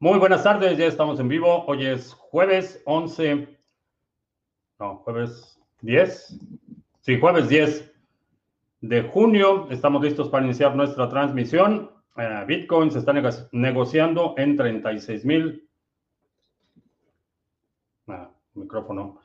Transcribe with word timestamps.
Muy 0.00 0.20
buenas 0.20 0.44
tardes, 0.44 0.78
ya 0.78 0.86
estamos 0.86 1.18
en 1.18 1.26
vivo. 1.26 1.64
Hoy 1.66 1.84
es 1.84 2.14
jueves 2.14 2.80
11, 2.84 3.48
no, 4.78 4.98
jueves 4.98 5.58
10. 5.80 6.38
Sí, 7.00 7.18
jueves 7.18 7.48
10 7.48 7.92
de 8.80 9.02
junio. 9.02 9.66
Estamos 9.72 10.00
listos 10.00 10.28
para 10.28 10.44
iniciar 10.44 10.76
nuestra 10.76 11.08
transmisión. 11.08 11.90
Uh, 12.16 12.46
Bitcoin 12.46 12.92
se 12.92 13.00
está 13.00 13.12
negociando 13.50 14.36
en 14.38 14.56
36 14.56 15.24
mil. 15.24 15.68
Ah, 18.06 18.30
micrófono. 18.54 19.20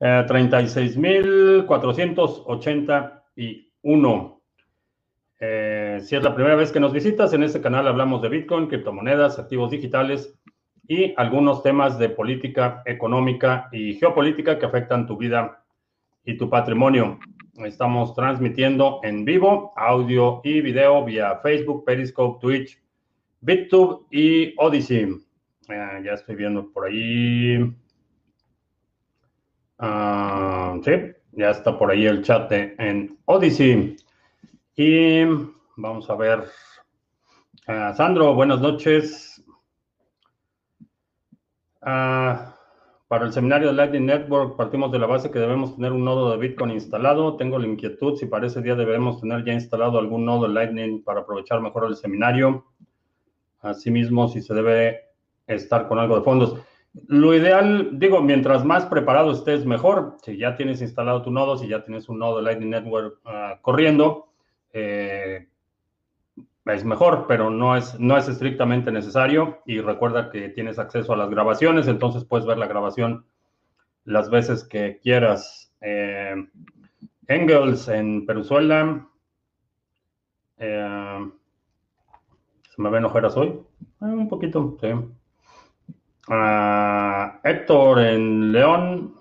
Uh, 0.00 0.26
36 0.26 0.96
mil 0.96 1.64
481. 1.64 4.37
Eh, 5.40 6.00
si 6.02 6.16
es 6.16 6.22
la 6.22 6.34
primera 6.34 6.56
vez 6.56 6.72
que 6.72 6.80
nos 6.80 6.92
visitas, 6.92 7.32
en 7.32 7.44
este 7.44 7.60
canal 7.60 7.86
hablamos 7.86 8.22
de 8.22 8.28
Bitcoin, 8.28 8.66
criptomonedas, 8.66 9.38
activos 9.38 9.70
digitales 9.70 10.34
y 10.88 11.14
algunos 11.16 11.62
temas 11.62 11.98
de 11.98 12.08
política 12.08 12.82
económica 12.86 13.68
y 13.70 13.94
geopolítica 13.94 14.58
que 14.58 14.66
afectan 14.66 15.06
tu 15.06 15.16
vida 15.16 15.62
y 16.24 16.36
tu 16.36 16.50
patrimonio. 16.50 17.20
Estamos 17.64 18.14
transmitiendo 18.14 19.00
en 19.02 19.24
vivo 19.24 19.72
audio 19.76 20.40
y 20.42 20.60
video 20.60 21.04
vía 21.04 21.36
Facebook, 21.42 21.84
Periscope, 21.84 22.40
Twitch, 22.40 22.80
BitTube 23.40 24.06
y 24.10 24.54
Odyssey. 24.56 25.20
Eh, 25.68 26.02
ya 26.04 26.12
estoy 26.14 26.34
viendo 26.34 26.72
por 26.72 26.86
ahí. 26.86 27.58
Uh, 29.80 30.82
sí, 30.82 30.90
ya 31.32 31.50
está 31.50 31.78
por 31.78 31.92
ahí 31.92 32.06
el 32.06 32.22
chat 32.22 32.50
en 32.50 33.16
Odyssey. 33.26 33.96
Y 34.80 35.24
vamos 35.76 36.08
a 36.08 36.14
ver. 36.14 36.44
Uh, 37.66 37.92
Sandro, 37.96 38.32
buenas 38.34 38.60
noches. 38.60 39.44
Uh, 41.82 42.46
para 43.08 43.24
el 43.24 43.32
seminario 43.32 43.66
de 43.66 43.74
Lightning 43.74 44.06
Network 44.06 44.56
partimos 44.56 44.92
de 44.92 45.00
la 45.00 45.06
base 45.06 45.32
que 45.32 45.40
debemos 45.40 45.74
tener 45.74 45.90
un 45.90 46.04
nodo 46.04 46.30
de 46.30 46.36
Bitcoin 46.36 46.70
instalado. 46.70 47.36
Tengo 47.36 47.58
la 47.58 47.66
inquietud 47.66 48.14
si 48.14 48.26
para 48.26 48.46
ese 48.46 48.62
día 48.62 48.76
debemos 48.76 49.20
tener 49.20 49.44
ya 49.44 49.52
instalado 49.52 49.98
algún 49.98 50.24
nodo 50.24 50.46
de 50.46 50.54
Lightning 50.54 51.02
para 51.02 51.22
aprovechar 51.22 51.60
mejor 51.60 51.86
el 51.86 51.96
seminario. 51.96 52.64
Asimismo, 53.60 54.28
si 54.28 54.42
se 54.42 54.54
debe 54.54 55.06
estar 55.48 55.88
con 55.88 55.98
algo 55.98 56.20
de 56.20 56.22
fondos. 56.22 56.56
Lo 57.08 57.34
ideal, 57.34 57.98
digo, 57.98 58.22
mientras 58.22 58.64
más 58.64 58.86
preparado 58.86 59.32
estés, 59.32 59.66
mejor. 59.66 60.18
Si 60.22 60.38
ya 60.38 60.54
tienes 60.54 60.80
instalado 60.82 61.22
tu 61.22 61.32
nodo, 61.32 61.56
si 61.56 61.66
ya 61.66 61.82
tienes 61.82 62.08
un 62.08 62.20
nodo 62.20 62.36
de 62.36 62.44
Lightning 62.44 62.70
Network 62.70 63.18
uh, 63.24 63.60
corriendo, 63.60 64.27
eh, 64.78 65.48
es 66.66 66.84
mejor, 66.84 67.26
pero 67.26 67.50
no 67.50 67.76
es, 67.76 67.98
no 67.98 68.16
es 68.16 68.28
estrictamente 68.28 68.92
necesario. 68.92 69.60
Y 69.66 69.80
recuerda 69.80 70.30
que 70.30 70.48
tienes 70.50 70.78
acceso 70.78 71.12
a 71.12 71.16
las 71.16 71.30
grabaciones, 71.30 71.88
entonces 71.88 72.24
puedes 72.24 72.46
ver 72.46 72.58
la 72.58 72.66
grabación 72.66 73.24
las 74.04 74.30
veces 74.30 74.64
que 74.64 74.98
quieras. 75.02 75.72
Eh, 75.80 76.34
Engels 77.26 77.88
en 77.88 78.26
Peruzuela. 78.26 79.06
Eh, 80.58 81.30
¿Se 82.74 82.82
me 82.82 82.90
ven 82.90 83.04
ojeras 83.04 83.36
hoy? 83.36 83.48
Eh, 84.00 84.04
un 84.04 84.28
poquito, 84.28 84.76
sí. 84.80 84.88
Uh, 86.28 87.38
Héctor 87.42 88.00
en 88.00 88.52
León. 88.52 89.14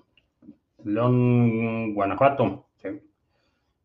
León, 0.84 1.94
Guanajuato. 1.94 2.67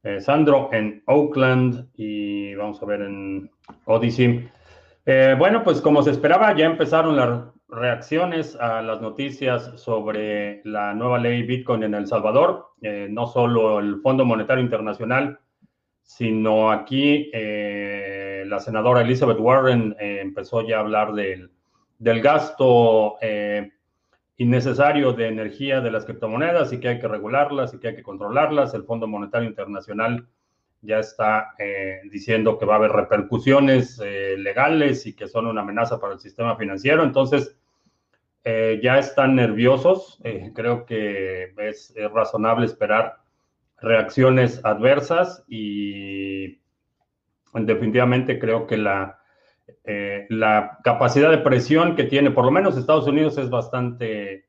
Eh, 0.05 0.20
Sandro 0.20 0.69
en 0.72 1.03
Oakland 1.06 1.89
y 1.95 2.55
vamos 2.56 2.83
a 2.83 2.86
ver 2.86 3.03
en 3.03 3.50
Odyssey. 3.84 4.48
Eh, 5.06 5.36
bueno, 5.39 5.62
pues 5.62 5.81
como 5.81 6.03
se 6.03 6.10
esperaba, 6.10 6.56
ya 6.56 6.66
empezaron 6.66 7.16
las 7.16 7.44
reacciones 7.69 8.56
a 8.56 8.82
las 8.82 9.00
noticias 9.00 9.72
sobre 9.76 10.60
la 10.65 10.93
nueva 10.93 11.19
ley 11.19 11.43
Bitcoin 11.44 11.84
en 11.84 11.94
El 11.94 12.09
Salvador. 12.09 12.72
Eh, 12.82 13.06
no 13.10 13.28
solo 13.28 13.78
el 13.78 14.00
Fondo 14.00 14.25
Monetario 14.25 14.65
Internacional, 14.65 15.38
sino 16.03 16.72
aquí 16.72 17.31
la 17.32 18.59
senadora 18.59 19.03
Elizabeth 19.03 19.38
Warren 19.38 19.94
empezó 19.99 20.66
ya 20.66 20.78
a 20.78 20.81
hablar 20.81 21.15
del, 21.15 21.50
del 21.99 22.21
gasto 22.21 23.16
innecesario 24.42 25.12
de 25.12 25.28
energía 25.28 25.80
de 25.80 25.91
las 25.92 26.04
criptomonedas 26.04 26.72
y 26.72 26.80
que 26.80 26.88
hay 26.88 26.98
que 26.98 27.06
regularlas 27.06 27.72
y 27.72 27.78
que 27.78 27.88
hay 27.88 27.97
que 27.97 28.03
controlarlas. 28.03 28.75
El 28.75 28.84
Fondo 28.84 29.06
Monetario 29.06 29.48
Internacional 29.48 30.26
ya 30.80 30.98
está 30.98 31.54
eh, 31.58 32.00
diciendo 32.10 32.58
que 32.58 32.66
va 32.66 32.75
a 32.75 32.78
haber 32.78 32.91
repercusiones 32.91 34.00
eh, 34.04 34.34
legales 34.36 35.06
y 35.06 35.14
que 35.14 35.28
son 35.28 35.47
una 35.47 35.60
amenaza 35.60 36.00
para 36.00 36.14
el 36.14 36.19
sistema 36.19 36.56
financiero. 36.56 37.04
Entonces, 37.04 37.56
eh, 38.42 38.81
ya 38.82 38.98
están 38.98 39.36
nerviosos. 39.36 40.20
creo 40.54 40.84
que 40.86 41.52
es, 41.58 41.92
es, 41.94 42.10
razonable 42.10 42.66
esperar 42.66 43.19
reacciones 43.81 44.60
adversas 44.64 45.44
y 45.47 46.60
definitivamente 47.54 48.41
creo 48.41 48.66
que 48.66 48.76
la, 48.76 49.22
eh, 49.84 50.27
la 50.28 50.78
capacidad 50.83 51.31
de 51.31 51.39
presión 51.39 51.97
que 51.97 52.05
tiene, 52.05 52.31
por 52.31 52.45
lo 52.45 52.50
menos 52.50 52.77
Estados 52.77 53.06
Unidos, 53.06 53.37
es 53.39 53.50
bastante, 53.50 54.47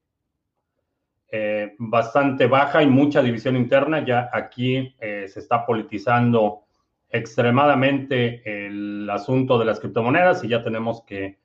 eh, 1.32 1.76
bastante 1.78 2.48
baja 2.48 2.84
y 2.84 2.88
mucha 2.88 3.22
división 3.22 3.56
interna. 3.56 4.06
Ya 4.06 4.30
aquí 4.32 4.96
eh, 5.00 5.28
se 5.28 5.40
está 5.40 5.66
politizando 5.66 6.62
extremadamente 7.10 8.42
el 8.66 9.10
asunto 9.10 9.60
de 9.60 9.66
las 9.66 9.80
criptomonedas 9.80 10.44
y 10.44 10.50
ya 10.50 10.64
tenemos 10.64 11.04
que, 11.04 11.38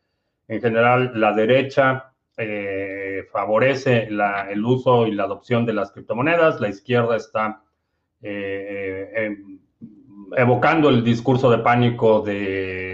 en 0.48 0.60
general, 0.60 1.12
la 1.14 1.32
derecha 1.32 2.04
favorece 3.32 4.04
el 4.04 4.64
uso 4.64 5.08
y 5.08 5.10
la 5.10 5.24
adopción 5.24 5.66
de 5.66 5.72
las 5.72 5.90
criptomonedas, 5.90 6.60
la 6.60 6.68
izquierda 6.68 7.16
está 7.16 7.62
evocando 10.36 10.88
el 10.88 11.02
discurso 11.02 11.50
de 11.50 11.58
pánico 11.58 12.20
de 12.20 12.87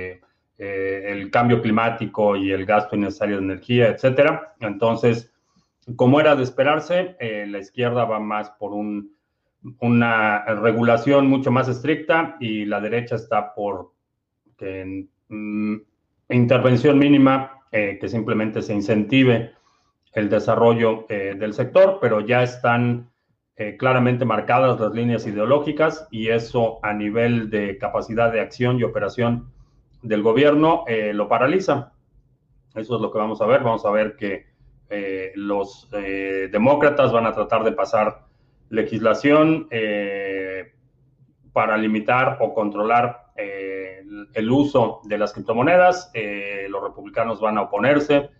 eh, 0.56 1.06
el 1.09 1.32
cambio 1.32 1.60
climático 1.60 2.37
y 2.37 2.53
el 2.53 2.65
gasto 2.65 2.94
innecesario 2.94 3.38
de 3.38 3.42
energía, 3.42 3.88
etcétera. 3.88 4.54
Entonces, 4.60 5.32
como 5.97 6.20
era 6.20 6.37
de 6.37 6.44
esperarse, 6.44 7.16
eh, 7.19 7.44
la 7.48 7.59
izquierda 7.59 8.04
va 8.04 8.20
más 8.20 8.50
por 8.50 8.72
un, 8.72 9.16
una 9.81 10.44
regulación 10.44 11.26
mucho 11.26 11.50
más 11.50 11.69
estricta 11.69 12.37
y 12.38 12.66
la 12.66 12.81
derecha 12.81 13.16
está 13.16 13.53
por 13.53 13.94
mm, 15.28 15.75
intervención 16.28 17.00
mínima 17.00 17.62
eh, 17.72 17.98
que 18.00 18.09
simplemente 18.09 18.62
se 18.62 18.75
incentive 18.75 19.54
el 20.12 20.31
desarrollo 20.31 21.06
del 21.09 21.53
sector, 21.54 21.98
pero 22.00 22.20
ya 22.20 22.44
están 22.44 23.10
claramente 23.81 24.25
marcadas 24.25 24.78
las 24.78 24.93
líneas 24.93 25.26
ideológicas 25.26 26.06
y 26.12 26.28
eso 26.28 26.78
a 26.84 26.93
nivel 26.93 27.50
de 27.50 27.78
capacidad 27.78 28.31
de 28.31 28.41
acción 28.41 28.78
y 28.78 28.84
operación 28.84 29.53
del 30.04 30.22
gobierno 30.22 30.84
eh, 30.87 31.12
lo 31.12 31.28
paraliza. 31.28 31.92
Eso 32.75 32.97
es 32.97 33.00
lo 33.00 33.10
que 33.10 33.19
vamos 33.19 33.41
a 33.41 33.47
ver. 33.47 33.62
Vamos 33.62 33.84
a 33.84 33.91
ver 33.91 34.16
que 34.16 34.47
eh, 34.91 35.32
los 35.34 35.88
eh, 35.92 36.48
demócratas 36.53 37.10
van 37.10 37.26
a 37.26 37.32
tratar 37.32 37.65
de 37.65 37.72
pasar 37.72 38.26
legislación 38.69 39.69
para 41.53 41.76
limitar 41.76 42.38
o 42.41 42.53
controlar 42.53 43.26
el, 43.37 44.50
uso 44.50 45.00
de 45.04 45.19
las 45.19 45.32
criptomonedas. 45.32 46.10
los 46.69 46.82
republicanos 46.82 47.41
van 47.41 47.59
a 47.59 47.62
oponerse 47.62 48.31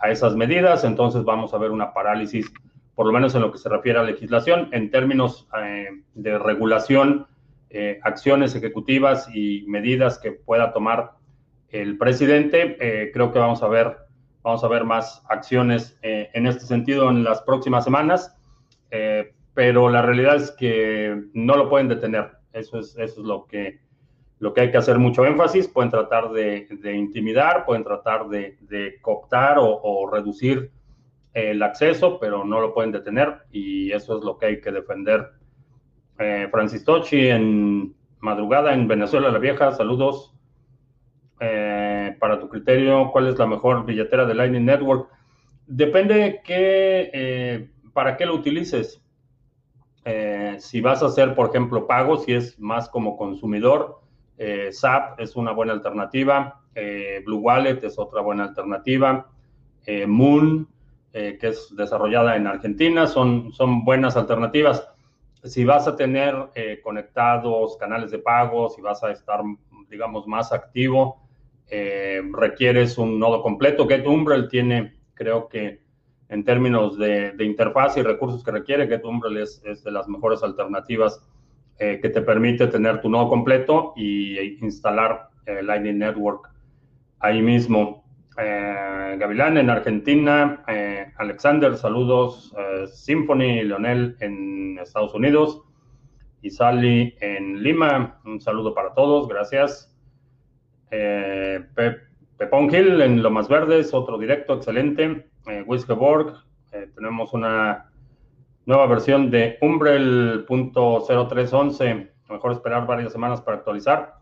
a 0.00 0.10
esas 0.10 0.34
medidas. 0.34 0.82
Entonces 0.84 1.22
vamos 1.24 1.54
a 1.54 1.58
ver 1.58 1.70
una 1.70 1.92
parálisis, 1.92 2.52
por 2.96 3.06
lo 3.06 3.12
menos 3.12 3.34
en 3.36 3.42
lo 3.42 3.52
que 3.52 3.58
se 3.58 3.68
refiere 3.68 4.00
a 4.00 4.02
legislación, 4.02 4.68
en 4.72 4.90
términos 4.90 5.48
de 6.14 6.38
regulación 6.38 7.28
eh, 7.70 8.00
acciones 8.02 8.54
ejecutivas 8.54 9.28
y 9.34 9.64
medidas 9.66 10.18
que 10.18 10.32
pueda 10.32 10.72
tomar 10.72 11.18
el 11.70 11.98
presidente. 11.98 12.76
Eh, 12.80 13.10
creo 13.12 13.32
que 13.32 13.38
vamos 13.38 13.62
a 13.62 13.68
ver, 13.68 13.96
vamos 14.42 14.64
a 14.64 14.68
ver 14.68 14.84
más 14.84 15.22
acciones 15.28 15.98
eh, 16.02 16.30
en 16.32 16.46
este 16.46 16.64
sentido 16.64 17.10
en 17.10 17.24
las 17.24 17.42
próximas 17.42 17.84
semanas, 17.84 18.36
eh, 18.90 19.34
pero 19.54 19.88
la 19.88 20.02
realidad 20.02 20.36
es 20.36 20.50
que 20.52 21.24
no 21.34 21.56
lo 21.56 21.68
pueden 21.68 21.88
detener. 21.88 22.32
Eso 22.52 22.78
es, 22.78 22.96
eso 22.98 23.20
es 23.20 23.26
lo 23.26 23.46
que 23.46 23.80
lo 24.40 24.54
que 24.54 24.60
hay 24.60 24.70
que 24.70 24.76
hacer 24.76 25.00
mucho 25.00 25.26
énfasis, 25.26 25.66
pueden 25.66 25.90
tratar 25.90 26.30
de, 26.30 26.68
de 26.70 26.94
intimidar, 26.94 27.66
pueden 27.66 27.82
tratar 27.82 28.28
de, 28.28 28.56
de 28.60 29.00
cooptar 29.00 29.58
o, 29.58 29.80
o, 29.82 30.08
reducir 30.08 30.70
el 31.34 31.60
acceso, 31.60 32.20
pero 32.20 32.44
no 32.44 32.60
lo 32.60 32.72
pueden 32.72 32.92
detener 32.92 33.38
y 33.50 33.90
eso 33.90 34.16
es 34.16 34.24
lo 34.24 34.38
que 34.38 34.46
hay 34.46 34.60
que 34.60 34.70
defender 34.70 35.32
eh, 36.18 36.48
Francis 36.50 36.84
en 37.12 37.94
madrugada 38.20 38.74
en 38.74 38.88
Venezuela 38.88 39.30
la 39.30 39.38
Vieja, 39.38 39.72
saludos. 39.72 40.34
Eh, 41.40 42.16
para 42.18 42.40
tu 42.40 42.48
criterio, 42.48 43.10
¿cuál 43.12 43.28
es 43.28 43.38
la 43.38 43.46
mejor 43.46 43.84
billetera 43.84 44.26
de 44.26 44.34
Lightning 44.34 44.64
Network? 44.64 45.08
Depende 45.66 46.40
qué, 46.44 47.10
eh, 47.12 47.70
para 47.92 48.16
qué 48.16 48.26
lo 48.26 48.34
utilices. 48.34 49.02
Eh, 50.04 50.56
si 50.58 50.80
vas 50.80 51.02
a 51.02 51.06
hacer, 51.06 51.34
por 51.34 51.50
ejemplo, 51.50 51.86
pagos, 51.86 52.24
si 52.24 52.32
es 52.32 52.58
más 52.58 52.88
como 52.88 53.16
consumidor, 53.16 54.00
SAP 54.70 55.18
es 55.18 55.34
una 55.34 55.50
buena 55.50 55.72
alternativa. 55.72 56.60
Blue 57.24 57.38
Wallet 57.38 57.82
es 57.82 57.98
otra 57.98 58.20
buena 58.20 58.44
alternativa. 58.44 59.28
Moon, 60.06 60.68
que 61.12 61.38
es 61.40 61.74
desarrollada 61.76 62.36
en 62.36 62.46
Argentina, 62.46 63.08
son, 63.08 63.52
son 63.52 63.84
buenas 63.84 64.16
alternativas. 64.16 64.88
Si 65.44 65.64
vas 65.64 65.86
a 65.86 65.96
tener 65.96 66.34
conectados 66.82 67.76
canales 67.76 68.10
de 68.10 68.18
pago, 68.18 68.68
si 68.68 68.80
vas 68.80 69.02
a 69.04 69.12
estar, 69.12 69.40
digamos, 69.88 70.26
más 70.26 70.52
activo, 70.52 71.22
requieres 72.32 72.98
un 72.98 73.18
nodo 73.18 73.42
completo. 73.42 73.86
GetUmbrel 73.86 74.48
tiene, 74.48 74.94
creo 75.14 75.48
que 75.48 75.80
en 76.28 76.44
términos 76.44 76.98
de, 76.98 77.34
interfaz 77.40 77.96
y 77.96 78.02
recursos 78.02 78.44
que 78.44 78.50
requiere, 78.50 78.86
GetUmbrel 78.86 79.38
es, 79.38 79.62
es 79.64 79.82
de 79.84 79.90
las 79.90 80.08
mejores 80.08 80.42
alternativas 80.42 81.22
eh, 81.78 82.00
que 82.02 82.08
te 82.08 82.22
permite 82.22 82.66
tener 82.66 83.00
tu 83.00 83.08
nodo 83.08 83.28
completo 83.28 83.92
y 83.94 84.36
instalar 84.64 85.28
eh, 85.46 85.62
Lightning 85.62 85.98
Network 85.98 86.50
ahí 87.20 87.40
mismo. 87.40 88.04
Eh, 88.36 89.16
Gavilán 89.16 89.58
en 89.58 89.70
Argentina, 89.70 90.64
Alexander, 91.18 91.76
saludos, 91.76 92.54
Symphony, 92.92 93.64
Leonel 93.64 94.16
en 94.20 94.78
Estados 94.78 95.14
Unidos 95.14 95.62
y 96.42 96.50
Sally 96.50 97.16
en 97.20 97.62
Lima, 97.62 98.20
un 98.24 98.40
saludo 98.40 98.74
para 98.74 98.94
todos, 98.94 99.28
gracias. 99.28 99.94
Pepón 100.88 102.74
Hill 102.74 103.02
en 103.02 103.22
Lomas 103.22 103.48
Verdes, 103.48 103.92
otro 103.92 104.16
directo, 104.16 104.54
excelente 104.54 105.28
eh, 105.48 105.64
eh, 106.72 106.90
tenemos 106.94 107.32
una 107.32 107.90
nueva 108.66 108.86
versión 108.86 109.30
de 109.30 109.56
Umbrel.0311. 109.62 112.10
Mejor 112.28 112.52
esperar 112.52 112.86
varias 112.86 113.12
semanas 113.12 113.40
para 113.40 113.56
actualizar. 113.56 114.16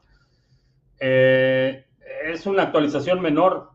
Eh, 1.01 1.85
es 2.25 2.47
una 2.47 2.63
actualización 2.65 3.21
menor. 3.21 3.71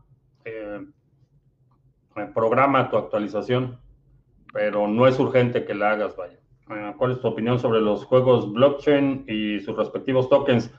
Eh, 2.16 2.28
programa 2.34 2.90
tu 2.90 2.96
actualización, 2.96 3.78
pero 4.52 4.86
no 4.88 5.06
es 5.06 5.18
urgente 5.18 5.64
que 5.64 5.74
la 5.74 5.92
hagas, 5.92 6.16
vaya. 6.16 6.38
¿Cuál 6.96 7.12
es 7.12 7.20
tu 7.20 7.28
opinión 7.28 7.58
sobre 7.58 7.80
los 7.80 8.04
juegos 8.04 8.50
blockchain 8.52 9.24
y 9.28 9.60
sus 9.60 9.76
respectivos 9.76 10.28
tokens? 10.30 10.72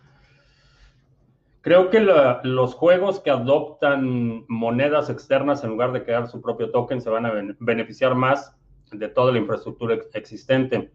Creo 1.62 1.90
que 1.90 2.00
los 2.44 2.74
juegos 2.74 3.20
que 3.20 3.30
adoptan 3.30 4.46
monedas 4.48 5.10
externas 5.10 5.64
en 5.64 5.70
lugar 5.70 5.92
de 5.92 6.04
crear 6.04 6.28
su 6.28 6.42
propio 6.42 6.72
token 6.72 7.00
se 7.00 7.10
van 7.10 7.26
a 7.26 7.32
beneficiar 7.60 8.16
más 8.16 8.56
de 8.92 9.08
toda 9.08 9.32
la 9.32 9.38
infraestructura 9.40 9.98
existente. 10.14 10.92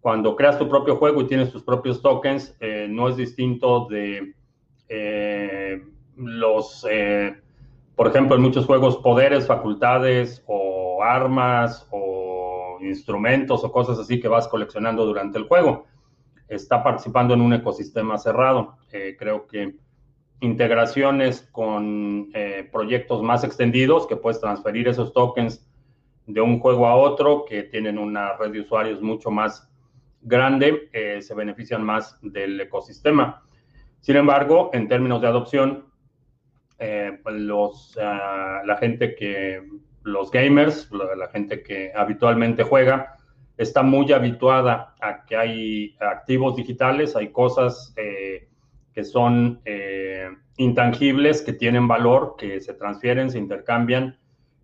Cuando 0.00 0.36
creas 0.36 0.58
tu 0.58 0.68
propio 0.68 0.96
juego 0.96 1.20
y 1.20 1.26
tienes 1.26 1.52
tus 1.52 1.62
propios 1.62 2.00
tokens, 2.00 2.56
eh, 2.60 2.86
no 2.88 3.08
es 3.08 3.16
distinto 3.16 3.86
de 3.90 4.34
eh, 4.88 5.82
los, 6.16 6.86
eh, 6.88 7.42
por 7.96 8.08
ejemplo, 8.08 8.36
en 8.36 8.42
muchos 8.42 8.66
juegos, 8.66 8.98
poderes, 8.98 9.46
facultades 9.46 10.44
o 10.46 11.02
armas 11.02 11.88
o 11.90 12.78
instrumentos 12.82 13.64
o 13.64 13.72
cosas 13.72 13.98
así 13.98 14.20
que 14.20 14.28
vas 14.28 14.46
coleccionando 14.46 15.06
durante 15.06 15.38
el 15.38 15.44
juego. 15.44 15.86
Está 16.46 16.84
participando 16.84 17.34
en 17.34 17.40
un 17.40 17.54
ecosistema 17.54 18.18
cerrado. 18.18 18.76
creo 19.18 19.46
que 19.46 19.74
integraciones 20.40 21.48
con 21.50 22.28
eh, 22.34 22.68
proyectos 22.70 23.22
más 23.22 23.42
extendidos 23.42 24.06
que 24.06 24.16
puedes 24.16 24.40
transferir 24.40 24.86
esos 24.86 25.12
tokens 25.12 25.66
de 26.26 26.40
un 26.40 26.60
juego 26.60 26.86
a 26.86 26.96
otro 26.96 27.44
que 27.46 27.62
tienen 27.62 27.98
una 27.98 28.36
red 28.36 28.50
de 28.50 28.60
usuarios 28.60 29.00
mucho 29.00 29.30
más 29.30 29.70
grande, 30.20 30.90
eh, 30.92 31.22
se 31.22 31.34
benefician 31.34 31.82
más 31.82 32.18
del 32.20 32.60
ecosistema. 32.60 33.42
Sin 34.00 34.16
embargo, 34.16 34.70
en 34.72 34.88
términos 34.88 35.20
de 35.20 35.28
adopción, 35.28 35.85
eh, 36.78 37.18
los, 37.24 37.98
ah, 38.00 38.62
la 38.64 38.76
gente 38.76 39.14
que, 39.14 39.62
los 40.02 40.30
gamers, 40.30 40.90
la 40.92 41.28
gente 41.28 41.62
que 41.62 41.92
habitualmente 41.94 42.62
juega, 42.62 43.16
está 43.56 43.82
muy 43.82 44.12
habituada 44.12 44.94
a 45.00 45.24
que 45.24 45.36
hay 45.36 45.96
activos 46.00 46.56
digitales, 46.56 47.16
hay 47.16 47.28
cosas 47.32 47.94
que 48.96 49.04
son 49.04 49.60
eh, 49.66 50.30
intangibles, 50.56 51.42
que 51.42 51.52
tienen 51.52 51.86
valor, 51.86 52.34
que 52.38 52.62
se 52.62 52.72
transfieren, 52.72 53.30
se 53.30 53.38
intercambian. 53.38 54.18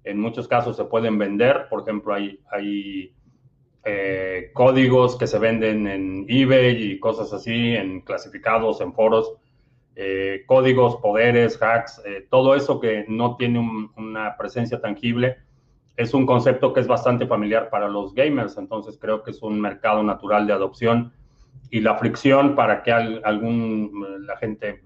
En 0.05 0.19
muchos 0.19 0.49
casos 0.49 0.75
se 0.75 0.87
pueden 0.87 1.19
vender. 1.19 1.67
Por 1.69 1.83
ejemplo, 1.83 2.15
hay, 2.15 2.41
hay 2.51 3.15
eh, 3.85 4.51
códigos 4.55 5.19
que 5.19 5.27
se 5.27 5.39
venden 5.39 5.87
en 5.87 6.25
eBay 6.31 6.93
y 6.93 6.99
cosas 6.99 7.31
así, 7.35 7.77
en 7.77 8.01
clasificados, 8.01 8.81
en 8.81 8.95
foros. 8.95 9.35
Eh, 9.95 10.45
códigos, 10.47 10.97
poderes, 10.97 11.61
hacks, 11.61 12.03
todo 12.31 12.55
eso 12.55 12.81
que 12.81 13.05
no 13.09 13.37
tiene 13.37 13.91
una 13.97 14.37
presencia 14.39 14.81
tangible, 14.81 15.37
es 15.97 16.15
un 16.15 16.25
concepto 16.25 16.73
que 16.73 16.81
es 16.81 16.87
bastante 16.87 17.27
familiar 17.27 17.69
para 17.71 17.89
los 17.89 18.15
gamers. 18.15 18.57
Entonces 18.57 18.99
creo 19.01 19.23
que 19.23 19.33
es 19.33 19.43
un 19.43 19.61
mercado 19.61 20.03
natural 20.03 20.47
de 20.47 20.53
adopción 20.53 21.13
y 21.71 21.81
la 21.81 21.97
fricción 21.97 22.55
para 22.55 22.83
que 22.83 22.93
algún, 22.93 24.25
la 24.27 24.37
gente 24.37 24.83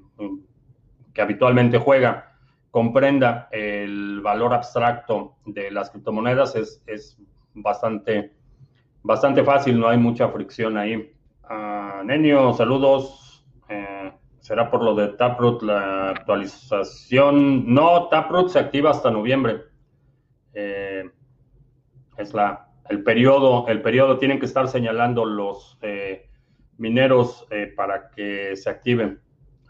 que 1.13 1.23
habitualmente 1.23 1.79
juega 1.79 2.33
comprenda 2.71 3.49
el 3.53 4.21
valor 4.21 4.53
abstracto 4.53 5.37
de 5.47 5.71
las 5.71 5.91
criptomonedas 5.91 6.55
es, 6.57 6.83
es 6.87 7.19
bastante, 7.55 8.33
bastante 9.03 9.43
fácil, 9.43 9.81
no 9.81 9.89
hay 9.89 9.97
mucha 9.97 10.29
fricción 10.29 10.77
ahí. 10.77 11.13
Uh, 11.49 12.05
Nenio, 12.05 12.53
saludos. 12.53 13.26
¿Será 14.47 14.71
por 14.71 14.85
lo 14.85 14.95
de 14.95 15.09
Taproot 15.09 15.61
la 15.65 16.11
actualización? 16.11 17.75
No, 17.75 18.07
Taproot 18.07 18.51
se 18.51 18.61
activa 18.61 18.93
hasta 18.93 19.11
noviembre. 19.11 19.63
Eh, 20.55 21.11
es 22.17 22.33
la, 22.33 22.69
el 22.89 23.03
periodo, 23.03 23.67
el 23.67 23.83
periodo, 23.83 24.19
tienen 24.19 24.39
que 24.39 24.47
estar 24.47 24.69
señalando 24.69 25.25
los, 25.25 25.77
eh, 25.83 26.31
mineros 26.79 27.45
eh, 27.51 27.73
para 27.77 28.09
que 28.11 28.55
se 28.55 28.71
activen 28.71 29.19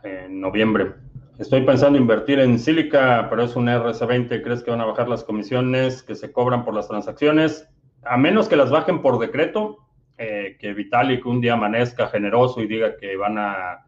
en 0.02 0.42
noviembre. 0.42 0.92
Estoy 1.38 1.62
pensando 1.62 1.98
invertir 1.98 2.38
en 2.38 2.58
Silica, 2.58 3.28
pero 3.30 3.44
es 3.44 3.56
un 3.56 3.68
RC20. 3.68 4.42
¿Crees 4.42 4.62
que 4.62 4.72
van 4.72 4.82
a 4.82 4.84
bajar 4.84 5.08
las 5.08 5.24
comisiones 5.24 6.02
que 6.02 6.14
se 6.14 6.32
cobran 6.32 6.66
por 6.66 6.74
las 6.74 6.86
transacciones? 6.86 7.66
A 8.04 8.18
menos 8.18 8.46
que 8.46 8.56
las 8.56 8.70
bajen 8.70 9.00
por 9.00 9.18
decreto, 9.18 9.78
que 10.18 10.74
Vitalik 10.74 11.24
un 11.24 11.40
día 11.40 11.54
amanezca 11.54 12.08
generoso 12.08 12.60
y 12.60 12.66
diga 12.66 12.98
que 12.98 13.16
van 13.16 13.38
a 13.38 13.85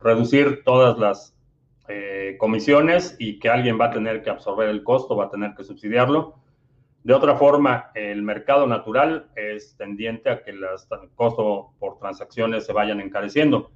reducir 0.00 0.62
todas 0.64 0.98
las 0.98 1.36
eh, 1.88 2.36
comisiones 2.38 3.16
y 3.18 3.38
que 3.38 3.48
alguien 3.48 3.78
va 3.80 3.86
a 3.86 3.90
tener 3.90 4.22
que 4.22 4.30
absorber 4.30 4.68
el 4.68 4.84
costo, 4.84 5.16
va 5.16 5.24
a 5.24 5.30
tener 5.30 5.54
que 5.54 5.64
subsidiarlo. 5.64 6.36
De 7.02 7.14
otra 7.14 7.36
forma, 7.36 7.90
el 7.94 8.22
mercado 8.22 8.66
natural 8.66 9.28
es 9.34 9.76
tendiente 9.76 10.30
a 10.30 10.42
que 10.42 10.50
el 10.50 10.60
costo 11.14 11.72
por 11.78 11.98
transacciones 11.98 12.66
se 12.66 12.72
vayan 12.72 13.00
encareciendo. 13.00 13.72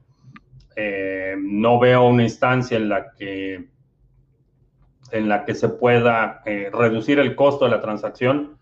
Eh, 0.77 1.35
no 1.39 1.79
veo 1.79 2.07
una 2.07 2.23
instancia 2.23 2.77
en 2.77 2.89
la 2.89 3.13
que, 3.13 3.69
en 5.11 5.29
la 5.29 5.45
que 5.45 5.55
se 5.55 5.69
pueda 5.69 6.43
eh, 6.45 6.71
reducir 6.73 7.19
el 7.19 7.35
costo 7.35 7.65
de 7.65 7.71
la 7.71 7.81
transacción 7.81 8.59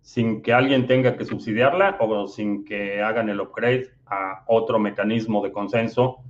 sin 0.00 0.42
que 0.42 0.52
alguien 0.52 0.86
tenga 0.86 1.16
que 1.16 1.24
subsidiarla 1.24 1.96
o 1.98 2.28
sin 2.28 2.64
que 2.64 3.02
hagan 3.02 3.30
el 3.30 3.40
upgrade 3.40 3.90
a 4.06 4.44
otro 4.46 4.78
mecanismo 4.78 5.42
de 5.42 5.50
consenso 5.50 6.22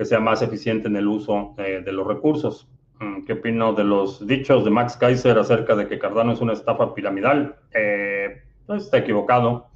que 0.00 0.06
sea 0.06 0.18
más 0.18 0.40
eficiente 0.40 0.88
en 0.88 0.96
el 0.96 1.06
uso 1.06 1.54
eh, 1.58 1.82
de 1.84 1.92
los 1.92 2.06
recursos. 2.06 2.66
Mm, 3.00 3.26
¿Qué 3.26 3.34
opino 3.34 3.74
de 3.74 3.84
los 3.84 4.26
dichos 4.26 4.64
de 4.64 4.70
Max 4.70 4.96
Kaiser 4.96 5.38
acerca 5.38 5.76
de 5.76 5.86
que 5.86 5.98
Cardano 5.98 6.32
es 6.32 6.40
una 6.40 6.54
estafa 6.54 6.94
piramidal? 6.94 7.56
Eh, 7.74 8.40
pues 8.64 8.84
está 8.84 8.96
equivocado. 8.96 9.66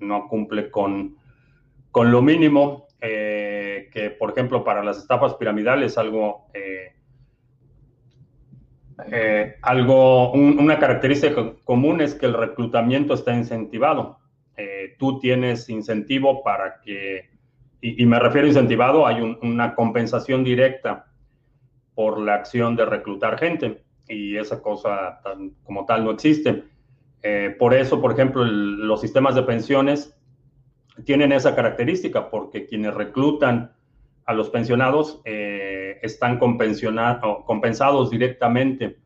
No 0.00 0.28
cumple 0.28 0.70
con, 0.70 1.18
con 1.90 2.10
lo 2.10 2.22
mínimo 2.22 2.86
eh, 3.02 3.90
que, 3.92 4.08
por 4.08 4.30
ejemplo, 4.30 4.64
para 4.64 4.82
las 4.82 4.96
estafas 4.96 5.34
piramidales 5.34 5.98
algo, 5.98 6.46
eh, 6.54 6.94
algo 9.60 10.32
una 10.32 10.78
característica 10.78 11.52
común 11.64 12.00
es 12.00 12.14
que 12.14 12.24
el 12.24 12.32
reclutamiento 12.32 13.12
está 13.12 13.36
incentivado. 13.36 14.20
tú 14.98 15.18
tienes 15.18 15.68
incentivo 15.68 16.42
para 16.42 16.80
que, 16.80 17.33
y, 17.86 18.06
me 18.06 18.18
refiero 18.18 18.46
a 18.46 18.48
incentivado, 18.48 19.06
hay 19.06 19.20
una 19.42 19.74
compensación 19.74 20.42
directa 20.42 21.12
por 21.94 22.18
la 22.18 22.34
acción 22.34 22.76
de 22.76 22.86
reclutar 22.86 23.38
gente 23.38 23.84
y 24.08 24.38
esa 24.38 24.62
cosa 24.62 25.20
como 25.64 25.84
tal 25.84 26.02
no 26.02 26.12
existe. 26.12 26.64
Eh, 27.22 27.54
por 27.58 27.74
eso, 27.74 28.00
por 28.00 28.12
ejemplo, 28.12 28.42
los 28.42 29.02
sistemas 29.02 29.34
de 29.34 29.42
pensiones 29.42 30.18
tienen 31.04 31.30
esa 31.30 31.54
característica 31.54 32.30
porque 32.30 32.66
quienes 32.66 32.94
reclutan 32.94 33.72
a 34.24 34.32
los 34.32 34.48
pensionados 34.48 35.20
eh, 35.26 35.98
están 36.02 36.38
compensados 36.38 38.10
directamente 38.10 38.96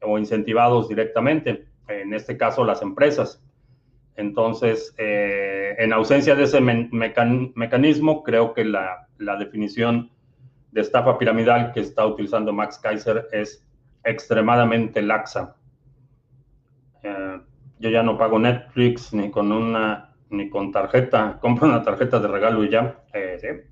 o 0.00 0.18
incentivados 0.18 0.88
directamente, 0.88 1.66
en 1.86 2.14
este 2.14 2.38
caso 2.38 2.64
las 2.64 2.80
empresas. 2.80 3.44
Entonces, 4.16 4.94
eh, 4.98 5.74
en 5.78 5.92
ausencia 5.92 6.34
de 6.34 6.44
ese 6.44 6.60
mecanismo, 6.60 8.22
creo 8.22 8.52
que 8.52 8.64
la, 8.64 9.08
definición 9.38 10.10
de 10.72 10.80
estafa 10.80 11.18
piramidal 11.18 11.72
que 11.72 11.80
está 11.80 12.06
utilizando 12.06 12.52
Max 12.52 12.78
Kaiser 12.78 13.28
es 13.32 13.66
extremadamente 14.04 15.00
laxa. 15.00 15.56
Eh, 17.02 17.40
yo 17.78 17.90
ya 17.90 18.02
no 18.02 18.18
pago 18.18 18.38
Netflix 18.38 19.12
ni 19.12 19.30
con 19.30 19.52
una 19.52 20.14
ni 20.30 20.48
con 20.48 20.72
tarjeta, 20.72 21.38
compro 21.40 21.68
una 21.68 21.82
tarjeta 21.82 22.18
de 22.18 22.28
regalo 22.28 22.64
y 22.64 22.70
ya. 22.70 22.96
Eh, 23.12 23.66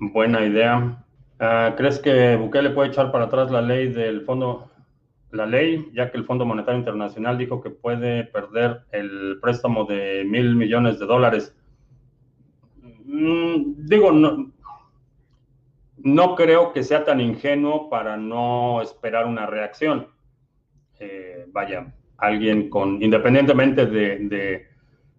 Buena 0.00 0.44
idea. 0.44 1.04
Ah, 1.38 1.74
¿Crees 1.76 1.98
que 1.98 2.36
Bukele 2.36 2.70
puede 2.70 2.88
echar 2.88 3.10
para 3.12 3.24
atrás 3.24 3.50
la 3.50 3.60
ley 3.60 3.88
del 3.88 4.22
fondo 4.22 4.70
la 5.34 5.46
ley, 5.46 5.90
ya 5.92 6.10
que 6.10 6.16
el 6.16 6.24
Fondo 6.24 6.46
Monetario 6.46 6.78
Internacional 6.78 7.36
dijo 7.36 7.60
que 7.60 7.70
puede 7.70 8.24
perder 8.24 8.82
el 8.92 9.38
préstamo 9.40 9.84
de 9.84 10.24
mil 10.24 10.54
millones 10.54 10.98
de 10.98 11.06
dólares. 11.06 11.56
Mm, 13.04 13.86
digo, 13.86 14.12
no, 14.12 14.52
no 15.98 16.34
creo 16.34 16.72
que 16.72 16.84
sea 16.84 17.04
tan 17.04 17.20
ingenuo 17.20 17.90
para 17.90 18.16
no 18.16 18.80
esperar 18.82 19.26
una 19.26 19.46
reacción. 19.46 20.08
Eh, 21.00 21.46
vaya, 21.48 21.92
alguien 22.18 22.70
con, 22.70 23.02
independientemente 23.02 23.86
de, 23.86 24.66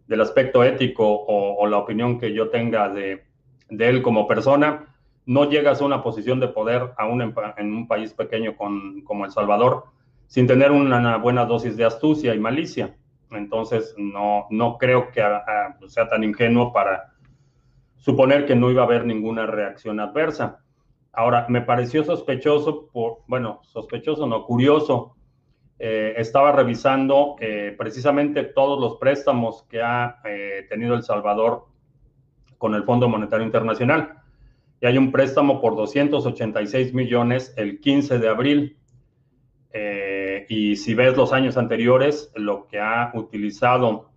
del 0.08 0.22
aspecto 0.22 0.64
ético 0.64 1.26
o, 1.28 1.68
la 1.68 1.78
opinión 1.78 2.20
que 2.20 2.34
yo 2.34 2.50
tenga 2.50 2.90
de, 2.90 3.24
él 3.70 4.02
como 4.02 4.28
persona, 4.28 4.96
no 5.26 5.50
llegas 5.50 5.82
a 5.82 5.86
una 5.86 6.04
posición 6.04 6.40
de 6.40 6.48
poder 6.48 6.92
aún 6.98 7.22
en, 7.22 7.34
en 7.58 7.74
un 7.74 7.88
país 7.88 8.14
pequeño 8.14 8.56
con, 8.56 9.02
como 9.02 9.26
El 9.26 9.32
Salvador 9.32 9.95
sin 10.28 10.48
tener 10.48 10.72
una 10.72 11.18
buena 11.18 11.46
dosis 11.46 11.78
de 11.78 11.86
astucia 11.86 12.34
y 12.34 12.40
malicia. 12.40 12.96
Entonces, 13.32 13.94
no, 13.98 14.48
no 14.50 14.78
creo 14.78 15.12
que 15.12 15.22
ah, 15.22 15.44
ah, 15.48 15.78
sea 15.88 16.08
tan 16.08 16.24
ingenuo 16.24 16.72
para 16.72 17.14
suponer 17.98 18.46
que 18.46 18.56
no 18.56 18.70
iba 18.70 18.84
a 18.84 18.86
haber 18.86 19.06
ninguna 19.06 19.46
reacción 19.46 20.00
adversa. 20.00 20.60
Ahora, 21.12 21.46
me 21.50 21.62
pareció 21.62 22.04
sospechoso, 22.04 22.88
por, 22.92 23.20
bueno, 23.28 23.62
sospechoso, 23.64 24.28
no, 24.28 24.46
curioso. 24.46 25.16
Eh, 25.78 26.14
estaba 26.18 26.52
revisando 26.52 27.36
eh, 27.40 27.76
precisamente 27.78 28.44
todos 28.44 28.80
los 28.80 28.98
préstamos 28.98 29.64
que 29.70 29.82
ha 29.82 30.20
eh, 30.24 30.66
tenido 30.70 30.96
El 30.96 31.04
Salvador 31.04 31.66
con 32.58 32.76
el 32.76 32.84
Fondo 32.84 33.10
Monetario 33.10 33.46
Internacional. 33.46 34.22
Y 34.82 34.86
hay 34.86 34.98
un 34.98 35.12
préstamo 35.12 35.62
por 35.62 35.76
286 35.76 36.94
millones 36.94 37.54
el 37.58 37.80
15 37.80 38.20
de 38.20 38.30
abril 38.30 38.78
y 40.50 40.76
si 40.76 40.94
ves 40.94 41.16
los 41.16 41.34
años 41.34 41.58
anteriores, 41.58 42.32
lo 42.36 42.68
que 42.68 42.80
ha 42.80 43.12
utilizado 43.14 44.10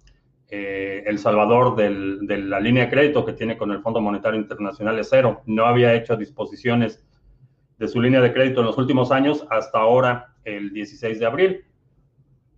eh, 0.49 1.04
El 1.06 1.18
Salvador 1.18 1.76
de 1.76 2.38
la 2.38 2.61
línea 2.61 2.85
de 2.85 2.90
crédito 2.90 3.25
que 3.25 3.32
tiene 3.32 3.58
con 3.58 3.70
el 3.70 3.80
Fondo 3.80 4.00
Monetario 4.00 4.40
Internacional 4.40 4.99
es 4.99 5.08
cero. 5.11 5.42
No 5.47 5.66
había 5.66 5.94
hecho 5.94 6.16
disposiciones 6.16 7.04
de 7.78 7.88
su 7.88 8.00
línea 8.00 8.20
de 8.20 8.32
crédito 8.32 8.61
en 8.61 8.66
los 8.66 8.78
últimos 8.78 9.11
años 9.12 9.47
hasta 9.50 9.78
ahora, 9.78 10.35
el 10.44 10.73
16 10.73 11.18
de 11.18 11.26
abril. 11.26 11.64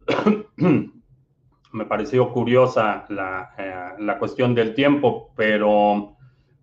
Me 1.73 1.85
pareció 1.85 2.33
curiosa 2.33 3.05
la, 3.09 3.51
eh, 3.59 4.19
cuestión 4.19 4.55
del 4.55 4.75
tiempo, 4.75 5.33
pero 5.37 6.17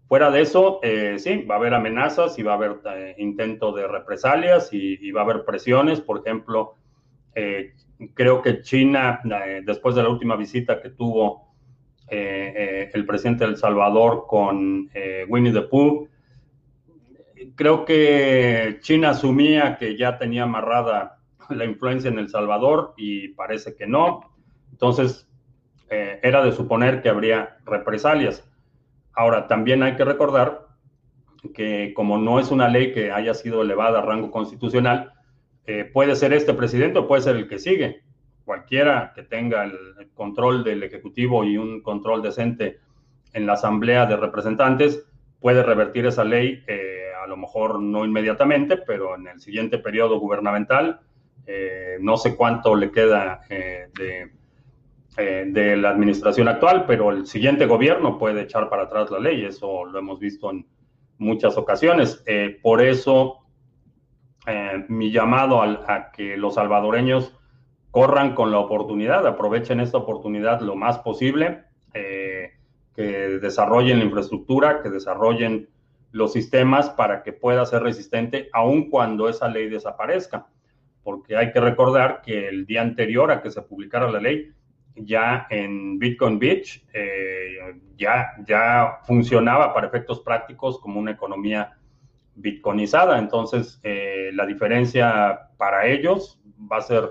Fuera 0.08 0.32
de 0.32 0.42
eso, 0.42 0.80
eh, 0.84 1.20
sí, 1.20 1.44
va 1.44 1.56
a 1.56 1.58
haber 1.58 1.74
amenazas 1.74 2.40
y 2.40 2.44
va 2.44 2.54
a 2.54 2.56
haber 2.56 2.80
eh, 2.96 3.16
intento 3.18 3.74
de 3.74 3.88
represalias 3.88 4.70
y, 4.72 5.12
va 5.12 5.22
a 5.22 5.24
haber 5.26 5.44
presiones. 5.44 6.00
Por 6.00 6.20
ejemplo, 6.20 6.76
eh, 7.40 7.76
creo 8.16 8.42
que 8.42 8.62
China, 8.62 9.22
después 9.64 9.94
de 9.94 10.02
la 10.02 10.10
última 10.10 10.36
visita 10.36 10.82
que 10.82 10.90
tuvo 10.90 11.54
el 12.10 13.06
presidente 13.06 13.44
de 13.44 13.52
El 13.52 13.58
Salvador 13.58 14.26
con 14.28 14.90
Winnie 15.28 15.54
the 15.54 15.62
Pooh, 15.62 16.08
creo 17.56 17.86
que 17.86 18.80
China 18.82 19.12
asumía 19.12 19.78
que 19.78 19.96
ya 19.96 20.18
tenía 20.18 20.44
amarrada 20.44 21.20
la 21.50 21.66
influencia 21.66 22.10
en 22.10 22.18
El 22.18 22.30
Salvador 22.30 22.94
y 22.98 23.30
parece 23.30 23.76
que 23.76 23.86
no. 23.86 24.22
Entonces, 24.72 25.30
era 25.90 26.44
de 26.44 26.52
suponer 26.54 27.02
que 27.02 27.10
habría 27.10 27.58
represalias. 27.66 28.50
Ahora, 29.14 29.48
también 29.48 29.84
hay 29.84 29.96
que 29.96 30.06
recordar 30.06 30.68
que 31.54 31.94
como 31.94 32.18
no 32.18 32.40
es 32.40 32.52
una 32.52 32.68
ley 32.68 32.94
que 32.94 33.12
haya 33.12 33.34
sido 33.34 33.62
elevada 33.62 34.00
a 34.00 34.02
rango 34.04 34.32
constitucional, 34.32 35.14
eh, 35.68 35.84
puede 35.84 36.16
ser 36.16 36.32
este 36.32 36.54
presidente 36.54 37.00
o 37.00 37.08
puede 37.08 37.22
ser 37.24 37.36
el 37.36 37.50
que 37.50 37.60
sigue. 37.60 38.02
Cualquiera 38.46 39.12
que 39.14 39.24
tenga 39.24 39.66
el, 39.66 39.74
control 40.14 40.64
del 40.64 40.82
Ejecutivo 40.82 41.44
y 41.44 41.58
un 41.58 41.82
control 41.82 42.22
decente 42.22 42.80
en 43.34 43.46
la 43.46 43.54
Asamblea 43.54 44.06
de 44.06 44.16
Representantes 44.16 45.06
puede 45.42 45.62
revertir 45.62 46.06
esa 46.06 46.24
ley, 46.24 46.64
eh, 46.68 47.12
a 47.22 47.28
lo 47.28 47.36
mejor 47.36 47.82
no 47.82 48.06
inmediatamente, 48.06 48.78
pero 48.78 49.16
en 49.16 49.28
el 49.28 49.42
siguiente 49.42 49.78
periodo 49.78 50.20
gubernamental. 50.20 51.02
Eh, 51.46 51.98
no 52.00 52.18
sé 52.18 52.36
cuánto 52.36 52.74
le 52.74 52.90
queda 52.90 53.42
de 53.50 54.32
de 55.18 55.76
la 55.76 55.90
administración 55.90 56.48
actual, 56.48 56.86
pero 56.86 57.10
el 57.10 57.26
siguiente 57.26 57.66
gobierno 57.66 58.20
puede 58.20 58.44
echar 58.44 58.70
para 58.70 58.84
atrás 58.84 59.10
la 59.10 59.18
ley, 59.18 59.46
eso 59.46 59.84
lo 59.86 59.98
hemos 59.98 60.20
visto 60.20 60.52
en 60.52 60.68
muchas 61.18 61.58
ocasiones. 61.58 62.24
Por 62.62 62.84
eso, 62.84 63.47
eh, 64.48 64.86
mi 64.88 65.12
llamado 65.12 65.62
a, 65.62 66.12
que 66.12 66.38
los 66.38 66.56
salvadoreños 66.56 67.36
corran 67.92 68.34
con 68.34 68.52
la 68.52 68.60
oportunidad, 68.60 69.28
aprovechen 69.28 69.80
esta 69.80 69.98
oportunidad 69.98 70.62
lo 70.62 70.76
más 70.76 71.00
posible, 71.00 71.64
que 71.94 73.40
desarrollen 73.42 74.00
la 74.00 74.06
infraestructura, 74.06 74.82
que 74.84 74.90
desarrollen 74.90 75.68
los 76.12 76.34
sistemas 76.34 76.90
para 76.90 77.24
que 77.24 77.34
pueda 77.34 77.66
ser 77.66 77.84
resistente 77.84 78.50
aun 78.54 78.90
cuando 78.90 79.30
esa 79.30 79.48
ley 79.48 79.70
desaparezca. 79.70 80.48
Porque 81.04 81.38
hay 81.38 81.52
que 81.52 81.62
recordar 81.62 82.22
que 82.22 82.48
el 82.48 82.66
día 82.66 82.82
anterior 82.82 83.32
a 83.32 83.42
que 83.42 83.52
se 83.52 83.62
publicara 83.62 84.12
la 84.12 84.20
ley, 84.20 84.52
ya 84.96 85.46
en 85.50 86.00
Bitcoin 86.00 86.40
Beach 86.40 86.84
eh, 86.92 87.80
ya, 87.96 88.32
ya 88.46 89.00
funcionaba 89.06 89.74
para 89.74 89.88
efectos 89.88 90.22
prácticos 90.22 90.80
como 90.80 91.00
una 91.00 91.12
economía 91.12 91.77
bitcoinizada. 92.38 93.20
Entonces, 93.20 93.80
eh, 93.84 94.32
la 94.34 94.46
diferencia 94.46 95.50
para 95.58 95.86
ellos 95.88 96.40
va 96.72 96.78
a 96.78 96.82
ser 96.82 97.10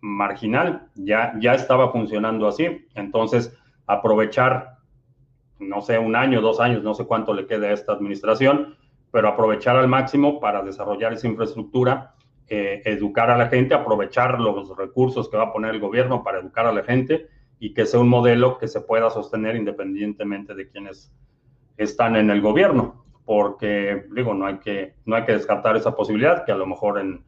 marginal. 0.00 0.88
Ya, 0.94 1.34
ya 1.40 1.54
estaba 1.54 1.92
funcionando 1.92 2.48
así. 2.48 2.86
Entonces, 2.94 3.56
aprovechar, 3.86 4.78
no 5.58 5.80
sé, 5.80 5.98
un 5.98 6.16
año, 6.16 6.40
dos 6.40 6.60
años, 6.60 6.82
no 6.82 6.94
sé 6.94 7.06
cuánto 7.06 7.32
le 7.32 7.46
queda 7.46 7.68
a 7.68 7.72
esta 7.72 7.92
administración, 7.92 8.76
pero 9.10 9.28
aprovechar 9.28 9.76
al 9.76 9.88
máximo 9.88 10.40
para 10.40 10.62
desarrollar 10.62 11.12
esa 11.12 11.28
infraestructura 11.28 12.14
eh, 12.50 12.80
educar 12.86 13.30
a 13.30 13.36
la 13.36 13.48
gente, 13.48 13.74
aprovechar 13.74 14.40
los 14.40 14.74
recursos 14.74 15.28
que 15.28 15.36
va 15.36 15.44
a 15.44 15.52
poner 15.52 15.74
el 15.74 15.80
gobierno 15.80 16.24
para 16.24 16.38
educar 16.38 16.64
a 16.64 16.72
la 16.72 16.82
gente 16.82 17.28
y 17.58 17.74
que 17.74 17.84
sea 17.84 18.00
un 18.00 18.08
modelo 18.08 18.56
que 18.56 18.68
se 18.68 18.80
pueda 18.80 19.10
sostener 19.10 19.54
independientemente 19.54 20.54
de 20.54 20.66
quienes 20.70 21.12
están 21.76 22.16
en 22.16 22.30
el 22.30 22.40
gobierno, 22.40 23.04
porque 23.28 24.06
digo, 24.16 24.32
no 24.32 24.46
hay 24.46 24.56
que, 24.56 24.94
no 25.04 25.14
hay 25.14 25.24
que 25.24 25.32
descartar 25.32 25.76
esa 25.76 25.94
posibilidad 25.94 26.46
que 26.46 26.52
a 26.52 26.56
lo 26.56 26.66
mejor 26.66 26.98
en, 26.98 27.22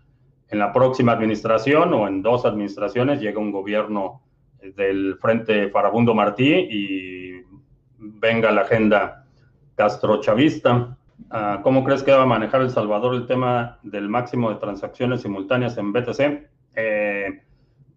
en 0.49 0.59
la 0.59 0.73
próxima 0.73 1.13
administración 1.13 1.93
o 1.93 2.09
en 2.09 2.23
dos 2.23 2.47
administraciones 2.47 3.21
llegue 3.21 3.37
un 3.37 3.53
gobierno 3.53 4.23
del 4.63 5.19
Frente 5.21 5.69
Farabundo 5.69 6.15
Martí 6.15 6.55
y 6.55 7.43
venga 7.99 8.51
la 8.51 8.63
agenda 8.63 9.27
castrochavista. 9.75 10.97
Ah, 11.31 11.61
¿Cómo 11.63 11.85
crees 11.85 12.03
que 12.03 12.13
va 12.13 12.23
a 12.23 12.27
manejar 12.27 12.63
El 12.63 12.71
Salvador 12.71 13.15
el 13.15 13.27
tema 13.27 13.79
del 13.83 14.09
máximo 14.09 14.49
de 14.49 14.57
transacciones 14.57 15.21
simultáneas 15.21 15.77
en 15.77 15.93
BTC? 15.93 16.49
Eh, 16.77 17.43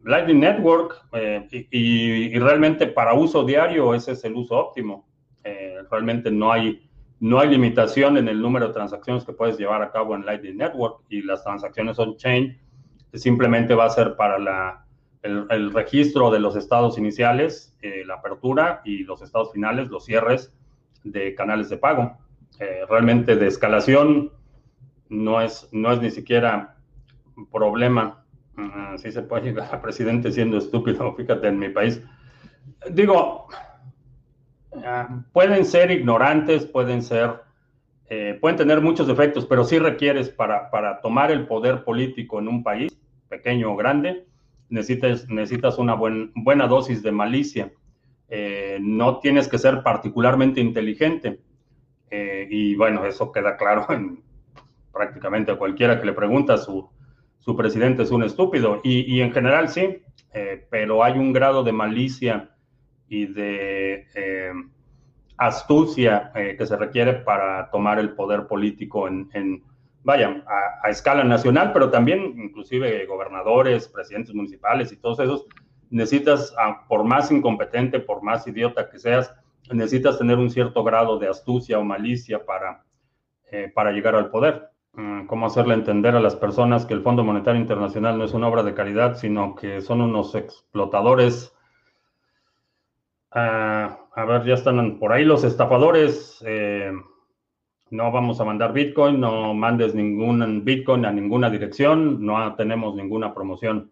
Lightning 0.04 0.42
Network 0.42 1.06
eh, 1.14 1.48
y, 1.72 2.38
realmente 2.38 2.88
para 2.88 3.14
uso 3.14 3.46
diario 3.46 3.94
ese 3.94 4.12
es 4.12 4.26
el 4.26 4.36
uso 4.36 4.58
óptimo. 4.58 5.08
Eh, 5.46 5.78
realmente 5.90 6.30
no 6.32 6.52
hay, 6.52 6.90
no 7.24 7.40
hay 7.40 7.48
limitación 7.48 8.18
en 8.18 8.28
el 8.28 8.42
número 8.42 8.68
de 8.68 8.74
transacciones 8.74 9.24
que 9.24 9.32
puedes 9.32 9.58
llevar 9.58 9.82
a 9.82 9.92
cabo 9.92 10.14
en 10.14 10.26
Lightning 10.26 10.58
Network 10.58 11.04
y 11.08 11.22
las 11.22 11.42
transacciones 11.42 11.98
on-chain 11.98 12.60
simplemente 13.14 13.76
va 13.76 13.86
a 13.86 13.90
ser 13.92 14.18
para 14.18 14.38
la, 14.38 14.86
el, 15.22 15.72
registro 15.72 16.30
de 16.32 16.42
los 16.42 16.58
estados 16.58 16.98
iniciales, 16.98 17.78
la 18.06 18.16
apertura 18.16 18.82
y 18.84 19.06
los 19.06 19.22
estados 19.22 19.54
finales, 19.54 19.88
los 19.88 20.04
cierres 20.04 20.54
de 21.06 21.34
canales 21.34 21.70
de 21.70 21.78
pago. 21.78 22.18
Eh, 22.60 22.82
realmente 22.90 23.38
de 23.38 23.48
escalación 23.48 24.34
no 25.08 25.40
es, 25.40 25.70
no 25.72 25.94
es 25.94 26.02
ni 26.02 26.12
siquiera 26.12 26.76
problema. 27.54 28.26
si 28.98 29.14
se 29.14 29.22
puede 29.22 29.44
llegar 29.46 29.74
a 29.74 29.82
presidente 29.82 30.30
siendo 30.30 30.58
estúpido, 30.58 31.16
fíjate, 31.16 31.48
en 31.48 31.58
mi 31.58 31.70
país. 31.70 32.04
Digo, 32.92 33.48
ah, 34.86 35.24
pueden 35.32 35.66
ser 35.66 35.92
ignorantes, 35.92 36.66
pueden 36.66 37.02
ser, 37.02 37.42
eh, 38.10 38.38
pueden 38.40 38.58
tener 38.58 38.82
muchos 38.82 39.08
defectos, 39.08 39.46
pero 39.46 39.64
sí 39.64 39.80
requieres 39.80 40.30
para, 40.30 40.70
para 40.70 41.02
tomar 41.02 41.32
el 41.32 41.48
poder 41.48 41.84
político 41.84 42.40
en 42.40 42.48
un 42.48 42.64
país, 42.64 42.98
pequeño 43.30 43.72
o 43.72 43.76
grande, 43.76 44.26
necesitas, 44.70 45.28
necesitas 45.30 45.78
una 45.78 45.96
buena 45.96 46.68
dosis 46.68 47.02
de 47.04 47.12
malicia. 47.12 47.72
no 48.80 49.20
tienes 49.20 49.48
que 49.48 49.58
ser 49.58 49.84
particularmente 49.84 50.60
inteligente. 50.60 51.40
y 52.12 52.76
bueno, 52.76 53.06
eso 53.06 53.32
queda 53.32 53.58
claro 53.58 53.86
en 53.90 54.24
prácticamente 54.92 55.56
cualquiera 55.56 56.00
que 56.00 56.06
le 56.06 56.14
pregunta, 56.14 56.58
su, 56.58 56.90
su 57.40 57.56
presidente 57.56 58.04
es 58.04 58.12
un 58.12 58.24
estúpido. 58.24 58.80
Y, 58.84 59.22
en 59.22 59.32
general 59.32 59.70
sí, 59.70 60.02
pero 60.70 61.04
hay 61.04 61.14
un 61.18 61.34
grado 61.34 61.64
de 61.64 61.72
malicia 61.72 62.53
y 63.08 63.26
de 63.28 64.06
astucia 65.38 66.32
eh, 66.36 66.56
que 66.58 66.66
se 66.66 66.78
requiere 66.78 67.14
para 67.14 67.70
tomar 67.70 68.00
el 68.00 68.12
poder 68.12 68.48
político 68.48 69.08
en, 69.08 69.64
vaya, 70.04 70.44
a, 70.84 70.90
escala 70.90 71.24
nacional, 71.24 71.72
pero 71.74 71.90
también 71.90 72.34
inclusive 72.38 73.06
gobernadores, 73.06 73.88
presidentes 73.88 74.34
municipales 74.34 74.92
y 74.92 74.98
todos 74.98 75.20
esos, 75.20 75.46
necesitas, 75.90 76.54
ah, 76.58 76.86
por 76.88 77.04
más 77.04 77.32
incompetente, 77.32 78.00
por 78.00 78.22
más 78.24 78.48
idiota 78.48 78.90
que 78.90 79.00
seas, 79.00 79.34
necesitas 79.72 80.18
tener 80.18 80.38
un 80.38 80.50
cierto 80.50 80.84
grado 80.84 81.20
de 81.20 81.30
astucia 81.30 81.80
o 81.80 81.84
malicia 81.84 82.46
para, 82.46 82.84
eh, 83.52 83.72
para 83.74 83.92
llegar 83.92 84.16
al 84.16 84.30
poder. 84.30 84.70
Mm, 84.94 85.26
¿Cómo 85.26 85.46
hacerle 85.46 85.74
entender 85.74 86.16
a 86.16 86.20
las 86.20 86.36
personas 86.36 86.86
que 86.86 86.94
el 86.94 87.02
Fondo 87.02 87.24
Monetario 87.24 87.60
Internacional 87.60 88.18
no 88.18 88.26
es 88.26 88.34
una 88.34 88.48
obra 88.48 88.64
de 88.64 88.74
caridad, 88.74 89.16
sino 89.16 89.56
que 89.56 89.82
son 89.82 90.02
unos 90.02 90.36
explotadores 90.36 91.53
A 93.36 94.26
ver, 94.28 94.46
ya 94.46 94.54
están 94.54 95.00
por 95.00 95.12
ahí 95.12 95.26
los 95.26 95.44
estafadores. 95.44 96.44
Eh, 96.46 96.92
no 97.90 98.12
vamos 98.12 98.40
a 98.40 98.46
mandar 98.46 98.74
Bitcoin, 98.74 99.20
no 99.20 99.54
mandes 99.54 99.96
ningún 99.96 100.64
Bitcoin 100.64 101.06
a 101.06 101.12
ninguna 101.12 101.50
dirección, 101.50 102.24
no 102.24 102.56
tenemos 102.56 102.96
ninguna 102.96 103.34
promoción. 103.34 103.92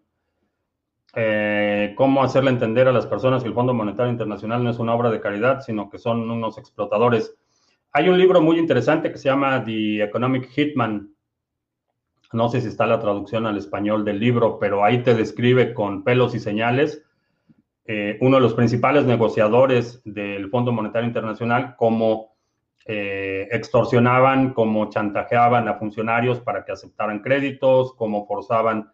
Eh, 1.14 1.92
¿Cómo 1.96 2.22
hacerle 2.22 2.50
entender 2.50 2.88
a 2.88 2.92
las 2.92 3.06
personas 3.06 3.42
que 3.42 3.48
el 3.48 3.54
Fondo 3.54 3.74
Monetario 3.74 4.12
Internacional 4.12 4.64
no 4.64 4.70
es 4.70 4.78
una 4.78 4.94
obra 4.94 5.10
de 5.10 5.20
caridad, 5.20 5.60
sino 5.60 5.90
que 5.90 5.98
son 5.98 6.30
unos 6.30 6.56
explotadores? 6.56 7.36
Hay 7.92 8.08
un 8.08 8.18
libro 8.18 8.40
muy 8.40 8.58
interesante 8.58 9.10
que 9.10 9.18
se 9.18 9.28
llama 9.28 9.62
The 9.64 10.04
Economic 10.04 10.48
Hitman. 10.50 11.14
No 12.32 12.48
sé 12.48 12.60
si 12.60 12.68
está 12.68 12.86
la 12.86 12.98
traducción 12.98 13.46
al 13.46 13.58
español 13.58 14.04
del 14.04 14.20
libro, 14.20 14.58
pero 14.58 14.84
ahí 14.84 15.02
te 15.02 15.14
describe 15.14 15.74
con 15.74 16.02
pelos 16.02 16.34
y 16.34 16.40
señales 16.40 17.04
eh, 17.84 18.16
uno 18.20 18.36
de 18.36 18.42
los 18.42 18.54
principales 18.54 19.04
negociadores 19.04 20.00
del 20.04 20.48
Fondo 20.50 20.72
Monetario 20.72 21.08
Internacional, 21.08 21.74
cómo 21.76 22.36
eh, 22.86 23.48
extorsionaban, 23.50 24.52
cómo 24.52 24.88
chantajeaban 24.88 25.68
a 25.68 25.74
funcionarios 25.74 26.40
para 26.40 26.64
que 26.64 26.72
aceptaran 26.72 27.20
créditos, 27.20 27.94
cómo 27.94 28.26
forzaban, 28.26 28.92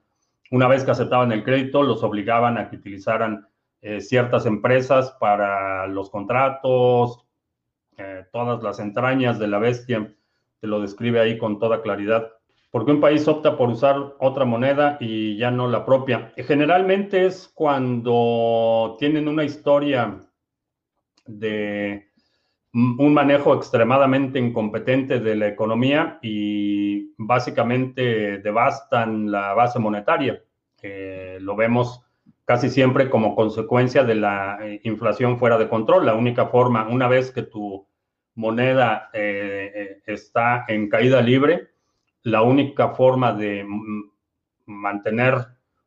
una 0.51 0.69
vez 0.69 0.85
que 0.85 0.91
aceptaban 0.91 1.33
el 1.33 1.45
crédito, 1.45 1.83
los 1.83 2.03
obligaban 2.03 2.57
a 2.57 2.71
que 2.71 2.77
utilizaran 2.77 3.47
eh, 3.83 4.01
ciertas 4.01 4.47
empresas 4.47 5.15
para 5.21 5.87
los 5.87 6.11
contratos, 6.11 7.25
todas 8.31 8.63
las 8.63 8.79
entrañas 8.79 9.41
de 9.41 9.49
la 9.49 9.59
bestia, 9.59 10.15
te 10.61 10.67
lo 10.69 10.81
describe 10.81 11.19
ahí 11.19 11.37
con 11.37 11.59
toda 11.59 11.83
claridad. 11.83 12.31
¿Por 12.71 12.85
qué 12.85 12.93
un 12.93 13.01
país 13.01 13.27
opta 13.27 13.57
por 13.57 13.71
usar 13.71 14.15
otra 14.19 14.45
moneda 14.45 14.99
y 15.01 15.37
ya 15.37 15.51
no 15.51 15.69
la 15.69 15.87
propia? 15.87 16.33
Generalmente 16.37 17.27
es 17.27 17.51
cuando 17.55 18.97
tienen 18.99 19.27
una 19.27 19.45
historia 19.45 20.21
de 21.27 22.09
un 22.73 23.15
manejo 23.15 23.55
extremadamente 23.55 24.39
incompetente 24.39 25.21
de 25.21 25.35
la 25.35 25.49
economía 25.49 26.19
y 26.23 27.15
básicamente 27.17 28.39
devastan 28.39 29.31
la 29.31 29.55
base 29.55 29.79
monetaria. 29.79 30.43
lo 31.41 31.57
vemos 31.57 32.05
casi 32.49 32.71
siempre 32.71 33.11
como 33.11 33.35
consecuencia 33.35 34.05
de 34.05 34.15
la 34.15 34.59
eh, 34.63 34.81
inflación 34.85 35.39
fuera 35.39 35.59
de 35.59 35.69
control. 35.69 36.07
La 36.07 36.15
única 36.15 36.47
forma, 36.47 36.89
una 36.89 37.07
vez 37.07 37.31
que 37.31 37.43
tu 37.43 37.87
moneda 38.37 39.11
eh, 39.13 39.71
eh, 39.75 40.03
está 40.07 40.65
en 40.67 40.89
caída 40.89 41.21
libre, 41.21 41.69
la 42.23 42.43
única 42.43 42.91
forma 42.91 43.33
de 43.33 43.67
mantener 44.67 45.35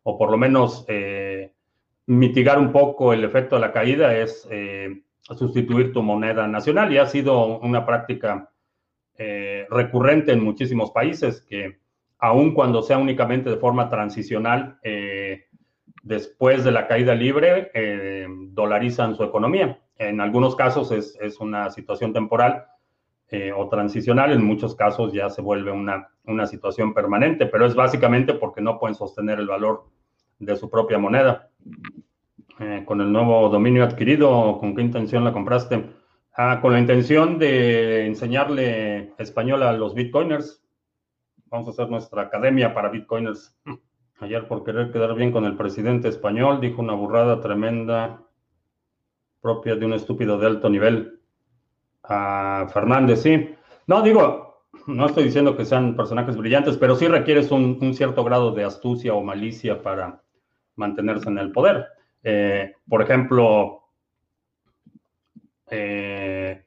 o 0.04 0.18
por 0.18 0.32
lo 0.32 0.38
menos 0.38 0.86
eh, 0.88 1.54
mitigar 2.08 2.60
un 2.60 2.72
poco 2.72 3.14
el 3.14 3.24
efecto 3.24 3.56
de 3.56 3.62
la 3.62 3.72
caída 3.72 4.16
es 4.18 4.48
eh, 4.50 5.04
sustituir 5.22 5.94
tu 5.94 6.02
moneda 6.02 6.48
nacional 6.48 6.92
y 6.92 6.98
ha 6.98 7.06
sido 7.06 7.60
una 7.60 7.86
práctica 7.86 8.50
eh, 9.18 9.68
recurrente 9.70 10.32
en 10.32 10.44
muchísimos 10.44 10.92
países 10.92 11.42
que 11.42 11.80
aun 12.18 12.54
cuando 12.54 12.82
sea 12.82 12.98
únicamente 12.98 13.50
de 13.50 13.58
forma 13.58 13.90
transicional, 13.90 14.80
después 16.04 16.64
de 16.64 16.72
la 16.72 16.86
caída 16.86 17.16
libre, 17.16 17.72
dolarizan 18.50 19.16
su 19.16 19.24
economía. 19.24 19.80
En 19.98 20.22
algunos 20.22 20.56
casos 20.56 20.92
es, 20.92 21.18
es 21.20 21.40
una 21.40 21.72
situación 21.72 22.14
temporal, 22.14 22.68
eh, 23.34 23.54
o 23.54 23.70
transicional, 23.70 24.34
en 24.34 24.44
muchos 24.44 24.76
casos 24.76 25.14
ya 25.14 25.30
se 25.30 25.42
vuelve 25.42 25.72
una, 25.72 26.10
una 26.26 26.46
situación 26.46 26.94
permanente, 26.94 27.46
pero 27.46 27.66
es 27.66 27.74
básicamente 27.74 28.34
porque 28.34 28.60
no 28.60 28.78
pueden 28.78 28.94
sostener 28.94 29.40
el 29.40 29.48
valor 29.48 29.86
de 30.38 30.58
su 30.58 30.70
propia 30.70 30.98
moneda. 30.98 31.50
Eh, 32.60 32.84
con 32.86 33.00
el 33.00 33.10
nuevo 33.10 33.48
dominio 33.48 33.86
adquirido, 33.86 34.58
¿con 34.60 34.76
qué 34.76 34.82
intención 34.82 35.24
la 35.24 35.32
compraste? 35.32 35.86
Ah, 36.36 36.60
con 36.62 36.74
la 36.74 36.80
intención 36.80 37.40
de 37.40 38.06
enseñarle 38.06 39.14
español 39.18 39.64
a 39.64 39.72
los 39.72 39.96
bitcoiners. 39.96 40.62
Vamos 41.46 41.70
a 41.70 41.72
hacer 41.72 41.90
nuestra 41.90 42.24
academia 42.24 42.74
para 42.74 42.90
bitcoiners. 42.90 43.58
Ayer 44.20 44.46
por 44.46 44.66
querer 44.66 44.92
quedar 44.92 45.16
bien 45.16 45.32
con 45.32 45.46
el 45.46 45.56
presidente 45.56 46.10
español 46.10 46.60
dijo 46.60 46.82
una 46.82 46.96
burrada 46.96 47.40
tremenda 47.40 48.24
propia 49.40 49.76
de 49.78 49.86
un 49.86 49.94
estúpido 49.94 50.38
de 50.38 50.48
alto 50.48 50.70
nivel 50.70 51.21
Fernández, 52.74 53.22
sí. 53.22 53.56
No, 53.88 54.02
digo, 54.02 54.64
no 54.88 55.06
estoy 55.06 55.26
diciendo 55.26 55.56
que 55.56 55.66
sean 55.66 55.96
personajes 55.96 56.38
brillantes, 56.38 56.78
pero 56.78 56.96
sí 56.96 57.08
requieres 57.08 57.52
un, 57.52 57.94
cierto 57.94 58.24
grado 58.24 58.52
de 58.52 58.64
astucia 58.64 59.14
o 59.14 59.22
malicia 59.22 59.82
para 59.82 60.22
mantenerse 60.76 61.30
en 61.30 61.38
el 61.38 61.52
poder. 61.52 61.86
Eh, 62.24 62.76
por 62.88 63.02
ejemplo, 63.02 63.84
eh, 65.70 66.66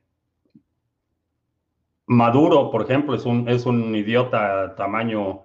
Maduro, 2.07 2.70
por 2.70 2.83
ejemplo, 2.83 3.14
es 3.14 3.24
un, 3.24 3.48
es 3.48 3.66
un 3.66 3.94
idiota 3.94 4.74
tamaño 4.76 5.44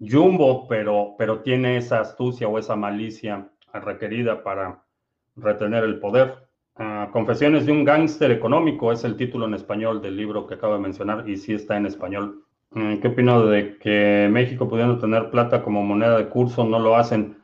jumbo, 0.00 0.68
pero, 0.68 1.14
pero 1.16 1.40
tiene 1.40 1.78
esa 1.78 2.00
astucia 2.00 2.46
o 2.46 2.58
esa 2.58 2.76
malicia 2.76 3.50
requerida 3.72 4.42
para 4.42 4.84
retener 5.36 5.84
el 5.84 5.98
poder. 5.98 6.47
Ah, 6.80 7.08
Confesiones 7.12 7.66
de 7.66 7.72
un 7.72 7.84
gángster 7.84 8.30
económico 8.30 8.92
es 8.92 9.02
el 9.02 9.16
título 9.16 9.46
en 9.46 9.54
español 9.54 10.00
del 10.00 10.16
libro 10.16 10.46
que 10.46 10.54
acabo 10.54 10.74
de 10.74 10.80
mencionar 10.80 11.28
y 11.28 11.36
sí 11.36 11.52
está 11.52 11.76
en 11.76 11.86
español. 11.86 12.44
Mm, 12.70 12.98
¿Qué 12.98 13.08
opino 13.08 13.46
de 13.46 13.78
que 13.78 14.28
México 14.30 14.68
pudiendo 14.68 14.98
tener 15.00 15.30
plata 15.30 15.64
como 15.64 15.82
moneda 15.82 16.16
de 16.16 16.28
curso 16.28 16.64
no 16.64 16.78
lo 16.78 16.94
hacen? 16.94 17.36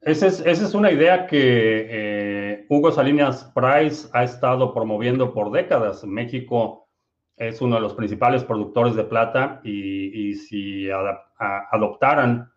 Esa 0.00 0.26
es, 0.26 0.74
una 0.74 0.90
idea 0.90 1.26
que 1.26 1.86
eh, 1.88 2.66
Hugo 2.68 2.90
Salinas 2.90 3.44
Price 3.54 4.08
ha 4.12 4.24
estado 4.24 4.74
promoviendo 4.74 5.32
por 5.32 5.52
décadas. 5.52 6.04
México 6.04 6.88
es 7.36 7.60
uno 7.60 7.76
de 7.76 7.82
los 7.82 7.94
principales 7.94 8.42
productores 8.42 8.96
de 8.96 9.04
plata 9.04 9.60
y, 9.62 10.34
si 10.34 10.88
adoptaran 10.90 12.50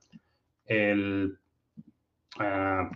el 0.66 1.38
ah, 2.40 2.90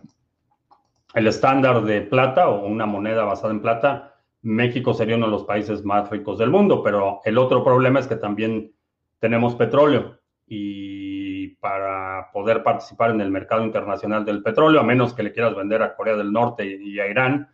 el 1.13 1.27
estándar 1.27 1.83
de 1.83 2.01
plata 2.01 2.49
o 2.49 2.65
una 2.65 2.85
moneda 2.85 3.23
basada 3.23 3.53
en 3.53 3.61
plata, 3.61 4.15
México 4.41 4.93
sería 4.93 5.15
uno 5.15 5.27
de 5.27 5.31
los 5.31 5.45
países 5.45 5.83
más 5.85 6.09
ricos 6.09 6.37
del 6.37 6.49
mundo, 6.49 6.83
pero 6.83 7.21
el 7.23 7.37
otro 7.37 7.63
problema 7.63 7.99
es 7.99 8.07
que 8.07 8.15
también 8.15 8.73
tenemos 9.19 9.55
petróleo 9.55 10.19
y 10.47 11.47
para 11.55 12.29
poder 12.33 12.61
participar 12.61 13.11
en 13.11 13.21
el 13.21 13.31
mercado 13.31 13.63
internacional 13.63 14.25
del 14.25 14.43
petróleo, 14.43 14.81
a 14.81 14.83
menos 14.83 15.13
que 15.13 15.23
le 15.23 15.31
quieras 15.31 15.55
vender 15.55 15.81
a 15.81 15.95
Corea 15.95 16.15
del 16.15 16.31
Norte 16.31 16.65
y 16.65 16.99
a 16.99 17.07
Irán, 17.07 17.47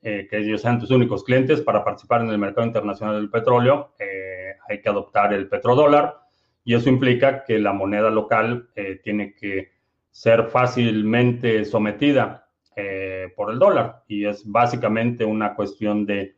eh, 0.00 0.26
que 0.28 0.38
ellos 0.38 0.62
sean 0.62 0.80
tus 0.80 0.90
únicos 0.90 1.22
clientes, 1.22 1.60
para 1.60 1.84
participar 1.84 2.22
en 2.22 2.30
el 2.30 2.38
mercado 2.38 2.66
internacional 2.66 3.16
del 3.16 3.30
petróleo, 3.30 3.94
eh, 3.98 4.54
hay 4.68 4.80
que 4.80 4.88
adoptar 4.88 5.32
el 5.32 5.48
petrodólar 5.48 6.18
y 6.64 6.74
eso 6.74 6.88
implica 6.88 7.44
que 7.44 7.58
la 7.58 7.72
moneda 7.72 8.10
local 8.10 8.70
eh, 8.74 9.00
tiene 9.02 9.34
que 9.34 9.72
ser 10.10 10.44
fácilmente 10.44 11.64
sometida 11.64 12.41
eh, 12.76 13.32
por 13.36 13.50
el 13.52 13.58
dólar 13.58 14.02
y 14.08 14.24
es 14.24 14.50
básicamente 14.50 15.24
una 15.24 15.54
cuestión 15.54 16.06
de 16.06 16.36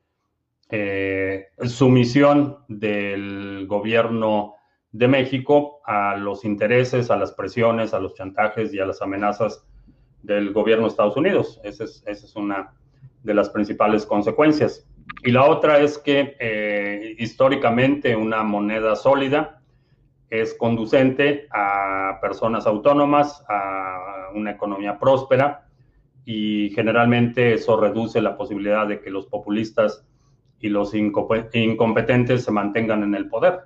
eh, 0.71 1.47
sumisión 1.67 2.59
del 2.69 3.67
gobierno 3.69 4.55
de 4.91 5.09
México 5.09 5.81
a 5.85 6.17
los 6.17 6.45
intereses, 6.45 7.11
a 7.11 7.17
las 7.17 7.33
presiones, 7.33 7.95
a 7.95 8.01
los 8.01 8.15
chantajes 8.15 8.73
y 8.75 8.81
a 8.81 8.87
las 8.87 9.03
amenazas 9.03 9.65
del 10.23 10.53
gobierno 10.53 10.85
de 10.85 10.91
Estados 10.91 11.17
Unidos. 11.17 11.61
Esa 11.63 11.85
es, 11.85 12.37
una 12.37 12.73
de 13.23 13.35
las 13.35 13.51
principales 13.51 14.07
consecuencias. 14.07 14.87
Y 15.23 15.33
la 15.33 15.45
otra 15.45 15.79
es 15.79 15.99
que 15.99 16.37
eh, 16.41 17.15
históricamente 17.19 18.17
una 18.17 18.43
moneda 18.43 18.97
sólida 18.97 19.61
es 20.31 20.55
conducente 20.55 21.47
a 21.53 22.19
personas 22.21 22.67
autónomas, 22.67 23.45
a 23.49 24.31
una 24.35 24.53
economía 24.53 24.99
próspera 24.99 25.69
y 26.25 26.71
generalmente 26.71 27.55
eso 27.55 27.79
reduce 27.79 28.21
la 28.21 28.37
posibilidad 28.37 28.87
de 28.87 29.01
que 29.01 29.11
los 29.11 29.27
populistas 29.27 30.07
y 30.61 30.69
los 30.69 30.95
incompetentes 30.95 32.45
se 32.45 32.51
mantengan 32.51 33.03
en 33.03 33.15
el 33.15 33.29
poder. 33.29 33.61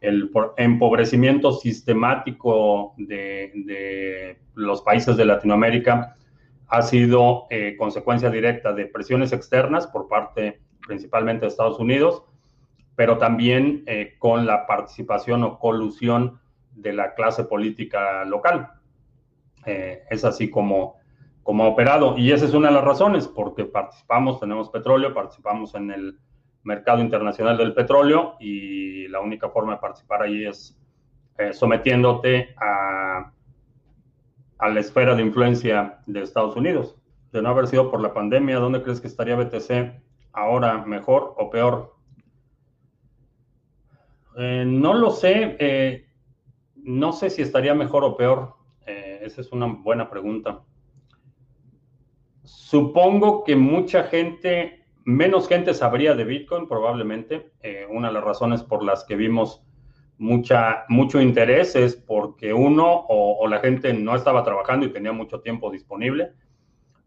El 0.00 0.30
empobrecimiento 0.56 1.52
sistemático 1.52 2.94
de, 2.96 4.38
los 4.54 4.82
países 4.82 5.16
de 5.16 5.24
Latinoamérica 5.24 6.16
ha 6.68 6.82
sido 6.82 7.46
eh, 7.50 7.74
consecuencia 7.76 8.30
directa 8.30 8.72
de 8.72 8.86
presiones 8.86 9.32
externas 9.32 9.86
por 9.88 10.06
parte 10.06 10.60
principalmente 10.86 11.46
de 11.46 11.48
Estados 11.48 11.80
Unidos, 11.80 12.22
pero 12.94 13.18
también 13.18 13.82
eh, 13.86 14.14
con 14.18 14.46
la 14.46 14.66
participación 14.66 15.42
o 15.42 15.58
colusión 15.58 16.38
de 16.72 16.92
la 16.92 17.14
clase 17.14 17.44
política 17.44 18.24
local. 18.24 18.68
Eh, 19.66 20.04
es 20.08 20.24
así 20.24 20.50
como 20.50 20.97
como 21.48 21.64
ha 21.64 21.68
operado. 21.68 22.18
Y 22.18 22.30
esa 22.30 22.44
es 22.44 22.52
una 22.52 22.68
de 22.68 22.74
las 22.74 22.84
razones, 22.84 23.26
porque 23.26 23.64
participamos, 23.64 24.38
tenemos 24.38 24.68
petróleo, 24.68 25.14
participamos 25.14 25.74
en 25.74 25.90
el 25.90 26.18
mercado 26.62 27.00
internacional 27.00 27.56
del 27.56 27.72
petróleo 27.72 28.34
y 28.38 29.08
la 29.08 29.20
única 29.20 29.48
forma 29.48 29.72
de 29.72 29.78
participar 29.78 30.24
ahí 30.24 30.44
es 30.44 30.78
eh, 31.38 31.54
sometiéndote 31.54 32.54
a, 32.58 33.32
la 34.60 34.78
esfera 34.78 35.14
de 35.14 35.22
influencia 35.22 36.00
de 36.04 36.20
Estados 36.20 36.54
Unidos. 36.54 36.98
De 37.32 37.40
no 37.40 37.48
haber 37.48 37.66
sido 37.66 37.90
por 37.90 38.02
la 38.02 38.12
pandemia, 38.12 38.58
¿dónde 38.58 38.82
crees 38.82 39.00
que 39.00 39.08
estaría 39.08 39.34
BTC 39.34 40.02
ahora, 40.34 40.84
mejor 40.84 41.32
o 41.38 41.48
peor? 41.48 41.96
Eh, 44.36 44.64
no 44.66 44.92
lo 44.92 45.12
sé. 45.12 45.56
Eh, 45.58 46.10
no 46.74 47.14
sé 47.14 47.30
si 47.30 47.40
estaría 47.40 47.72
mejor 47.72 48.04
o 48.04 48.18
peor. 48.18 48.54
esa 48.84 49.40
es 49.40 49.50
una 49.50 49.64
buena 49.64 50.10
pregunta. 50.10 50.60
Supongo 52.48 53.44
que 53.44 53.56
mucha 53.56 54.04
gente, 54.04 54.84
menos 55.04 55.48
gente 55.48 55.74
sabría 55.74 56.14
de 56.14 56.24
Bitcoin 56.24 56.66
probablemente. 56.66 57.52
Eh, 57.62 57.86
una 57.90 58.08
de 58.08 58.14
las 58.14 58.24
razones 58.24 58.62
por 58.62 58.82
las 58.82 59.04
que 59.04 59.16
vimos 59.16 59.62
mucha, 60.16 60.84
mucho 60.88 61.20
interés 61.20 61.76
es 61.76 61.94
porque 61.94 62.54
uno 62.54 63.04
o, 63.08 63.46
la 63.48 63.60
gente 63.60 63.92
no 63.92 64.16
estaba 64.16 64.44
trabajando 64.44 64.86
y 64.86 64.92
tenía 64.92 65.12
mucho 65.12 65.40
tiempo 65.40 65.70
disponible. 65.70 66.32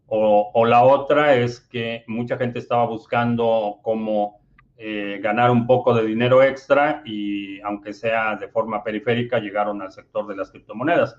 O, 0.06 0.64
la 0.66 0.84
otra 0.84 1.34
es 1.36 1.58
que 1.60 2.04
mucha 2.06 2.36
gente 2.36 2.58
estaba 2.58 2.84
buscando 2.86 3.78
cómo 3.82 4.40
eh, 4.76 5.18
ganar 5.22 5.50
un 5.50 5.66
poco 5.66 5.92
de 5.94 6.04
dinero 6.04 6.42
extra 6.42 7.02
y 7.04 7.60
aunque 7.62 7.92
sea 7.92 8.36
de 8.36 8.48
forma 8.48 8.84
periférica, 8.84 9.38
llegaron 9.38 9.80
al 9.80 9.90
sector 9.90 10.26
de 10.26 10.36
las 10.36 10.50
criptomonedas. 10.50 11.18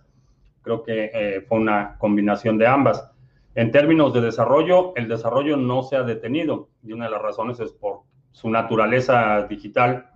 Creo 0.62 0.83
que 0.83 1.12
eh, 1.13 1.41
fue 1.41 1.57
una 1.57 1.97
combinación 1.97 2.57
de 2.57 2.67
ambas. 2.67 3.12
En 3.56 3.72
términos 3.72 4.13
de 4.13 4.22
desarrollo, 4.22 4.94
el 4.96 5.08
desarrollo 5.08 5.58
no 5.58 5.84
se 5.84 5.96
ha 5.96 6.04
detenido 6.04 6.70
y 6.82 6.92
una 6.94 7.06
de 7.06 7.12
las 7.12 7.22
razones 7.22 7.60
es 7.60 7.72
por 7.72 8.00
su 8.32 8.50
naturaleza 8.50 9.46
digital. 9.48 10.10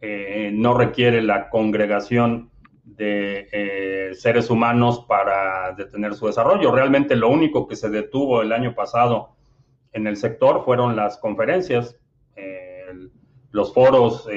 Eh, 0.00 0.50
no 0.52 0.74
requiere 0.74 1.22
la 1.22 1.48
congregación 1.48 2.50
de 2.82 3.48
eh, 3.52 4.14
seres 4.14 4.50
humanos 4.50 5.04
para 5.06 5.74
detener 5.74 6.14
su 6.14 6.26
desarrollo. 6.26 6.72
Realmente 6.72 7.14
lo 7.14 7.28
único 7.28 7.68
que 7.68 7.76
se 7.76 7.88
detuvo 7.88 8.42
el 8.42 8.52
año 8.52 8.74
pasado 8.74 9.36
en 9.92 10.08
el 10.08 10.16
sector 10.16 10.64
fueron 10.64 10.96
las 10.96 11.18
conferencias, 11.18 11.96
eh, 12.34 12.86
los 13.52 13.72
foros 13.72 14.28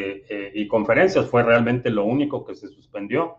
y 0.53 0.67
conferencias 0.67 1.25
fue 1.25 1.43
realmente 1.43 1.89
lo 1.89 2.05
único 2.05 2.45
que 2.45 2.55
se 2.55 2.69
suspendió. 2.69 3.35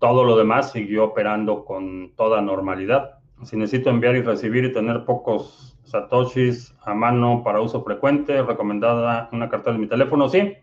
Todo 0.00 0.24
lo 0.24 0.36
demás 0.36 0.72
siguió 0.72 1.04
operando 1.04 1.64
con 1.64 2.14
toda 2.16 2.40
normalidad 2.40 3.20
si 3.44 3.56
necesito 3.56 3.90
enviar 3.90 4.16
y 4.16 4.22
recibir 4.22 4.64
y 4.64 4.72
tener 4.72 5.04
pocos 5.04 5.78
satoshis 5.84 6.74
a 6.82 6.94
mano 6.94 7.42
para 7.44 7.60
uso 7.60 7.82
frecuente, 7.82 8.42
recomendada 8.42 9.28
una 9.32 9.48
cartera 9.48 9.74
de 9.74 9.80
mi 9.80 9.88
teléfono, 9.88 10.28
sí. 10.28 10.54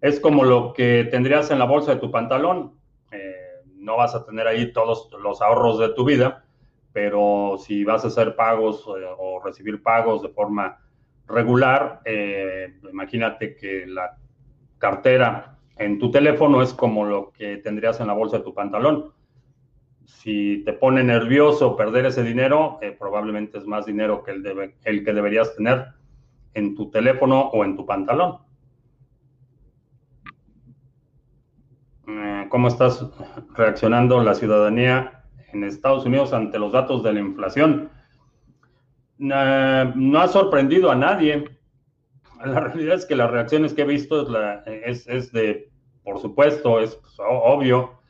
Es 0.00 0.20
como 0.20 0.44
lo 0.44 0.72
que 0.72 1.08
tendrías 1.10 1.50
en 1.50 1.58
la 1.58 1.64
bolsa 1.64 1.94
de 1.94 2.00
tu 2.00 2.10
pantalón. 2.10 2.74
Eh, 3.10 3.62
no 3.76 3.96
vas 3.96 4.14
a 4.14 4.24
tener 4.24 4.46
ahí 4.46 4.72
todos 4.72 5.10
los 5.22 5.40
ahorros 5.40 5.78
de 5.78 5.90
tu 5.90 6.04
vida, 6.04 6.44
pero 6.92 7.56
si 7.58 7.84
vas 7.84 8.04
a 8.04 8.08
hacer 8.08 8.36
pagos 8.36 8.84
eh, 8.88 9.06
o 9.18 9.40
recibir 9.42 9.82
pagos 9.82 10.22
de 10.22 10.28
forma 10.28 10.78
regular, 11.26 12.00
eh, 12.04 12.74
imagínate 12.90 13.56
que 13.56 13.86
la 13.86 14.16
cartera 14.78 15.58
en 15.76 15.98
tu 15.98 16.10
teléfono 16.10 16.62
es 16.62 16.74
como 16.74 17.04
lo 17.04 17.30
que 17.32 17.56
tendrías 17.58 18.00
en 18.00 18.08
la 18.08 18.12
bolsa 18.12 18.38
de 18.38 18.44
tu 18.44 18.54
pantalón 18.54 19.12
si 20.04 20.62
te 20.64 20.72
pone 20.72 21.02
nervioso 21.02 21.76
perder 21.76 22.06
ese 22.06 22.22
dinero, 22.22 22.78
eh, 22.80 22.96
probablemente 22.98 23.58
es 23.58 23.66
más 23.66 23.86
dinero 23.86 24.22
que 24.22 24.32
el, 24.32 25.04
que 25.04 25.12
deberías 25.12 25.54
tener 25.56 25.86
en 26.54 26.74
tu 26.74 26.90
teléfono 26.90 27.40
o 27.40 27.64
en 27.64 27.76
tu 27.76 27.86
pantalón. 27.86 28.38
Eh, 32.08 32.46
¿Cómo 32.48 32.68
estás 32.68 33.06
reaccionando 33.54 34.22
la 34.22 34.34
ciudadanía 34.34 35.24
en 35.52 35.64
Estados 35.64 36.04
Unidos 36.04 36.32
ante 36.32 36.58
los 36.58 36.72
datos 36.72 37.02
de 37.02 37.12
la 37.12 37.20
inflación? 37.20 37.90
no 39.18 40.18
ha 40.18 40.26
sorprendido 40.26 40.90
a 40.90 40.96
nadie. 40.96 41.44
La 42.44 42.58
realidad 42.58 42.96
es 42.96 43.06
que 43.06 43.14
las 43.14 43.30
reacciones 43.30 43.72
que 43.72 43.82
he 43.82 43.86
visto 43.86 44.26
es, 44.66 45.06
es, 45.06 45.30
de, 45.30 45.70
por 46.02 46.18
supuesto, 46.18 46.80
es 46.80 46.96
pues, 46.96 47.14
obvio, 47.20 48.01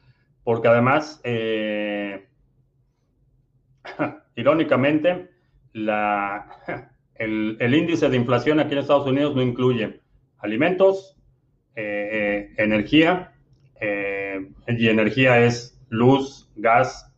porque 0.44 0.68
además, 0.68 1.20
eh, 1.24 2.26
irónicamente, 4.36 5.30
el, 7.14 7.74
índice 7.74 8.08
de 8.08 8.16
inflación 8.16 8.60
aquí 8.60 8.72
en 8.72 8.78
Estados 8.78 9.06
Unidos 9.06 9.34
no 9.34 9.42
incluye 9.42 10.00
alimentos, 10.38 11.16
eh, 11.76 12.52
energía, 12.58 13.32
eh, 13.80 14.50
y 14.68 14.88
energía 14.88 15.40
es 15.40 15.80
luz, 15.88 16.50
gas, 16.56 17.08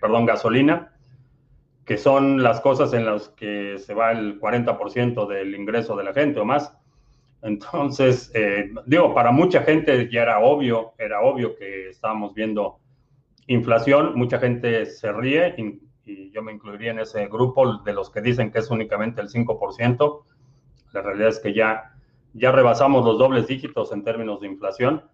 perdón, 0.00 0.26
gasolina, 0.26 0.92
que 1.84 1.98
son 1.98 2.42
las 2.42 2.60
cosas 2.60 2.92
en 2.92 3.04
las 3.04 3.28
que 3.30 3.76
se 3.78 3.94
va 3.94 4.12
el 4.12 4.40
40% 4.40 5.26
del 5.26 5.54
ingreso 5.54 5.96
de 5.96 6.04
la 6.04 6.14
gente 6.14 6.40
o 6.40 6.44
más. 6.44 6.72
Entonces, 7.42 8.30
eh, 8.34 8.70
digo, 8.86 9.14
para 9.14 9.32
mucha 9.32 9.62
gente 9.62 10.08
ya 10.10 10.22
era 10.22 10.40
obvio, 10.40 10.92
era 10.98 11.20
obvio 11.22 11.56
que 11.56 11.88
estábamos 11.88 12.34
viendo 12.34 12.78
inflación, 13.46 14.12
mucha 14.14 14.38
gente 14.38 14.86
se 14.86 15.12
ríe 15.12 15.54
y, 15.56 15.80
yo 16.32 16.42
me 16.42 16.52
incluiría 16.52 16.90
en 16.90 16.98
ese 16.98 17.28
grupo 17.28 17.78
de 17.84 17.92
los 17.92 18.10
que 18.10 18.20
dicen 18.20 18.50
que 18.50 18.58
es 18.58 18.70
únicamente 18.70 19.20
el 19.20 19.28
5%. 19.28 20.24
La 20.92 21.02
realidad 21.02 21.28
es 21.28 21.38
que 21.38 21.54
ya, 21.54 21.94
ya 22.32 22.50
rebasamos 22.50 23.04
los 23.04 23.16
dobles 23.16 23.46
dígitos 23.46 23.92
en 23.92 24.02
términos 24.02 24.40
de 24.40 24.48
inflación, 24.48 25.04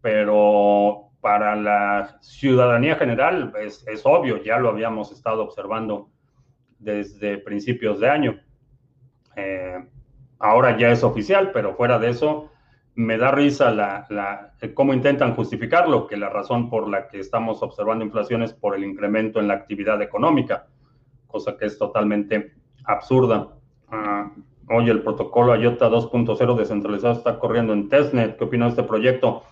pero 0.00 1.10
para 1.20 1.56
la 1.56 2.18
ciudadanía 2.20 2.94
general 2.94 3.52
es, 3.60 3.84
es 3.88 4.02
obvio, 4.04 4.40
ya 4.40 4.58
lo 4.58 4.68
habíamos 4.68 5.10
estado 5.10 5.42
observando 5.42 6.08
desde 6.78 7.38
principios 7.38 7.98
de 7.98 8.08
año. 8.08 8.40
Eh, 9.34 9.78
ahora 10.38 10.76
ya 10.76 10.90
es 10.90 11.02
oficial, 11.02 11.50
pero 11.52 11.74
fuera 11.74 11.98
de 11.98 12.10
eso, 12.10 12.50
me 12.94 13.16
da 13.16 13.30
risa 13.30 13.70
la, 13.70 14.52
cómo 14.74 14.92
intentan 14.92 15.34
justificarlo, 15.34 16.06
que 16.06 16.16
la 16.16 16.30
razón 16.30 16.68
por 16.68 16.88
la 16.88 17.06
que 17.08 17.20
estamos 17.20 17.62
observando 17.62 18.04
inflación 18.04 18.42
es 18.42 18.52
por 18.52 18.74
el 18.74 18.84
incremento 18.84 19.38
en 19.38 19.46
la 19.46 19.54
actividad 19.54 20.02
económica, 20.02 20.66
cosa 21.28 21.56
que 21.56 21.66
es 21.66 21.78
totalmente 21.78 22.54
absurda. 22.84 23.50
Ah, 23.90 24.32
oye, 24.68 24.90
el 24.90 25.02
protocolo 25.02 25.54
IOTA 25.54 25.88
2.0 25.88 26.56
descentralizado 26.56 27.14
está 27.14 27.38
corriendo 27.38 27.72
en 27.72 27.88
testnet. 27.88 28.36
¿Qué 28.36 28.44
opina 28.44 28.64
de 28.64 28.70
este 28.70 28.82
proyecto? 28.82 29.44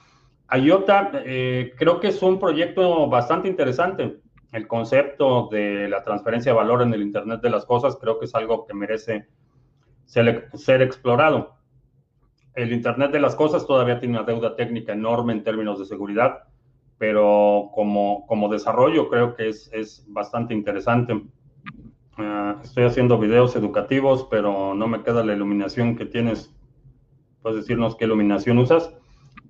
IOTA 0.53 1.13
eh, 1.25 1.73
creo 1.79 2.01
que 2.01 2.09
es 2.09 2.21
un 2.23 2.41
proyecto 2.41 3.09
bastante 3.09 3.47
interesante. 3.47 4.19
El 4.51 4.67
concepto 4.67 5.49
de 5.51 5.89
la 5.89 6.03
transferencia 6.03 6.53
de 6.53 6.57
valor 6.57 6.83
en 6.83 6.93
el 6.95 7.03
Internet 7.03 7.41
de 7.43 7.51
las 7.51 7.65
Cosas 7.65 7.97
creo 8.01 8.19
que 8.19 8.25
es 8.25 8.35
algo 8.35 8.67
que 8.67 8.75
merece 8.75 9.29
ser, 10.07 10.83
explorado. 10.83 11.57
El 12.55 12.73
Internet 12.73 13.11
de 13.13 13.21
las 13.21 13.35
Cosas 13.35 13.67
todavía 13.67 14.01
tiene 14.01 14.17
una 14.19 14.27
deuda 14.27 14.57
técnica 14.57 14.93
enorme 14.93 15.35
en 15.35 15.45
términos 15.45 15.79
de 15.79 15.85
seguridad, 15.85 16.45
pero 16.97 17.71
como, 17.75 18.27
como 18.27 18.49
desarrollo 18.49 19.11
creo 19.11 19.35
que 19.35 19.51
es, 19.51 19.71
es 19.73 20.05
bastante 20.09 20.55
interesante. 20.55 21.23
Ah, 22.17 22.57
estoy 22.63 22.85
haciendo 22.85 23.19
videos 23.19 23.55
educativos, 23.57 24.27
pero 24.31 24.73
no 24.75 24.89
me 24.89 25.03
queda 25.03 25.23
la 25.23 25.35
iluminación 25.35 25.97
que 25.97 26.07
tienes. 26.07 26.55
¿Puedes 27.43 27.59
decirnos 27.59 27.95
qué 27.97 28.07
iluminación 28.07 28.59
usas? 28.59 28.91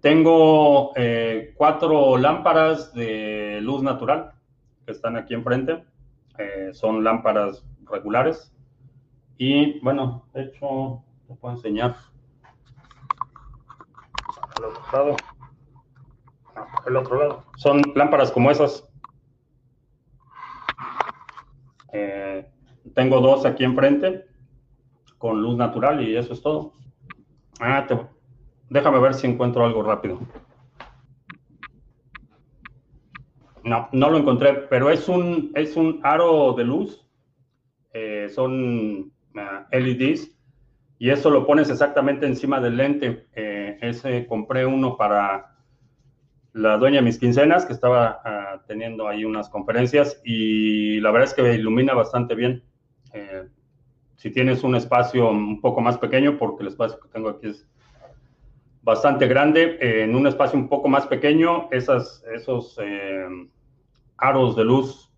Tengo 0.00 0.92
eh, 0.96 1.54
cuatro 1.56 2.16
lámparas 2.16 2.92
de 2.92 3.60
luz 3.62 3.82
natural 3.82 4.32
que 4.84 4.92
están 4.92 5.16
aquí 5.16 5.34
enfrente. 5.34 5.84
Eh, 6.38 6.70
son 6.72 7.02
lámparas 7.02 7.64
regulares, 7.90 8.52
y 9.38 9.80
bueno, 9.80 10.24
de 10.32 10.44
hecho, 10.44 11.02
te 11.26 11.34
puedo 11.34 11.54
enseñar. 11.54 11.96
el 16.86 16.96
otro 16.96 17.18
lado. 17.18 17.44
Son 17.56 17.82
lámparas 17.94 18.30
como 18.30 18.50
esas. 18.50 18.88
Eh, 21.92 22.48
tengo 22.94 23.20
dos 23.20 23.44
aquí 23.44 23.64
enfrente 23.64 24.26
con 25.18 25.42
luz 25.42 25.56
natural 25.56 26.02
y 26.06 26.16
eso 26.16 26.32
es 26.32 26.42
todo. 26.42 26.72
Ah, 27.60 27.86
déjame 28.70 28.98
ver 28.98 29.14
si 29.14 29.26
encuentro 29.26 29.64
algo 29.64 29.82
rápido. 29.82 30.20
No, 33.64 33.88
no 33.92 34.10
lo 34.10 34.18
encontré, 34.18 34.52
pero 34.70 34.90
es 34.90 35.08
un, 35.08 35.50
es 35.54 35.76
un 35.76 36.00
aro 36.04 36.52
de 36.52 36.64
luz. 36.64 37.04
Eh, 37.92 38.28
son 38.28 39.12
LEDs 39.70 40.36
y 40.98 41.10
eso 41.10 41.30
lo 41.30 41.46
pones 41.46 41.68
exactamente 41.68 42.26
encima 42.26 42.60
del 42.60 42.76
lente. 42.76 43.26
Eh, 43.34 43.78
ese 43.82 44.26
compré 44.26 44.64
uno 44.64 44.96
para 44.96 45.56
la 46.52 46.78
dueña 46.78 46.96
de 46.96 47.02
mis 47.02 47.18
quincenas, 47.18 47.66
que 47.66 47.74
estaba 47.74 48.20
ah, 48.24 48.62
teniendo 48.66 49.06
ahí 49.06 49.24
unas 49.24 49.50
conferencias 49.50 50.20
y 50.24 51.00
la 51.00 51.10
verdad 51.10 51.28
es 51.28 51.34
que 51.34 51.54
ilumina 51.54 51.92
bastante 51.92 52.34
bien. 52.34 52.64
Eh, 53.12 53.46
si 54.16 54.30
tienes 54.30 54.64
un 54.64 54.74
espacio 54.74 55.28
un 55.30 55.60
poco 55.60 55.82
más 55.82 55.98
pequeño, 55.98 56.38
porque 56.38 56.62
el 56.62 56.68
espacio 56.68 56.98
que 56.98 57.08
tengo 57.08 57.28
aquí 57.28 57.48
es 57.48 57.68
bastante 58.82 59.26
grande, 59.26 59.76
eh, 59.80 60.04
en 60.04 60.14
un 60.16 60.26
espacio 60.26 60.58
un 60.58 60.68
poco 60.68 60.88
más 60.88 61.06
pequeño, 61.06 61.68
esas, 61.72 62.24
esos 62.34 62.78
aros 64.16 64.56
de 64.56 64.64
luz 64.64 65.12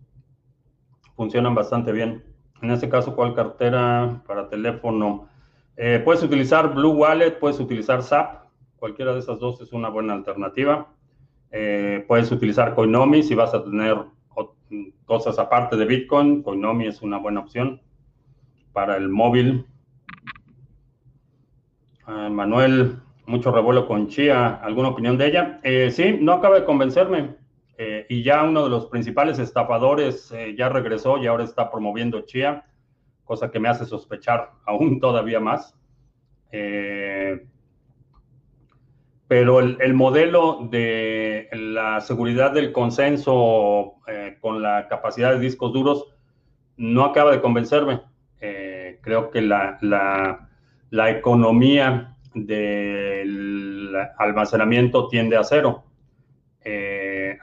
funcionan 1.15 1.55
bastante 1.55 1.93
bien. 1.93 2.28
En 2.63 2.71
este 2.71 2.89
caso, 2.89 3.15
¿cuál 3.15 3.35
cartera 3.35 4.23
para 4.27 4.49
teléfono? 4.49 5.29
puedes 6.05 6.25
utilizar 6.25 6.75
Blue 6.75 6.91
Wallet, 6.91 7.39
puedes 7.39 7.61
utilizar 7.61 8.03
SAP, 8.03 8.49
cualquiera 8.79 9.13
de 9.13 9.21
esas 9.21 9.39
dos 9.39 9.61
es 9.61 9.73
una 9.73 9.89
buena 9.89 10.15
alternativa. 10.15 10.89
Eh, 11.51 12.05
puedes 12.07 12.31
utilizar 12.31 12.75
Coinomi 12.75 13.23
si 13.23 13.35
vas 13.35 13.55
a 13.55 13.65
tener 13.65 13.97
cosas 15.05 15.39
aparte 15.39 15.77
de 15.77 15.87
Bitcoin. 15.87 16.43
Coinomi 16.43 16.87
es 16.87 17.03
una 17.03 17.19
buena 17.19 17.41
opción 17.41 17.81
para 18.73 18.97
el 18.97 19.09
móvil. 19.09 19.67
Ah, 22.07 22.29
Manuel, 22.31 22.97
mucho 23.27 23.51
revuelo 23.51 23.87
con 23.87 24.09
Chia. 24.09 24.57
¿Alguna 24.57 24.89
opinión 24.89 25.19
de 25.19 25.27
ella? 25.27 25.61
Eh, 25.63 25.91
sí, 25.91 26.19
no 26.21 26.35
acaba 26.35 26.61
de 26.61 26.65
convencerme. 26.65 27.37
Eh, 28.09 28.15
y 28.15 28.23
ya 28.23 28.43
uno 28.43 28.65
de 28.65 28.71
los 28.71 28.87
principales 28.87 29.39
estafadores 29.39 30.33
ya 30.57 30.69
regresó 30.69 31.19
y 31.19 31.27
ahora 31.27 31.45
está 31.45 31.71
promoviendo 31.71 32.23
Chia, 32.23 32.65
cosa 33.25 33.51
que 33.51 33.61
me 33.61 33.69
hace 33.69 33.85
sospechar 33.85 34.51
aún 34.67 35.01
todavía 35.01 35.41
más. 35.41 35.75
Eh, 36.51 37.47
pero 39.29 39.61
el, 39.61 39.93
modelo 39.93 40.67
de 40.71 41.49
la 41.53 42.01
seguridad 42.01 42.51
del 42.53 42.73
consenso 42.73 43.97
eh, 44.07 44.39
con 44.41 44.63
la 44.63 44.89
capacidad 44.89 45.35
de 45.35 45.39
discos 45.39 45.71
duros 45.75 46.07
no 46.79 47.05
acaba 47.05 47.31
de 47.33 47.43
convencerme. 47.43 48.01
Eh, 48.41 48.99
creo 49.03 49.31
que 49.31 49.43
la, 49.43 49.77
la, 49.83 51.11
economía 51.11 52.17
del 52.33 53.95
almacenamiento 54.17 55.09
tiende 55.09 55.37
a 55.37 55.45
cero, 55.45 55.85
eh, 55.85 55.88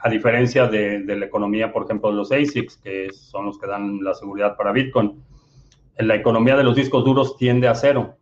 a 0.06 0.08
diferencia 0.08 0.66
de, 0.66 1.02
de, 1.02 1.16
la 1.16 1.26
economía, 1.26 1.72
por 1.72 1.84
ejemplo, 1.84 2.10
de 2.10 2.16
los 2.16 2.30
ASICs, 2.30 2.76
que 2.76 3.12
son 3.12 3.46
los 3.46 3.58
que 3.58 3.66
dan 3.66 4.02
la 4.02 4.14
seguridad 4.14 4.56
para 4.56 4.72
Bitcoin. 4.72 5.22
La 5.98 6.14
economía 6.14 6.56
de 6.56 6.64
los 6.64 6.76
discos 6.76 7.04
duros 7.04 7.36
tiende 7.36 7.68
a 7.68 7.74
cero 7.74 8.16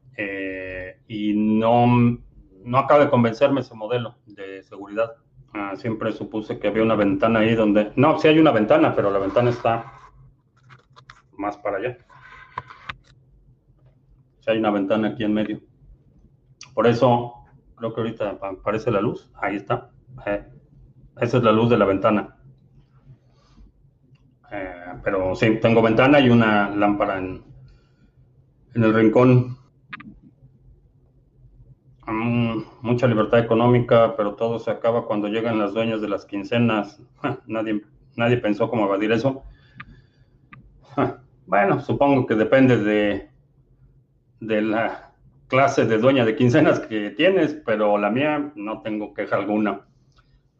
y 1.07 1.35
no 1.35 2.18
no 2.64 2.79
acaba 2.79 3.05
de 3.05 3.11
convencerme 3.11 3.61
ese 3.61 3.75
modelo 3.75 4.16
de 4.27 4.62
seguridad. 4.62 5.12
Ah, 5.53 5.75
siempre 5.77 6.12
supuse 6.12 6.59
que 6.59 6.68
había 6.68 6.83
una 6.83 6.97
ventana 6.97 7.40
ahí 7.40 7.55
donde... 7.55 7.92
No, 7.94 8.18
sí 8.18 8.27
hay 8.27 8.38
una 8.38 8.51
ventana, 8.51 8.94
pero 8.97 9.11
la 9.11 9.18
ventana 9.18 9.51
está 9.51 9.92
más 11.37 11.57
para 11.59 11.77
allá. 11.77 11.99
Sí 14.40 14.51
hay 14.51 14.59
una 14.59 14.70
ventana 14.70 15.09
aquí 15.09 15.25
en 15.25 15.35
medio. 15.35 15.61
Por 16.73 16.87
eso 16.87 17.35
creo 17.77 17.94
que 17.94 18.01
ahorita 18.01 18.38
aparece 18.40 18.90
la 18.90 19.01
luz. 19.01 19.31
Ahí 19.35 19.57
está. 19.57 19.90
Eh, 20.27 20.44
esa 21.20 21.37
es 21.38 21.42
la 21.42 21.53
luz 21.53 21.70
de 21.70 21.79
la 21.79 21.85
ventana. 21.85 22.37
Eh, 24.50 24.92
pero 25.03 25.35
sí, 25.35 25.59
tengo 25.61 25.83
ventana 25.83 26.20
y 26.20 26.31
una 26.31 26.70
lámpara 26.70 27.18
en, 27.18 27.42
en 28.74 28.85
el 28.85 28.94
rincón 28.94 29.57
Mm, 32.07 32.62
mucha 32.83 33.07
libertad 33.07 33.40
económica, 33.40 34.14
pero 34.16 34.35
todo 34.35 34.59
se 34.59 34.70
acaba 34.70 35.07
cuando 35.07 35.29
llegan 35.29 35.59
las 35.59 35.72
dueñas 35.72 36.00
de 36.00 36.09
las 36.09 36.27
quincenas. 36.27 37.00
nadie, 37.46 37.83
nadie 38.16 38.37
pensó 38.37 38.68
cómo 38.68 38.85
evadir 38.85 39.12
eso. 39.12 39.42
bueno, 41.46 41.81
supongo 41.81 42.27
que 42.27 42.35
depende 42.35 42.77
de, 42.77 43.31
de 44.40 44.62
la 44.62 45.12
clase 45.48 45.87
de 45.87 45.98
dueña 45.98 46.24
de 46.24 46.37
quincenas 46.37 46.81
que 46.81 47.11
tienes, 47.11 47.55
pero 47.64 47.96
la 47.96 48.11
mía 48.11 48.53
no 48.55 48.83
tengo 48.83 49.14
queja 49.14 49.37
alguna. 49.37 49.87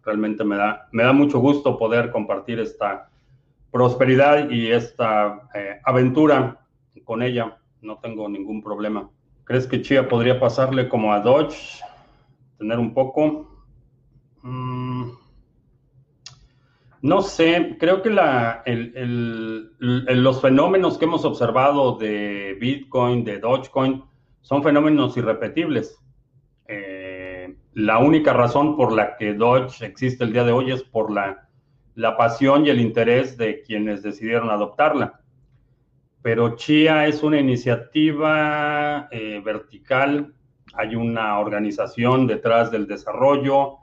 Realmente 0.05 0.45
me 0.45 0.57
da, 0.57 0.89
me 0.93 1.03
da 1.03 1.13
mucho 1.13 1.39
gusto 1.39 1.79
poder 1.79 2.11
compartir 2.11 2.61
esta 2.61 3.09
prosperidad 3.71 4.51
y 4.51 4.71
esta 4.71 5.49
eh, 5.55 5.81
aventura 5.85 6.61
con 7.05 7.23
ella. 7.23 7.59
No 7.81 7.99
tengo 7.99 8.29
ningún 8.29 8.63
problema. 8.63 9.11
¿Crees 9.45 9.67
que 9.67 9.83
Chia 9.83 10.09
podría 10.09 10.41
pasarle 10.41 10.89
como 10.89 11.13
a 11.13 11.21
Dodge? 11.21 11.81
Tener 12.59 12.79
un 12.79 12.95
poco. 12.95 13.67
Mm, 14.43 15.11
no 17.03 17.21
sé, 17.21 17.77
creo 17.79 18.01
que 18.01 18.09
la, 18.09 18.63
los 19.79 20.41
fenómenos 20.41 20.97
que 20.97 21.05
hemos 21.05 21.27
observado 21.27 21.99
de 21.99 22.57
Bitcoin, 22.59 23.25
de 23.25 23.41
Dogecoin, 23.41 24.03
son 24.41 24.63
fenómenos 24.63 25.15
irrepetibles. 25.19 25.99
La 27.75 27.99
única 27.99 28.33
razón 28.33 28.77
por 28.77 28.93
la 28.93 29.17
que 29.17 29.35
Doge 29.35 29.85
existe 29.87 30.25
el 30.25 30.33
día 30.33 30.45
de 30.45 30.53
hoy 30.53 30.73
es 30.73 30.83
por 30.83 31.13
la, 31.13 31.49
la 31.95 32.17
pasión 32.17 32.67
y 32.67 32.71
el 32.71 32.81
interés 32.81 33.37
de 33.37 33.63
quienes 33.63 34.03
decidieron 34.03 34.51
adoptarla 34.51 35.21
pero 36.25 36.57
Chia 36.57 37.07
es 37.07 37.23
una 37.23 37.39
iniciativa 37.39 39.09
eh, 39.11 39.43
vertical, 39.45 40.33
hay 40.73 40.95
una 40.95 41.39
organización 41.39 42.27
detrás 42.27 42.71
del 42.71 42.87
desarrollo 42.87 43.77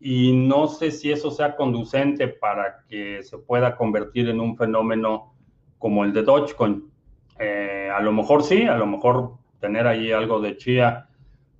y 0.00 0.32
no 0.32 0.66
sé 0.66 0.90
si 0.90 1.12
eso 1.12 1.30
sea 1.30 1.54
conducente 1.54 2.26
para 2.26 2.78
que 2.88 3.22
se 3.22 3.38
pueda 3.38 3.76
convertir 3.76 4.28
en 4.28 4.40
un 4.40 4.56
fenómeno 4.56 5.34
como 5.78 6.02
el 6.02 6.12
de 6.12 6.24
Dogecoin. 6.24 6.90
Eh, 7.38 7.92
a 7.94 8.00
lo 8.00 8.10
mejor 8.10 8.42
sí, 8.42 8.64
a 8.64 8.76
lo 8.76 8.86
mejor 8.86 9.34
tener 9.60 9.86
ahí 9.86 10.10
algo 10.10 10.40
de 10.40 10.56
Chia 10.56 11.05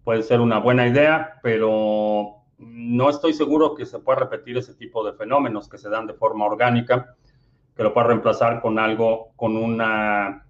puede 0.07 0.23
ser 0.23 0.41
una 0.41 0.61
buena 0.61 0.87
idea, 0.87 1.41
pero 1.43 2.45
no 2.59 3.11
estoy 3.11 3.33
seguro 3.33 3.75
que 3.75 3.85
se 3.85 3.99
pueda 3.99 4.21
repetir 4.21 4.57
ese 4.57 4.73
tipo 4.75 5.05
de 5.05 5.13
fenómenos 5.15 5.69
que 5.69 5.79
se 5.79 5.91
dan 5.91 6.07
de 6.07 6.15
forma 6.15 6.45
orgánica 6.45 7.17
que 7.75 7.83
lo 7.83 7.93
pueda 7.93 8.07
reemplazar 8.07 8.61
con 8.63 8.79
algo, 8.79 9.33
con 9.35 9.57
una, 9.57 10.47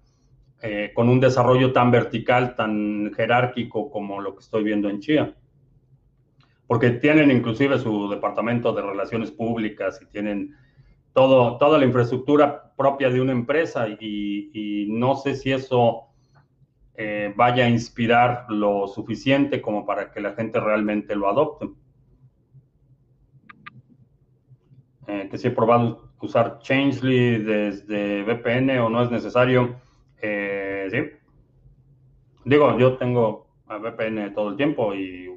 eh, 0.61 0.91
con 0.93 1.09
un 1.09 1.19
desarrollo 1.19 1.73
tan 1.73 1.89
vertical, 1.89 2.53
tan 2.55 3.11
jerárquico 3.15 3.89
como 3.89 4.21
lo 4.21 4.35
que 4.35 4.41
estoy 4.41 4.63
viendo 4.63 4.91
en 4.91 4.99
Chía. 4.99 5.35
Porque 6.67 6.91
tienen 6.91 7.31
inclusive 7.31 7.79
su 7.79 8.11
departamento 8.11 8.73
de 8.73 8.83
relaciones 8.83 9.31
públicas 9.31 9.99
y 10.03 10.05
tienen 10.05 10.55
todo, 11.13 11.57
toda 11.57 11.79
la 11.79 11.85
infraestructura 11.85 12.75
propia 12.77 13.09
de 13.09 13.21
una 13.21 13.31
empresa 13.31 13.87
y, 13.89 14.85
no 14.91 15.15
sé 15.15 15.33
si 15.33 15.51
eso 15.51 16.09
eh, 16.97 17.31
vaya 17.35 17.65
a 17.65 17.69
inspirar 17.69 18.47
lo 18.49 18.87
suficiente 18.87 19.61
como 19.61 19.85
para 19.85 20.11
que 20.11 20.19
la 20.19 20.33
gente 20.33 20.59
realmente 20.59 21.15
lo 21.15 21.29
adopte. 21.29 21.69
Eh, 25.07 25.27
que 25.29 25.37
si 25.37 25.47
he 25.47 25.51
probado 25.51 26.09
usar 26.21 26.59
Changely 26.59 27.37
desde 27.37 28.23
VPN 28.23 28.79
o 28.79 28.89
no 28.89 29.03
es 29.03 29.11
necesario. 29.11 29.79
Eh, 30.21 30.87
sí. 30.91 30.97
Digo, 32.43 32.77
yo 32.77 32.97
tengo 32.97 33.47
a 33.67 33.77
VPN 33.77 34.33
todo 34.33 34.49
el 34.49 34.57
tiempo 34.57 34.93
y 34.95 35.29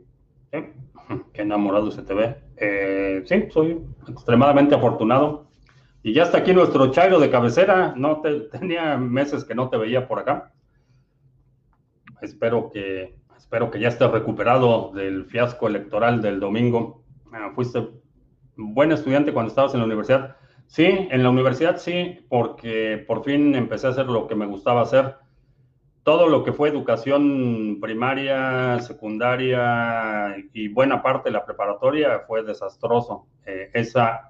qué 1.32 1.42
enamorado 1.42 1.90
se 1.90 2.02
te 2.02 2.14
ve. 2.14 2.36
Eh, 2.56 3.22
sí, 3.26 3.48
soy 3.50 3.84
extremadamente 4.08 4.74
afortunado. 4.74 5.48
Y 6.02 6.14
ya 6.14 6.22
está 6.22 6.38
aquí 6.38 6.54
nuestro 6.54 6.90
Chairo 6.90 7.20
de 7.20 7.30
cabecera. 7.30 7.92
No 7.96 8.20
te, 8.20 8.40
tenía 8.52 8.96
meses 8.96 9.44
que 9.44 9.54
no 9.54 9.68
te 9.68 9.76
veía 9.76 10.08
por 10.08 10.18
acá. 10.18 10.52
Espero 12.22 12.70
que, 12.70 13.16
espero 13.36 13.70
que 13.70 13.80
ya 13.80 13.88
estés 13.88 14.10
recuperado 14.10 14.92
del 14.92 15.24
fiasco 15.26 15.68
electoral 15.68 16.22
del 16.22 16.40
domingo. 16.40 17.04
Ah, 17.32 17.50
fuiste 17.54 17.88
buen 18.56 18.92
estudiante 18.92 19.32
cuando 19.32 19.50
estabas 19.50 19.74
en 19.74 19.80
la 19.80 19.86
universidad. 19.86 20.36
Sí, 20.66 20.84
en 20.84 21.22
la 21.22 21.30
universidad 21.30 21.78
sí, 21.78 22.24
porque 22.28 23.04
por 23.06 23.24
fin 23.24 23.54
empecé 23.54 23.88
a 23.88 23.90
hacer 23.90 24.06
lo 24.06 24.28
que 24.28 24.36
me 24.36 24.46
gustaba 24.46 24.82
hacer. 24.82 25.16
todo 26.02 26.28
lo 26.28 26.42
que 26.44 26.52
fue 26.52 26.68
educación 26.68 27.78
primaria, 27.80 28.80
secundaria 28.80 30.34
y 30.52 30.68
buena 30.68 31.02
parte 31.02 31.28
de 31.28 31.34
la 31.34 31.44
preparatoria 31.44 32.20
fue 32.26 32.42
desastroso. 32.42 33.26
Eh, 33.46 33.70
esa, 33.74 34.29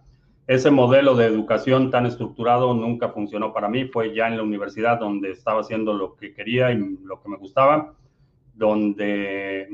ese 0.51 0.73
modelo 0.73 1.15
de 1.15 1.27
educación 1.27 1.93
tan 1.93 2.07
estructurado 2.07 2.75
nunca 2.75 3.11
funcionó 3.11 3.53
para 3.53 3.69
mí. 3.69 3.85
Fue 3.85 4.13
ya 4.13 4.27
en 4.27 4.37
la 4.37 4.43
universidad 4.43 4.99
donde 4.99 5.31
estaba 5.31 5.61
haciendo 5.61 5.95
lo 5.95 6.17
que 6.17 6.35
quería 6.35 6.73
y 6.73 6.99
lo 7.05 7.23
que 7.23 7.29
me 7.29 7.37
gustaba, 7.37 7.95
donde 8.55 9.69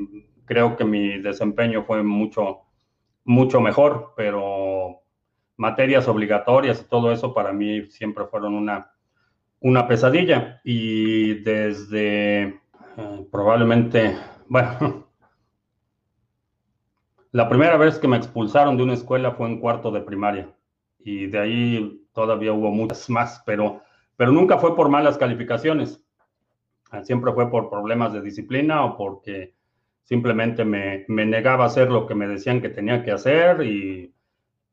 creo 0.45 0.77
que 0.77 0.85
mi 0.85 1.17
desempeño 1.17 1.83
fue 1.83 2.03
mucho, 2.03 2.59
mucho 3.23 3.59
mejor, 3.59 4.13
pero 4.15 5.01
materias 5.55 6.07
obligatorias 6.07 6.79
y 6.79 6.87
todo 6.87 7.11
eso 7.11 7.33
para 7.33 7.51
mí 7.51 7.87
siempre 7.89 8.25
fueron 8.25 8.53
una 8.53 8.91
una 9.59 9.87
pesadilla 9.87 10.61
y 10.63 11.41
desde 11.41 12.43
eh, 12.43 13.27
probablemente, 13.31 14.15
bueno, 14.47 15.07
la 17.31 17.49
primera 17.49 17.77
vez 17.77 17.97
que 17.97 18.07
me 18.07 18.17
expulsaron 18.17 18.77
de 18.77 18.83
una 18.83 18.93
escuela 18.93 19.31
fue 19.31 19.47
en 19.47 19.59
cuarto 19.59 19.89
de 19.89 20.01
primaria 20.01 20.53
y 20.99 21.27
de 21.27 21.39
ahí 21.39 22.01
todavía 22.13 22.53
hubo 22.53 22.71
muchas 22.71 23.09
más, 23.09 23.41
pero, 23.45 23.81
pero 24.15 24.31
nunca 24.31 24.57
fue 24.57 24.75
por 24.75 24.89
malas 24.89 25.17
calificaciones, 25.17 26.03
ah, 26.91 27.03
siempre 27.03 27.33
fue 27.33 27.49
por 27.49 27.69
problemas 27.69 28.13
de 28.13 28.21
disciplina 28.21 28.83
o 28.85 28.97
porque 28.97 29.53
simplemente 30.03 30.63
me, 30.63 31.05
me 31.07 31.25
negaba 31.25 31.65
a 31.65 31.67
hacer 31.67 31.91
lo 31.91 32.07
que 32.07 32.15
me 32.15 32.27
decían 32.27 32.61
que 32.61 32.69
tenía 32.69 33.03
que 33.03 33.11
hacer 33.11 33.61
y 33.63 34.13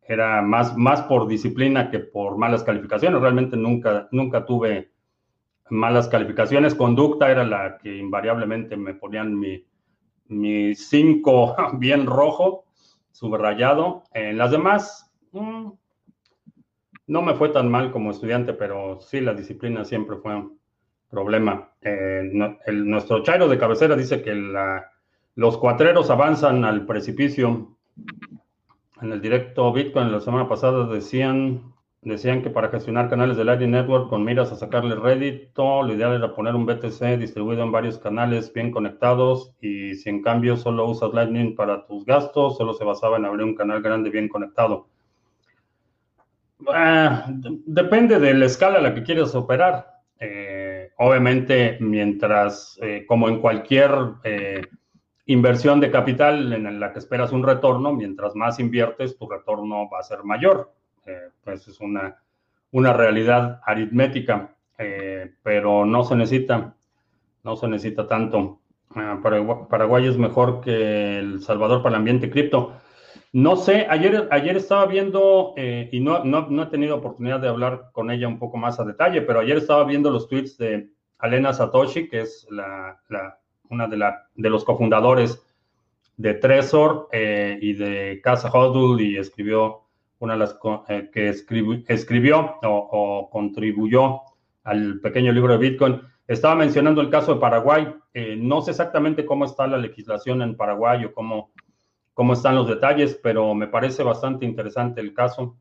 era 0.07 0.43
más, 0.43 0.77
más 0.77 1.03
por 1.03 1.27
disciplina 1.27 1.91
que 1.91 1.99
por 1.99 2.37
malas 2.37 2.63
calificaciones. 2.63 3.21
Realmente 3.21 3.57
nunca, 3.57 4.09
nunca 4.13 4.45
tuve 4.45 4.93
malas 5.71 6.09
calificaciones. 6.09 6.75
Conducta 6.75 7.31
era 7.31 7.45
la 7.45 7.79
que 7.79 7.97
invariablemente 7.97 8.77
me 8.77 8.95
ponían 8.95 9.39
mi, 9.39 9.67
mi 10.27 10.75
cinco 10.75 11.57
bien 11.79 12.07
rojo, 12.07 12.67
subrayado. 13.13 14.05
En 14.13 14.37
las 14.39 14.51
demás, 14.51 15.11
mm, 15.33 15.71
no 17.07 17.23
me 17.23 17.35
fue 17.35 17.51
tan 17.51 17.71
mal 17.71 17.93
como 17.93 18.11
estudiante, 18.11 18.55
pero 18.55 19.01
sí, 19.01 19.21
la 19.21 19.35
disciplina 19.35 19.85
siempre 19.85 20.17
fue 20.17 20.35
un 20.35 20.59
problema. 21.11 21.71
Eh, 21.81 22.31
el, 22.67 22.89
nuestro 22.89 23.23
Chairo 23.23 23.49
de 23.49 23.59
cabecera 23.59 23.97
dice 23.97 24.23
que 24.23 24.35
los 25.35 25.59
cuatreros 25.59 26.11
avanzan 26.11 26.65
al 26.65 26.87
precipicio 26.87 27.77
en 29.05 29.13
el 29.13 29.21
directo 29.21 29.73
Bitcoin 29.73 30.11
la 30.11 30.21
semana 30.21 30.49
pasada 30.49 30.87
decían, 30.87 31.75
decían 32.03 32.43
que 32.43 32.51
para 32.51 32.69
gestionar 32.71 33.11
canales 33.11 33.37
de 33.37 33.45
Lightning 33.45 33.73
Network 33.73 34.09
con 34.09 34.25
miras 34.25 34.51
a 34.51 34.57
sacarle 34.57 34.95
rédito, 34.95 35.83
lo 35.83 35.93
ideal 35.93 36.15
era 36.15 36.35
poner 36.35 36.55
un 36.55 36.65
BTC 36.65 37.19
distribuido 37.19 37.63
en 37.63 37.73
varios 37.73 37.99
canales 37.99 38.53
bien 38.53 38.71
conectados 38.71 39.53
y 39.61 39.95
si 39.97 40.09
en 40.09 40.23
cambio 40.23 40.57
solo 40.57 40.89
usas 40.89 41.13
Lightning 41.13 41.55
para 41.55 41.85
tus 41.87 42.05
gastos, 42.07 42.57
solo 42.57 42.73
se 42.73 42.85
basaba 42.85 43.19
en 43.19 43.27
abrir 43.27 43.45
un 43.45 43.55
canal 43.55 43.83
grande 43.83 44.11
bien 44.11 44.29
conectado. 44.29 44.87
Ah, 46.69 47.27
depende 47.29 48.19
de 48.19 48.35
la 48.35 48.47
escala 48.47 48.79
a 48.79 48.83
la 48.83 48.95
que 48.95 49.03
quieres 49.03 49.35
operar. 49.35 50.01
Eh, 50.19 50.93
obviamente, 50.99 51.77
mientras, 51.81 52.79
eh, 52.83 53.05
como 53.07 53.29
en 53.29 53.41
cualquier 53.41 53.91
eh, 54.23 54.63
inversión 55.27 55.81
de 55.81 55.91
capital 55.91 56.53
en 56.53 56.81
la 56.81 56.93
que 56.93 56.99
esperas 56.99 57.33
un 57.33 57.43
retorno, 57.43 57.93
mientras 57.93 58.35
más 58.35 58.59
inviertes, 58.61 59.17
tu 59.17 59.29
retorno 59.29 59.89
va 59.91 60.01
a 60.01 60.05
ser 60.05 60.25
mayor. 60.25 60.73
Eh, 61.07 61.31
pues 61.43 61.67
es 61.69 61.81
una, 61.81 62.17
una 62.71 62.93
realidad 62.93 63.61
aritmética, 63.65 64.51
pero 65.43 65.85
no 65.85 66.03
se 66.03 66.17
necesita, 66.17 66.75
no 67.45 67.57
se 67.57 67.69
necesita 67.69 68.09
tanto. 68.09 68.59
Ah, 68.95 69.19
Paraguay, 69.23 70.07
es 70.07 70.17
mejor 70.17 70.61
que 70.61 71.19
El 71.19 71.43
Salvador 71.43 71.83
para 71.83 71.97
el 71.97 72.01
ambiente 72.01 72.31
cripto. 72.31 72.75
No 73.35 73.57
sé, 73.57 73.89
ayer, 73.91 74.29
ayer 74.31 74.57
estaba 74.57 74.87
viendo, 74.87 75.55
eh, 75.57 75.89
y 75.91 75.99
no, 75.99 76.23
no, 76.23 76.47
no, 76.49 76.63
he 76.63 76.67
tenido 76.67 76.95
oportunidad 76.95 77.41
de 77.41 77.49
hablar 77.49 77.91
con 77.91 78.13
ella 78.13 78.29
un 78.29 78.39
poco 78.39 78.59
más 78.59 78.79
a 78.79 78.85
detalle, 78.85 79.23
pero 79.23 79.41
ayer 79.41 79.57
estaba 79.57 79.83
viendo 79.83 80.09
los 80.13 80.29
tweets 80.29 80.57
de 80.57 80.89
Alena 81.19 81.53
Satoshi, 81.53 82.09
que 82.09 82.21
es 82.21 82.47
la, 82.49 82.97
una 83.71 83.89
de, 83.89 84.49
los 84.49 84.65
cofundadores 84.65 85.45
de 86.17 86.35
Trezor 86.35 87.09
eh, 87.11 87.59
y 87.61 87.73
de 87.73 88.21
Casa 88.23 88.51
Hodl 88.53 89.01
y 89.01 89.17
escribió 89.17 89.81
una 90.21 90.35
de 90.35 90.39
las 90.39 90.57
eh, 90.89 91.11
que 91.13 91.29
escribió 91.89 92.55
o, 92.63 93.29
contribuyó 93.33 94.21
al 94.63 95.01
pequeño 95.01 95.33
libro 95.33 95.55
de 95.55 95.71
Bitcoin. 95.71 96.01
Estaba 96.29 96.55
mencionando 96.55 97.01
el 97.01 97.11
caso 97.11 97.35
de 97.35 97.41
Paraguay. 97.41 97.97
Eh, 98.13 98.37
no 98.39 98.63
sé 98.63 98.71
exactamente 98.71 99.27
cómo 99.27 99.45
está 99.45 99.67
la 99.67 99.77
legislación 99.77 100.41
en 100.41 100.57
Paraguay 100.57 101.05
o 101.05 101.13
cómo, 101.13 101.51
cómo 102.15 102.33
están 102.33 102.55
los 102.55 102.69
detalles, 102.69 103.19
pero 103.23 103.55
me 103.55 103.67
parece 103.67 104.03
bastante 104.03 104.47
interesante 104.47 105.01
el 105.01 105.13
caso. 105.13 105.59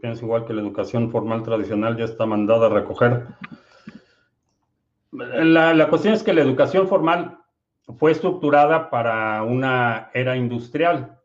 Pienso 0.00 0.24
igual 0.24 0.46
que 0.46 0.54
la 0.54 0.62
educación 0.62 1.10
formal 1.10 1.42
tradicional 1.42 1.96
ya 1.96 2.04
está 2.04 2.26
mandada 2.26 2.66
a 2.66 2.70
recoger. 2.70 3.26
La, 5.12 5.74
la, 5.74 5.88
cuestión 5.88 6.14
es 6.14 6.22
que 6.22 6.32
la 6.32 6.40
educación 6.40 6.88
formal 6.88 7.38
fue 7.98 8.12
estructurada 8.12 8.90
para 8.90 9.42
una 9.42 10.10
era 10.14 10.36
industrial. 10.36 11.18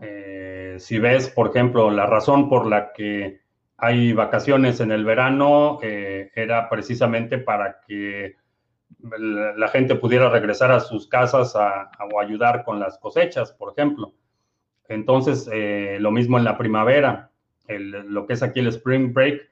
Eh, 0.00 0.76
si 0.78 0.98
ves, 0.98 1.30
por 1.30 1.48
ejemplo, 1.48 1.90
la 1.90 2.06
razón 2.06 2.48
por 2.48 2.66
la 2.66 2.92
que 2.92 3.40
hay 3.76 4.12
vacaciones 4.12 4.80
en 4.80 4.92
el 4.92 5.04
verano 5.04 5.78
eh, 5.82 6.30
era 6.34 6.68
precisamente 6.68 7.38
para 7.38 7.80
que 7.86 8.36
la, 9.02 9.68
gente 9.68 9.94
pudiera 9.94 10.28
regresar 10.30 10.70
a 10.70 10.80
sus 10.80 11.06
casas 11.06 11.54
a, 11.56 11.90
o 12.12 12.20
ayudar 12.20 12.64
con 12.64 12.80
las 12.80 12.98
cosechas, 12.98 13.52
por 13.52 13.72
ejemplo. 13.72 14.14
Entonces, 14.88 15.48
eh, 15.52 15.98
lo 16.00 16.10
mismo 16.10 16.38
en 16.38 16.44
la 16.44 16.58
primavera, 16.58 17.30
lo 17.68 18.26
que 18.26 18.34
es 18.34 18.42
aquí 18.42 18.60
el 18.60 18.68
Spring 18.68 19.12
Break, 19.12 19.50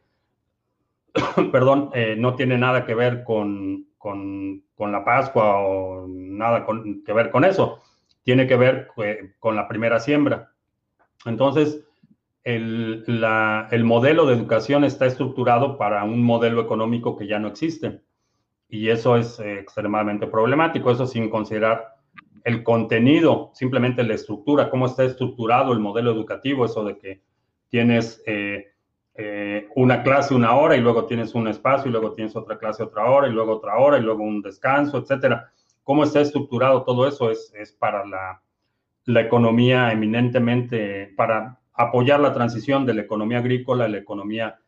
perdón, 1.53 1.91
no 2.19 2.35
tiene 2.35 2.59
nada 2.59 2.85
que 2.85 2.95
ver 2.95 3.25
con, 3.25 3.87
con, 4.01 4.93
la 4.93 5.05
Pascua 5.05 5.61
o 5.61 6.07
nada 6.09 6.67
que 7.05 7.13
ver 7.13 7.31
con 7.31 7.45
eso. 7.45 7.83
Tiene 8.23 8.47
que 8.47 8.57
ver 8.57 8.89
eh, 8.97 9.35
con 9.39 9.55
la 9.55 9.69
primera 9.69 10.01
siembra. 10.01 10.53
Entonces, 11.27 11.85
el, 12.45 13.05
modelo 13.85 14.25
de 14.25 14.35
educación 14.35 14.85
está 14.85 15.05
estructurado 15.07 15.77
para 15.77 16.05
un 16.05 16.23
modelo 16.23 16.63
económico 16.63 17.17
que 17.17 17.27
ya 17.27 17.39
no 17.39 17.49
existe. 17.49 18.01
Y 18.71 18.89
eso 18.89 19.17
es 19.17 19.39
eh, 19.41 19.59
extremadamente 19.59 20.27
problemático. 20.27 20.91
Eso 20.91 21.07
sin 21.07 21.29
considerar 21.29 21.97
el 22.45 22.63
contenido, 22.63 23.51
simplemente 23.53 24.03
la 24.03 24.15
estructura, 24.15 24.71
cómo 24.71 24.87
está 24.87 25.05
estructurado 25.05 25.73
el 25.73 25.81
modelo 25.81 26.11
educativo, 26.11 26.65
eso 26.65 26.85
de 26.85 26.97
que 26.97 27.21
tienes 27.69 28.23
eh, 28.27 28.73
eh, 29.15 29.69
una 29.75 30.03
clase 30.03 30.35
una 30.35 30.55
hora 30.57 30.77
y 30.77 30.81
luego 30.81 31.05
tienes 31.05 31.35
un 31.35 31.49
espacio 31.49 31.89
y 31.89 31.93
luego 31.93 32.13
tienes 32.13 32.35
otra 32.37 32.59
clase 32.59 32.83
otra 32.83 33.05
hora 33.11 33.29
y 33.29 33.33
luego 33.33 33.53
otra 33.53 33.77
hora 33.77 33.99
y 33.99 34.03
luego 34.03 34.23
un 34.23 34.41
descanso, 34.41 34.99
etcétera. 34.99 35.51
¿Cómo 35.83 36.05
está 36.05 36.21
estructurado 36.21 36.85
todo 36.85 37.07
eso? 37.07 37.31
Es, 37.31 37.53
es 37.55 37.73
para 37.73 38.07
la, 38.07 38.41
la, 39.07 39.21
economía 39.21 39.93
eminentemente, 39.93 41.13
para 41.17 41.59
apoyar 41.75 42.21
la 42.21 42.33
transición 42.33 42.87
de 42.87 42.95
la 42.95 43.03
economía 43.03 43.39
agrícola 43.39 43.85
a 43.85 43.89
la 43.89 43.99
economía 43.99 44.59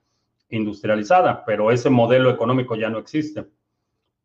industrializada, 0.51 1.45
pero 1.45 1.71
ese 1.71 1.89
modelo 1.89 2.31
económico 2.31 2.75
ya 2.77 2.91
no 2.91 2.99
existe. 2.99 3.47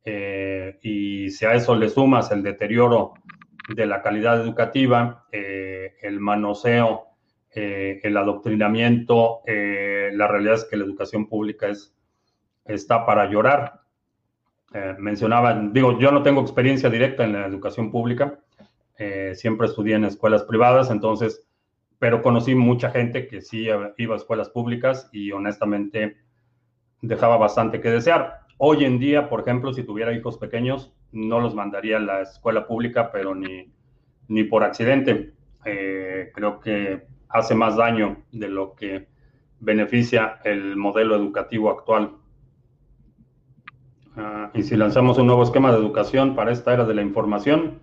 Eh, 0.09 0.79
y 0.83 1.29
si 1.31 1.45
a 1.45 1.53
eso 1.53 1.75
le 1.75 1.89
sumas 1.89 2.31
el 2.31 2.41
deterioro 2.41 3.15
de 3.75 3.85
la 3.85 4.01
calidad 4.01 4.39
educativa, 4.39 5.25
eh, 5.33 5.97
el 6.01 6.21
manoseo 6.21 7.07
eh, 7.53 7.99
el 8.03 8.15
adoctrinamiento, 8.15 9.41
la 9.45 10.27
realidad 10.27 10.55
es 10.55 10.65
que 10.65 10.77
la 10.77 10.85
educación 10.85 11.27
pública 11.27 11.67
es, 11.67 11.93
está 12.65 13.05
para 13.05 13.29
llorar. 13.29 13.81
Mencionaba, 14.99 15.59
digo, 15.71 15.97
yo 15.97 16.11
no 16.11 16.21
tengo 16.21 16.41
experiencia 16.41 16.89
directa 16.89 17.23
en 17.23 17.33
la 17.33 17.47
educación 17.47 17.89
pública, 17.89 18.39
siempre 19.33 19.67
estudié 19.67 19.95
en 19.95 20.05
escuelas 20.05 20.43
privadas, 20.43 20.91
entonces, 20.91 21.47
pero 21.97 22.21
conocí 22.21 22.53
mucha 22.53 22.91
gente 22.91 23.27
que 23.27 23.41
sí 23.41 23.67
iba 23.97 24.13
a 24.13 24.17
escuelas 24.17 24.49
públicas 24.49 25.09
y 25.11 25.31
honestamente 25.31 26.17
dejaba 27.01 27.37
bastante 27.37 27.81
que 27.81 27.89
desear. 27.89 28.46
Hoy 28.57 28.85
en 28.85 28.99
día, 28.99 29.29
por 29.29 29.41
ejemplo, 29.41 29.73
si 29.73 29.83
tuviera 29.83 30.13
hijos 30.13 30.37
pequeños, 30.37 30.93
no 31.11 31.39
los 31.39 31.53
mandaría 31.53 31.97
a 31.97 32.01
la 32.01 32.21
escuela 32.21 32.67
pública, 32.67 33.11
pero 33.11 33.35
ni, 33.35 33.71
ni 34.27 34.43
por 34.43 34.63
accidente. 34.63 35.33
creo 35.63 36.59
que 36.59 37.07
hace 37.29 37.55
más 37.55 37.75
daño 37.75 38.23
de 38.31 38.49
lo 38.49 38.73
que 38.73 39.07
beneficia 39.59 40.39
el 40.43 40.75
modelo 40.75 41.15
educativo 41.15 41.69
actual. 41.69 42.11
Ah, 44.15 44.49
y 44.53 44.63
si 44.63 44.75
lanzamos 44.75 45.17
un 45.17 45.27
nuevo 45.27 45.43
esquema 45.43 45.71
de 45.71 45.77
educación 45.77 46.35
para 46.35 46.51
esta 46.51 46.73
era 46.73 46.85
de 46.85 46.93
la 46.93 47.01
información, 47.01 47.79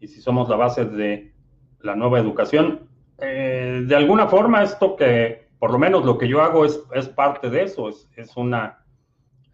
y 0.00 0.08
si 0.08 0.20
somos 0.20 0.48
la 0.48 0.56
base 0.56 0.84
de 0.84 1.32
la 1.80 1.94
nueva 1.94 2.18
educación, 2.18 2.88
eh, 3.18 3.84
de 3.86 3.96
alguna 3.96 4.26
forma 4.26 4.62
esto 4.62 4.96
que, 4.96 5.48
por 5.58 5.70
lo 5.70 5.78
menos 5.78 6.04
lo 6.04 6.18
que 6.18 6.28
yo 6.28 6.42
hago 6.42 6.64
es, 6.64 6.82
es 6.94 7.08
parte 7.08 7.50
de 7.50 7.62
eso, 7.62 7.88
es, 7.88 8.10
es 8.16 8.36
una... 8.36 8.81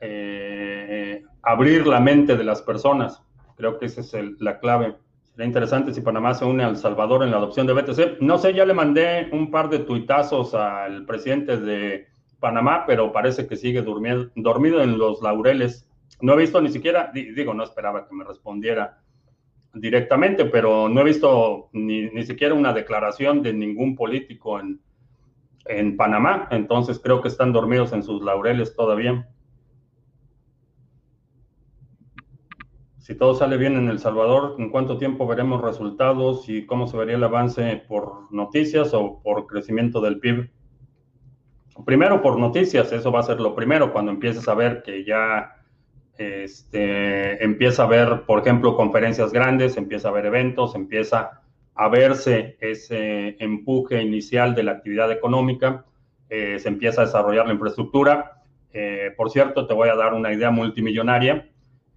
Eh, 0.01 1.25
abrir 1.43 1.87
la 1.87 2.01
mente 2.01 2.37
de 2.37 2.45
las 2.45 2.63
personas. 2.63 3.23
Creo 3.57 3.79
que 3.79 3.87
esa 3.87 4.01
es 4.01 4.15
la 4.41 4.59
clave. 4.61 4.97
Sería 5.31 5.47
interesante 5.47 5.93
si 5.93 6.01
Panamá 6.01 6.35
se 6.35 6.45
une 6.45 6.65
a 6.65 6.69
El 6.69 6.77
Salvador 6.77 7.23
en 7.23 7.31
la 7.31 7.39
adopción 7.39 7.67
de 7.67 7.73
BTC. 7.73 8.21
No 8.21 8.39
sé, 8.39 8.55
ya 8.55 8.65
le 8.65 8.75
mandé 8.75 9.29
un 9.33 9.51
par 9.51 9.69
de 9.69 9.81
tuitazos 9.81 10.55
al 10.55 11.05
presidente 11.07 11.57
de 11.57 12.07
Panamá, 12.41 12.85
pero 12.87 13.13
parece 13.13 13.47
que 13.47 13.57
sigue 13.57 13.83
durmiendo, 13.83 14.31
dormido 14.37 14.83
en 14.83 14.99
los 14.99 15.23
laureles. 15.23 15.89
No 16.21 16.35
he 16.35 16.37
visto 16.37 16.61
ni 16.61 16.71
siquiera, 16.71 17.11
digo, 17.13 17.55
no 17.55 17.65
esperaba 17.65 18.07
que 18.07 18.15
me 18.15 18.25
respondiera 18.25 19.01
directamente, 19.75 20.45
pero 20.45 20.89
no 20.89 21.01
he 21.01 21.05
visto 21.05 21.69
ni, 21.73 22.25
siquiera 22.25 22.55
una 22.55 22.73
declaración 22.73 23.43
de 23.43 23.53
ningún 23.53 23.95
político 23.95 24.61
en 24.61 25.97
Panamá, 25.97 26.49
entonces 26.51 26.99
creo 26.99 27.21
que 27.21 27.29
están 27.29 27.53
dormidos 27.53 27.93
en 27.93 28.03
sus 28.03 28.23
laureles 28.23 28.75
todavía. 28.75 29.29
Si 33.09 33.15
todo 33.15 33.35
sale 33.35 33.57
bien 33.57 33.75
en 33.75 33.89
El 33.89 34.01
Salvador, 34.01 34.57
¿en 34.59 34.69
cuánto 34.69 34.99
tiempo 34.99 35.27
veremos 35.27 35.63
resultados 35.63 36.47
y 36.51 36.67
cómo 36.67 36.87
se 36.87 36.99
vería 36.99 37.17
el 37.17 37.25
avance 37.25 37.83
por 37.89 38.31
noticias 38.31 38.93
o 38.93 39.23
por 39.23 39.47
crecimiento 39.47 40.03
del 40.03 40.21
PIB? 40.21 40.51
Primero 41.87 42.21
por 42.21 42.39
noticias, 42.39 42.93
eso 42.93 43.11
va 43.11 43.21
a 43.21 43.23
ser 43.23 43.41
lo 43.41 43.55
primero, 43.55 43.95
cuando 43.95 44.13
empieces 44.13 44.47
a 44.47 44.53
ver 44.53 44.83
que 44.83 45.07
ya 45.07 45.57
este, 46.19 47.43
empieza 47.43 47.85
a 47.85 47.87
ver, 47.87 48.25
por 48.27 48.41
ejemplo, 48.41 48.77
conferencias 48.77 49.33
grandes, 49.33 49.79
empieza 49.79 50.11
a 50.11 50.13
ver 50.13 50.27
eventos, 50.27 50.75
empieza 50.75 51.41
a 51.77 51.89
verse 51.89 52.59
ese 52.61 53.43
empuje 53.43 54.03
inicial 54.03 54.55
de 54.55 54.65
la 54.65 54.73
actividad 54.73 55.11
económica, 55.11 55.87
eh, 56.29 56.59
se 56.59 56.69
empieza 56.69 57.01
a 57.01 57.07
desarrollar 57.07 57.47
la 57.47 57.55
infraestructura. 57.55 58.43
Eh, 58.71 59.15
por 59.17 59.31
cierto, 59.31 59.67
te 59.67 59.73
voy 59.73 59.89
a 59.89 59.97
dar 59.97 60.13
una 60.13 60.31
idea 60.31 60.51
multimillonaria. 60.51 61.49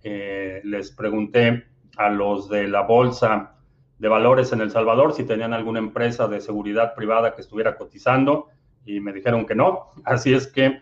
Eh, 0.04 0.62
les 0.64 0.92
pregunté 0.92 1.66
a 1.98 2.10
los 2.10 2.50
de 2.50 2.68
la 2.68 2.82
Bolsa 2.82 3.56
de 4.00 4.08
Valores 4.08 4.52
en 4.52 4.62
El 4.62 4.72
Salvador 4.72 5.14
si 5.14 5.24
tenían 5.24 5.54
alguna 5.54 5.80
empresa 5.80 6.28
de 6.28 6.42
seguridad 6.42 6.96
privada 6.96 7.36
que 7.36 7.42
estuviera 7.42 7.78
cotizando 7.78 8.48
y 8.86 9.00
me 9.00 9.14
dijeron 9.14 9.46
que 9.46 9.56
no. 9.56 9.92
Así 10.04 10.34
es 10.34 10.48
que 10.48 10.82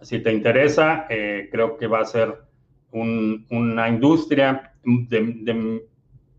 si 0.00 0.18
te 0.18 0.32
interesa, 0.32 1.06
creo 1.08 1.76
que 1.76 1.86
va 1.86 2.00
a 2.00 2.04
ser 2.04 2.42
una 2.90 3.88
industria 3.88 4.72
de 4.82 5.86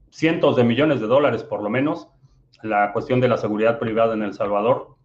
cientos 0.10 0.58
de 0.58 0.64
millones 0.66 0.99
de 0.99 1.08
dólares 1.08 1.43
por 1.43 1.64
lo 1.64 1.70
menos 1.70 2.10
la 2.64 2.93
cuestión 2.93 3.20
de 3.20 3.28
la 3.28 3.38
seguridad 3.38 3.78
privada 3.78 4.14
en 4.14 4.24
El 4.24 4.34
Salvador. 4.34 4.95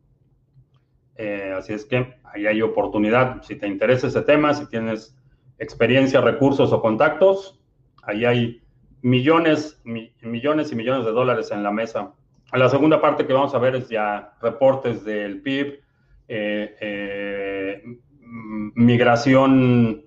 Eh, 1.16 1.52
así 1.56 1.72
es 1.72 1.84
que 1.84 2.14
ahí 2.24 2.46
hay 2.46 2.62
oportunidad. 2.62 3.42
Si 3.42 3.56
te 3.56 3.66
interesa 3.66 4.06
ese 4.06 4.22
tema, 4.22 4.54
si 4.54 4.66
tienes 4.66 5.17
experiencia, 5.58 6.20
recursos 6.20 6.72
o 6.72 6.80
contactos, 6.80 7.60
ahí 8.02 8.24
hay 8.24 8.62
millones, 9.02 9.80
millones 9.84 10.72
y 10.72 10.76
millones 10.76 11.04
de 11.04 11.12
dólares 11.12 11.50
en 11.50 11.62
la 11.62 11.70
mesa. 11.70 12.14
La 12.52 12.68
segunda 12.68 13.00
parte 13.00 13.26
que 13.26 13.32
vamos 13.32 13.54
a 13.54 13.58
ver 13.58 13.76
es 13.76 13.88
ya 13.88 14.32
reportes 14.40 15.04
del 15.04 15.42
PIB, 15.42 15.80
eh, 16.28 16.76
eh, 16.80 17.82
migración 18.74 20.04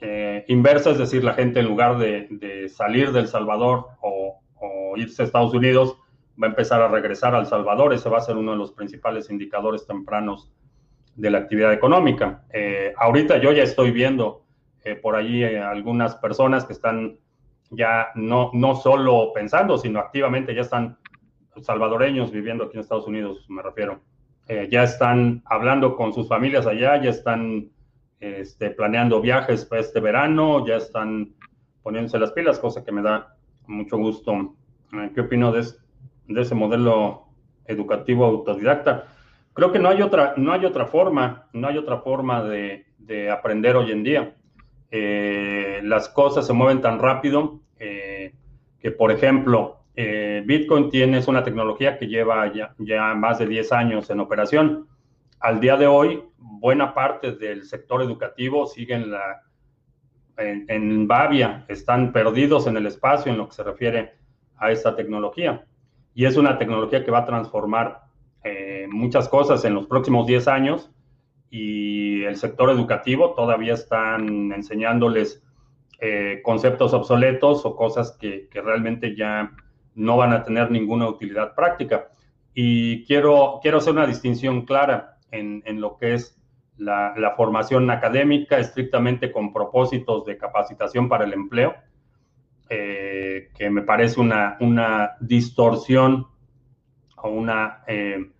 eh, 0.00 0.44
inversa, 0.46 0.90
es 0.90 0.98
decir, 0.98 1.24
la 1.24 1.34
gente 1.34 1.58
en 1.58 1.66
lugar 1.66 1.98
de, 1.98 2.68
salir 2.68 3.10
del 3.12 3.26
Salvador 3.26 3.86
o, 4.00 4.40
irse 4.96 5.22
a 5.22 5.24
Estados 5.26 5.54
Unidos, 5.54 5.96
va 6.40 6.46
a 6.48 6.50
empezar 6.50 6.80
a 6.82 6.88
regresar 6.88 7.34
al 7.34 7.46
Salvador. 7.46 7.92
Ese 7.92 8.08
va 8.08 8.18
a 8.18 8.22
ser 8.22 8.36
uno 8.36 8.52
de 8.52 8.58
los 8.58 8.72
principales 8.72 9.30
indicadores 9.30 9.86
tempranos 9.86 10.50
de 11.14 11.30
la 11.30 11.38
actividad 11.38 11.72
económica. 11.72 12.44
Eh, 12.52 12.92
ahorita 12.96 13.38
yo 13.38 13.52
ya 13.52 13.62
estoy 13.62 13.92
viendo 13.92 14.44
eh, 14.92 14.96
por 14.96 15.16
allí 15.16 15.44
algunas 15.44 16.16
personas 16.16 16.64
que 16.64 16.72
están 16.72 17.18
ya 17.70 18.08
no, 18.14 18.50
no 18.54 18.74
solo 18.76 19.32
pensando, 19.34 19.76
sino 19.76 19.98
activamente 20.00 20.54
ya 20.54 20.62
están 20.62 20.98
salvadoreños 21.60 22.30
viviendo 22.30 22.64
aquí 22.64 22.74
en 22.74 22.80
Estados 22.80 23.06
Unidos, 23.06 23.44
me 23.48 23.62
refiero. 23.62 24.00
ya 24.70 24.84
están 24.84 25.42
hablando 25.44 25.96
con 25.96 26.14
sus 26.14 26.28
familias 26.28 26.66
allá, 26.66 27.02
ya 27.02 27.10
están 27.10 27.70
este, 28.20 28.70
planeando 28.70 29.20
viajes 29.20 29.64
para 29.64 29.80
este 29.80 30.00
verano, 30.00 30.66
ya 30.66 30.76
están 30.76 31.34
poniéndose 31.82 32.18
las 32.18 32.32
pilas, 32.32 32.58
cosa 32.58 32.84
que 32.84 32.92
me 32.92 33.02
da 33.02 33.34
mucho 33.66 33.96
gusto. 33.96 34.56
Eh, 34.92 35.10
¿Qué 35.14 35.22
opino 35.22 35.52
de, 35.52 35.64
ese 36.40 36.54
modelo 36.54 37.28
educativo 37.66 38.24
autodidacta? 38.24 39.06
Creo 39.52 39.72
que 39.72 39.78
no 39.78 39.88
hay 39.88 40.02
otra, 40.02 40.34
no 40.36 40.52
hay 40.52 40.64
otra 40.64 40.86
forma, 40.86 41.48
no 41.52 41.68
hay 41.68 41.78
otra 41.78 41.98
forma 41.98 42.42
de, 42.42 42.86
aprender 43.32 43.74
hoy 43.74 43.90
en 43.90 44.02
día. 44.02 44.36
Eh, 44.90 45.80
las 45.84 46.08
cosas 46.08 46.46
se 46.46 46.52
mueven 46.52 46.80
tan 46.80 46.98
rápido 46.98 47.60
eh, 47.78 48.32
que, 48.80 48.90
por 48.90 49.12
ejemplo, 49.12 49.76
Bitcoin 50.44 50.90
tiene 50.90 51.20
una 51.26 51.42
tecnología 51.42 51.98
que 51.98 52.06
lleva 52.06 52.52
ya, 52.52 52.72
ya 52.78 53.14
más 53.16 53.40
de 53.40 53.46
10 53.46 53.72
años 53.72 54.08
en 54.10 54.20
operación 54.20 54.86
al 55.40 55.60
día 55.60 55.76
de 55.76 55.86
hoy, 55.86 56.22
buena 56.38 56.94
parte 56.94 57.32
del 57.32 57.64
sector 57.64 58.02
educativo 58.02 58.66
sigue 58.66 58.94
en, 58.94 59.10
la, 59.10 59.42
en, 60.36 61.06
Bavia, 61.06 61.64
están 61.68 62.12
perdidos 62.12 62.66
en 62.66 62.76
el 62.76 62.86
espacio 62.86 63.30
en 63.30 63.38
lo 63.38 63.48
que 63.48 63.54
se 63.54 63.62
refiere 63.62 64.14
a 64.56 64.70
esta 64.70 64.96
tecnología. 64.96 65.64
Y 66.14 66.24
es 66.24 66.36
una 66.36 66.58
tecnología 66.58 67.04
que 67.04 67.10
va 67.10 67.18
a 67.18 67.26
transformar 67.26 68.02
eh, 68.42 68.86
muchas 68.90 69.28
cosas 69.28 69.64
en 69.64 69.74
los 69.74 69.86
próximos 69.86 70.26
10 70.26 70.48
años 70.48 70.90
y 71.50 72.07
el 72.28 72.36
sector 72.36 72.70
educativo 72.70 73.34
todavía 73.34 73.74
están 73.74 74.52
enseñándoles 74.52 75.42
eh, 76.00 76.40
conceptos 76.44 76.94
obsoletos 76.94 77.66
o 77.66 77.74
cosas 77.74 78.16
que, 78.20 78.48
que 78.48 78.60
realmente 78.60 79.16
ya 79.16 79.52
no 79.94 80.16
van 80.16 80.32
a 80.32 80.44
tener 80.44 80.70
ninguna 80.70 81.08
utilidad 81.08 81.54
práctica. 81.54 82.08
Y 82.54 83.04
quiero, 83.04 83.58
quiero 83.62 83.78
hacer 83.78 83.92
una 83.92 84.06
distinción 84.06 84.64
clara 84.64 85.18
en, 85.30 85.80
lo 85.80 85.96
que 85.96 86.14
es 86.14 86.40
la, 86.76 87.34
formación 87.36 87.90
académica, 87.90 88.58
estrictamente 88.58 89.32
con 89.32 89.52
propósitos 89.52 90.24
de 90.24 90.38
capacitación 90.38 91.08
para 91.08 91.24
el 91.24 91.32
empleo, 91.32 91.74
eh, 92.70 93.50
que 93.56 93.70
me 93.70 93.82
parece 93.82 94.20
una, 94.20 94.56
una 94.60 95.16
distorsión 95.20 96.28
o 97.16 97.30
una 97.30 97.82
eh, 97.86 98.30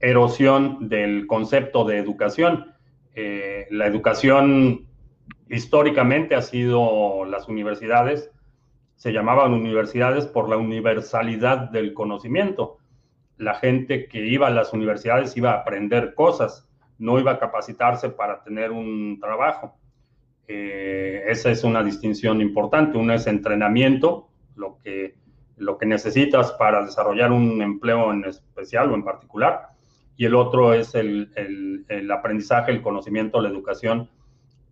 erosión 0.00 0.88
del 0.88 1.26
concepto 1.26 1.84
de 1.84 1.98
educación. 1.98 2.73
Eh, 3.14 3.66
la 3.70 3.86
educación 3.86 4.86
históricamente 5.48 6.34
ha 6.34 6.42
sido 6.42 7.24
las 7.24 7.48
universidades, 7.48 8.30
se 8.96 9.12
llamaban 9.12 9.52
universidades 9.52 10.26
por 10.26 10.48
la 10.48 10.56
universalidad 10.56 11.70
del 11.70 11.94
conocimiento 11.94 12.78
la 13.36 13.54
gente 13.54 14.06
que 14.08 14.26
iba 14.26 14.46
a 14.46 14.50
las 14.50 14.72
universidades 14.72 15.36
iba 15.36 15.52
a 15.52 15.60
aprender 15.60 16.14
cosas, 16.14 16.68
no 16.98 17.18
iba 17.18 17.32
a 17.32 17.38
capacitarse 17.38 18.10
para 18.10 18.42
tener 18.42 18.70
un 18.70 19.18
trabajo. 19.20 19.76
Eh, 20.46 21.24
esa 21.26 21.50
es 21.50 21.64
una 21.64 21.82
distinción 21.82 22.40
importante. 22.40 22.98
Uno 22.98 23.14
es 23.14 23.26
entrenamiento, 23.26 24.28
lo 24.54 24.78
que, 24.78 25.16
lo 25.56 25.78
que 25.78 25.86
necesitas 25.86 26.52
para 26.52 26.84
desarrollar 26.84 27.32
un 27.32 27.60
empleo 27.60 28.12
en 28.12 28.24
especial 28.24 28.90
o 28.92 28.94
en 28.94 29.04
particular, 29.04 29.70
y 30.16 30.24
el 30.26 30.34
otro 30.34 30.72
es 30.74 30.94
el, 30.94 31.30
aprendizaje, 32.12 32.72
el 32.72 32.82
conocimiento, 32.82 33.40
la 33.40 33.48
educación, 33.48 34.08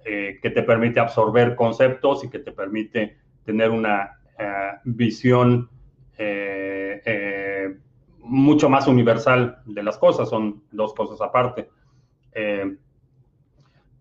eh, 0.04 0.38
que 0.42 0.50
te 0.50 0.62
permite 0.62 1.00
absorber 1.00 1.54
conceptos 1.54 2.24
y 2.24 2.30
que 2.30 2.38
te 2.38 2.52
permite 2.52 3.18
tener 3.44 3.70
una 3.70 4.18
eh, 4.38 4.72
visión 4.84 5.68
mucho 8.22 8.68
más 8.68 8.86
universal 8.86 9.58
de 9.66 9.82
las 9.82 9.98
cosas, 9.98 10.28
son 10.28 10.62
dos 10.70 10.94
cosas 10.94 11.20
aparte. 11.20 11.68
Eh, 12.32 12.76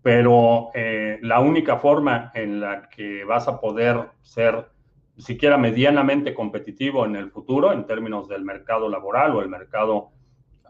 pero 0.02 0.70
eh, 0.74 1.18
la 1.22 1.40
única 1.40 1.76
forma 1.76 2.32
en 2.34 2.60
la 2.60 2.88
que 2.88 3.24
vas 3.24 3.46
a 3.46 3.60
poder 3.60 4.10
ser 4.22 4.68
siquiera 5.16 5.58
medianamente 5.58 6.34
competitivo 6.34 7.04
en 7.04 7.16
el 7.16 7.30
futuro 7.30 7.72
en 7.72 7.86
términos 7.86 8.28
del 8.28 8.42
mercado 8.42 8.88
laboral 8.88 9.36
o 9.36 9.42
el 9.42 9.48
mercado 9.48 10.10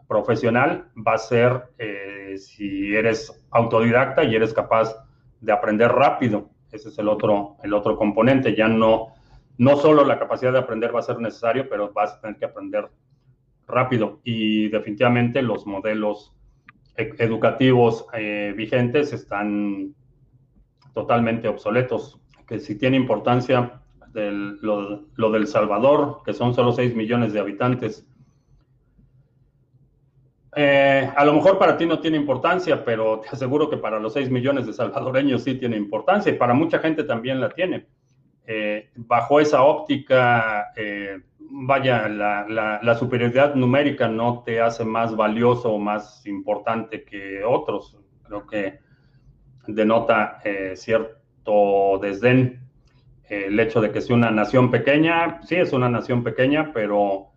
profesional 0.07 0.89
va 0.95 1.13
a 1.13 1.17
ser 1.17 1.63
eh, 1.77 2.35
si 2.37 2.95
eres 2.95 3.45
autodidacta 3.51 4.23
y 4.23 4.35
eres 4.35 4.53
capaz 4.53 4.95
de 5.41 5.51
aprender 5.51 5.91
rápido. 5.91 6.49
Ese 6.71 6.89
es 6.89 6.97
el 6.97 7.07
otro, 7.07 7.57
el 7.63 7.73
otro 7.73 7.97
componente. 7.97 8.55
Ya 8.55 8.67
no, 8.67 9.13
no 9.57 9.75
solo 9.77 10.05
la 10.05 10.19
capacidad 10.19 10.51
de 10.51 10.59
aprender 10.59 10.95
va 10.95 10.99
a 10.99 11.03
ser 11.03 11.19
necesario, 11.19 11.67
pero 11.69 11.91
vas 11.93 12.13
a 12.13 12.21
tener 12.21 12.37
que 12.37 12.45
aprender 12.45 12.89
rápido 13.67 14.19
y 14.23 14.69
definitivamente 14.69 15.41
los 15.41 15.65
modelos 15.65 16.33
e-, 16.97 17.13
educativos 17.19 18.05
eh, 18.13 18.53
vigentes 18.55 19.13
están 19.13 19.93
totalmente 20.93 21.47
obsoletos, 21.47 22.19
que 22.47 22.59
si 22.59 22.77
tiene 22.77 22.97
importancia 22.97 23.81
lo, 24.13 25.31
del 25.31 25.47
Salvador, 25.47 26.21
que 26.23 26.33
son 26.33 26.53
solo 26.53 26.71
6 26.71 26.95
millones 26.95 27.33
de 27.33 27.39
habitantes. 27.39 28.07
Eh, 30.55 31.09
a 31.15 31.25
lo 31.25 31.33
mejor 31.33 31.57
para 31.57 31.77
ti 31.77 31.85
no 31.85 31.99
tiene 31.99 32.17
importancia, 32.17 32.83
pero 32.85 33.19
te 33.21 33.29
aseguro 33.29 33.69
que 33.69 33.77
para 33.77 33.99
los 33.99 34.13
6 34.13 34.29
millones 34.29 34.67
de 34.67 34.73
salvadoreños 34.73 35.43
sí 35.43 35.55
tiene 35.55 35.77
importancia 35.77 36.31
y 36.31 36.35
para 36.35 36.53
mucha 36.53 36.79
gente 36.79 37.03
también 37.03 37.41
la 37.41 37.49
tiene. 37.49 37.87
Eh, 38.45 38.89
bajo 38.95 39.39
esa 39.39 39.63
óptica, 39.63 40.71
eh, 40.75 41.21
vaya, 41.39 42.07
la, 42.07 42.95
superioridad 42.99 43.55
numérica 43.55 44.07
no 44.07 44.43
te 44.45 44.61
hace 44.61 44.83
más 44.83 45.15
valioso 45.15 45.71
o 45.73 45.79
más 45.79 46.25
importante 46.27 47.03
que 47.03 47.43
otros. 47.43 47.97
Creo 48.23 48.45
que 48.45 48.79
denota 49.67 50.39
cierto 50.75 51.99
desdén 52.01 52.63
el 53.29 53.59
hecho 53.59 53.81
de 53.81 53.91
que 53.91 54.01
sea 54.01 54.15
una 54.15 54.29
nación 54.29 54.69
pequeña. 54.69 55.41
Sí, 55.43 55.55
es 55.55 55.73
una 55.73 55.89
nación 55.89 56.23
pequeña, 56.23 56.71
pero 56.73 57.32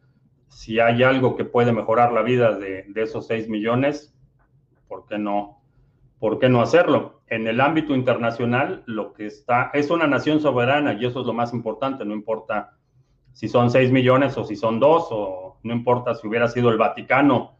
si 0.48 0.80
hay 0.80 1.02
algo 1.02 1.36
que 1.36 1.44
puede 1.44 1.72
mejorar 1.72 2.12
la 2.12 2.22
vida 2.22 2.56
de, 2.56 2.86
esos 2.96 3.26
6 3.26 3.48
millones, 3.48 4.14
¿por 4.88 5.06
qué 5.06 5.18
no? 5.18 5.62
¿Por 6.18 6.38
qué 6.38 6.48
no 6.48 6.62
hacerlo? 6.62 7.20
En 7.26 7.46
el 7.46 7.60
ámbito 7.60 7.94
internacional, 7.94 8.82
lo 8.86 9.12
que 9.12 9.26
está 9.26 9.70
es 9.74 9.90
una 9.90 10.06
nación 10.06 10.40
soberana 10.40 10.94
y 10.94 11.04
eso 11.04 11.20
es 11.20 11.26
lo 11.26 11.32
más 11.32 11.52
importante. 11.52 12.04
No 12.04 12.14
importa 12.14 12.72
si 13.32 13.48
son 13.48 13.70
6 13.70 13.92
millones 13.92 14.38
o 14.38 14.44
si 14.44 14.56
son 14.56 14.80
2, 14.80 15.08
o 15.10 15.58
no 15.62 15.74
importa 15.74 16.14
si 16.14 16.26
hubiera 16.26 16.48
sido 16.48 16.70
el 16.70 16.78
Vaticano 16.78 17.56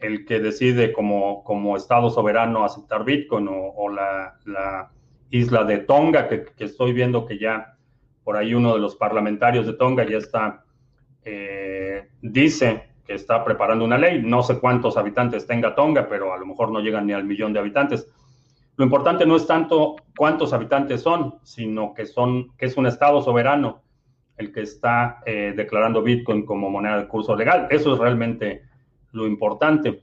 el 0.00 0.24
que 0.24 0.40
decide 0.40 0.92
como, 0.92 1.44
como 1.44 1.76
Estado 1.76 2.10
soberano 2.10 2.64
aceptar 2.64 3.04
Bitcoin 3.04 3.48
o, 3.50 3.88
la, 3.90 4.90
isla 5.30 5.64
de 5.64 5.78
Tonga, 5.78 6.28
que, 6.28 6.46
estoy 6.58 6.92
viendo 6.92 7.26
que 7.26 7.38
ya 7.38 7.76
por 8.24 8.36
ahí 8.36 8.54
uno 8.54 8.74
de 8.74 8.80
los 8.80 8.96
parlamentarios 8.96 9.66
de 9.66 9.74
Tonga 9.74 10.04
ya 10.04 10.18
está 10.18 10.64
eh, 11.24 11.79
dice 12.22 12.90
que 13.06 13.14
está 13.14 13.44
preparando 13.44 13.84
una 13.84 13.98
ley. 13.98 14.22
No 14.22 14.42
sé 14.42 14.58
cuántos 14.58 14.96
habitantes 14.96 15.46
tenga 15.46 15.74
Tonga, 15.74 16.08
pero 16.08 16.32
a 16.32 16.38
lo 16.38 16.46
mejor 16.46 16.70
no 16.70 16.80
llegan 16.80 17.06
ni 17.06 17.12
al 17.12 17.24
millón 17.24 17.52
de 17.52 17.60
habitantes. 17.60 18.06
Lo 18.76 18.84
importante 18.84 19.26
no 19.26 19.36
es 19.36 19.46
tanto 19.46 19.96
cuántos 20.16 20.52
habitantes 20.52 21.02
son, 21.02 21.36
sino 21.42 21.92
que, 21.92 22.06
son, 22.06 22.56
que 22.56 22.66
es 22.66 22.76
un 22.76 22.86
Estado 22.86 23.20
soberano 23.22 23.82
el 24.36 24.52
que 24.52 24.62
está 24.62 25.18
eh, 25.26 25.52
declarando 25.54 26.02
Bitcoin 26.02 26.46
como 26.46 26.70
moneda 26.70 26.96
de 26.96 27.08
curso 27.08 27.36
legal. 27.36 27.66
Eso 27.70 27.92
es 27.92 27.98
realmente 27.98 28.62
lo 29.12 29.26
importante. 29.26 30.02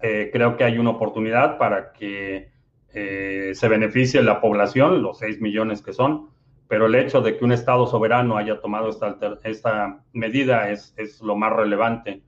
Eh, 0.00 0.30
creo 0.32 0.56
que 0.56 0.62
hay 0.62 0.78
una 0.78 0.90
oportunidad 0.90 1.58
para 1.58 1.92
que 1.92 2.56
se 2.90 3.68
beneficie 3.68 4.20
la 4.22 4.40
población, 4.40 5.02
los 5.02 5.18
6 5.18 5.40
millones 5.40 5.82
que 5.82 5.92
son, 5.92 6.30
pero 6.68 6.86
el 6.86 6.94
hecho 6.94 7.22
de 7.22 7.36
que 7.36 7.44
un 7.44 7.52
Estado 7.52 7.86
soberano 7.86 8.36
haya 8.36 8.60
tomado 8.60 8.90
esta, 8.90 9.16
esta 9.44 10.00
medida 10.12 10.70
es, 10.70 10.94
es, 10.98 11.20
lo 11.22 11.34
más 11.34 11.52
relevante 11.54 12.22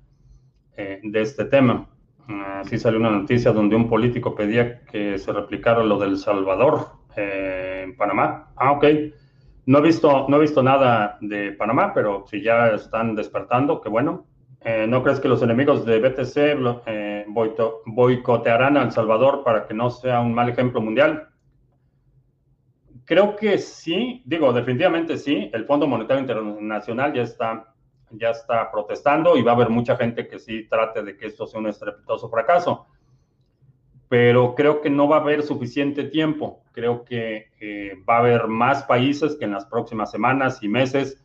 eh, 0.77 1.01
de 1.03 1.21
este 1.21 1.45
tema. 1.45 1.87
Así 2.61 2.79
salió 2.79 3.01
una 3.01 3.11
noticia 3.11 3.53
donde 3.53 3.75
un 3.75 3.89
político 3.89 4.35
pedía 4.35 4.83
que 4.85 5.19
se 5.19 5.33
replicara 5.33 5.83
lo 5.83 5.99
del 5.99 6.17
Salvador 6.17 6.87
eh, 7.17 7.83
en 7.85 7.97
Panamá. 7.97 8.53
Ah, 8.57 8.73
ok. 8.73 8.85
No 9.67 9.79
he, 9.79 9.83
visto, 9.83 10.27
no 10.29 10.37
he 10.37 10.41
visto 10.41 10.63
nada 10.63 11.19
de 11.21 11.53
Panamá, 11.53 11.93
pero 11.93 12.25
si 12.29 12.41
ya 12.41 12.69
están 12.69 13.15
despertando, 13.15 13.81
qué 13.81 13.89
bueno. 13.89 14.27
Eh, 14.63 14.87
¿No 14.89 15.03
crees 15.03 15.21
que 15.21 15.29
los 15.29 15.43
enemigos 15.43 15.85
de 15.85 15.99
BTC 16.01 17.27
boicotearán 17.87 18.77
a 18.77 18.83
El 18.83 18.93
Salvador 18.93 19.43
para 19.45 19.67
que 19.67 19.75
no 19.75 19.91
sea 19.91 20.21
un 20.21 20.33
mal 20.33 20.49
ejemplo 20.49 20.81
mundial? 20.81 21.30
Creo 23.11 23.35
que 23.35 23.59
sí, 23.59 24.23
digo, 24.25 24.53
definitivamente 24.53 25.19
sí. 25.19 25.51
El 25.53 25.65
Fondo 25.65 25.89
Monetario 25.89 26.21
Internacional 26.21 27.13
ya 27.13 27.23
está, 27.23 27.75
ya 28.11 28.31
está 28.31 28.71
protestando 28.71 29.37
y 29.37 29.43
va 29.43 29.51
a 29.51 29.55
haber 29.57 29.69
mucha 29.69 29.97
gente 29.97 30.29
que 30.29 30.39
sí 30.39 30.69
trate 30.69 31.03
de 31.03 31.17
que 31.17 31.27
esto 31.27 31.45
sea 31.45 31.59
un 31.59 31.67
estrepitoso 31.67 32.31
fracaso. 32.31 32.87
Pero 34.09 34.55
creo 34.55 34.81
que 34.81 34.91
no 34.91 35.09
va 35.09 35.17
a 35.17 35.21
haber 35.23 35.43
suficiente 35.43 36.05
tiempo. 36.05 36.63
Creo 36.71 37.05
que 37.05 37.49
eh, 37.61 37.95
va 38.09 38.15
a 38.15 38.19
haber 38.21 38.47
más 38.47 38.85
países 38.85 39.35
que 39.35 39.45
en 39.45 39.55
las 39.55 39.67
próximas 39.67 40.13
semanas 40.13 40.63
y 40.63 40.69
meses 40.69 41.21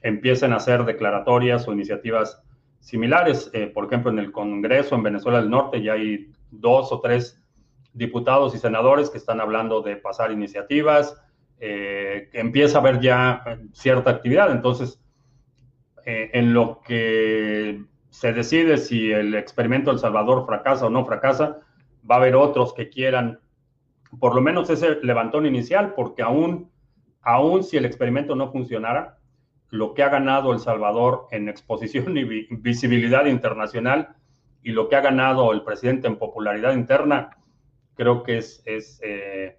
empiecen 0.00 0.54
a 0.54 0.56
hacer 0.56 0.86
declaratorias 0.86 1.68
o 1.68 1.74
iniciativas 1.74 2.42
similares. 2.80 3.50
Eh, 3.52 3.66
por 3.66 3.84
ejemplo, 3.84 4.10
en 4.10 4.20
el 4.20 4.32
Congreso 4.32 4.94
en 4.94 5.02
Venezuela 5.02 5.42
del 5.42 5.50
Norte 5.50 5.82
ya 5.82 5.92
hay 5.92 6.32
dos 6.50 6.90
o 6.92 7.00
tres 7.02 7.44
diputados 7.92 8.54
y 8.54 8.58
senadores 8.58 9.10
que 9.10 9.18
están 9.18 9.42
hablando 9.42 9.82
de 9.82 9.96
pasar 9.96 10.32
iniciativas 10.32 11.22
eh, 11.60 12.28
empieza 12.32 12.78
a 12.78 12.80
haber 12.80 13.00
ya 13.00 13.42
cierta 13.72 14.10
actividad. 14.10 14.50
Entonces, 14.50 15.00
eh, 16.04 16.30
en 16.34 16.52
lo 16.52 16.80
que 16.86 17.82
se 18.10 18.32
decide 18.32 18.78
si 18.78 19.10
el 19.10 19.34
experimento 19.34 19.90
El 19.90 19.98
Salvador 19.98 20.46
fracasa 20.46 20.86
o 20.86 20.90
no 20.90 21.04
fracasa, 21.04 21.58
va 22.08 22.16
a 22.16 22.18
haber 22.18 22.36
otros 22.36 22.72
que 22.72 22.88
quieran 22.88 23.40
por 24.20 24.34
lo 24.34 24.40
menos 24.40 24.70
ese 24.70 24.98
levantón 25.02 25.46
inicial, 25.46 25.94
porque 25.94 26.22
aún, 26.22 26.70
aún 27.22 27.64
si 27.64 27.76
el 27.76 27.84
experimento 27.84 28.34
no 28.34 28.50
funcionara, 28.50 29.18
lo 29.70 29.94
que 29.94 30.02
ha 30.02 30.08
ganado 30.08 30.52
El 30.52 30.60
Salvador 30.60 31.26
en 31.30 31.48
exposición 31.48 32.16
y 32.16 32.24
visibilidad 32.56 33.26
internacional 33.26 34.14
y 34.62 34.70
lo 34.70 34.88
que 34.88 34.96
ha 34.96 35.00
ganado 35.00 35.52
el 35.52 35.62
presidente 35.62 36.06
en 36.06 36.16
popularidad 36.16 36.72
interna, 36.72 37.36
creo 37.94 38.22
que 38.22 38.38
es, 38.38 38.62
eh, 39.02 39.58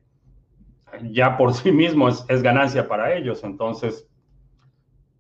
ya 1.11 1.37
por 1.37 1.53
sí 1.53 1.71
mismo 1.71 2.09
es, 2.09 2.41
ganancia 2.41 2.87
para 2.87 3.15
ellos. 3.15 3.43
Entonces, 3.43 4.07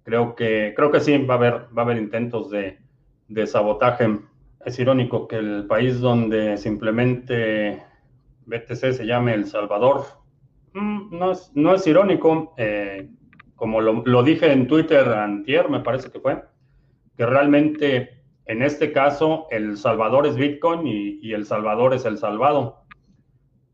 creo 0.03 0.35
que, 0.35 0.73
creo 0.75 0.91
que 0.91 0.99
sí 0.99 1.17
va 1.17 1.35
a 1.35 1.37
haber, 1.37 1.53
va 1.77 1.81
a 1.81 1.85
haber 1.85 1.97
intentos 1.97 2.49
de, 2.49 2.77
sabotaje. 3.47 4.19
Es 4.65 4.79
irónico 4.79 5.27
que 5.27 5.37
el 5.37 5.65
país 5.67 5.99
donde 5.99 6.57
simplemente 6.57 7.83
BTC 8.45 8.93
se 8.93 9.05
llame 9.05 9.33
El 9.33 9.45
Salvador, 9.45 10.05
mm, 10.73 11.17
no 11.17 11.31
es, 11.31 11.51
no 11.55 11.75
es 11.75 11.85
irónico, 11.85 12.53
eh, 12.57 13.09
como 13.55 13.81
lo, 13.81 14.23
dije 14.23 14.51
en 14.51 14.67
Twitter 14.67 15.07
antier, 15.09 15.69
me 15.69 15.81
parece 15.81 16.11
que 16.11 16.19
fue, 16.19 16.43
que 17.17 17.25
realmente 17.25 18.21
en 18.45 18.61
este 18.61 18.91
caso 18.91 19.47
El 19.51 19.77
Salvador 19.77 20.27
es 20.27 20.35
Bitcoin 20.35 20.85
y, 20.85 21.19
y 21.21 21.33
El 21.33 21.45
Salvador 21.45 21.93
es 21.93 22.05
El 22.05 22.17
Salvado 22.17 22.86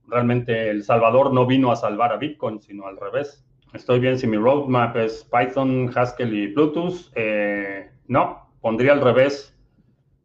realmente 0.08 0.70
El 0.70 0.84
Salvador 0.84 1.34
no 1.34 1.46
vino 1.46 1.72
a 1.72 1.76
salvar 1.76 2.12
a 2.12 2.18
Bitcoin, 2.18 2.62
sino 2.62 2.88
al 2.88 2.98
revés. 2.98 3.46
Estoy 3.74 4.00
bien 4.00 4.20
si 4.20 4.28
mi 4.28 4.38
roadmap 4.38 4.96
es 4.98 5.28
Python, 5.32 5.92
Haskell 5.96 6.34
y 6.34 6.54
Bluetooth. 6.54 7.12
No, 8.08 8.50
pondría 8.62 8.94
al 8.94 9.02
revés. 9.02 9.58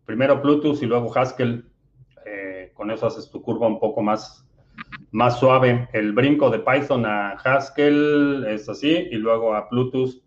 Primero 0.04 0.40
Bluetooth 0.40 0.82
y 0.82 0.86
luego 0.86 1.16
Haskell. 1.16 1.64
Eh, 2.24 2.72
con 2.74 2.90
eso 2.90 3.06
haces 3.06 3.30
tu 3.30 3.42
curva 3.42 3.66
un 3.66 3.78
poco 3.78 4.02
más, 4.02 4.46
más 5.10 5.38
suave. 5.38 5.88
El 5.92 6.12
brinco 6.12 6.48
de 6.48 6.60
Python 6.60 7.04
a 7.04 7.32
Haskell 7.32 8.46
es 8.48 8.68
así 8.68 9.08
y 9.10 9.16
luego 9.16 9.54
a 9.54 9.68
Bluetooth. 9.70 10.22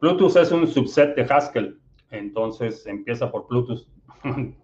Bluetooth 0.00 0.36
es 0.36 0.52
un 0.52 0.66
subset 0.66 1.16
de 1.16 1.22
Haskell. 1.22 1.80
Entonces 2.10 2.86
empieza 2.86 3.30
por 3.30 3.48
Bluetooth. 3.48 3.86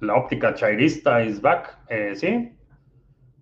La 0.00 0.14
óptica 0.14 0.54
chairista 0.54 1.24
is 1.24 1.40
back. 1.40 1.78
Eh, 1.88 2.12
sí, 2.14 2.53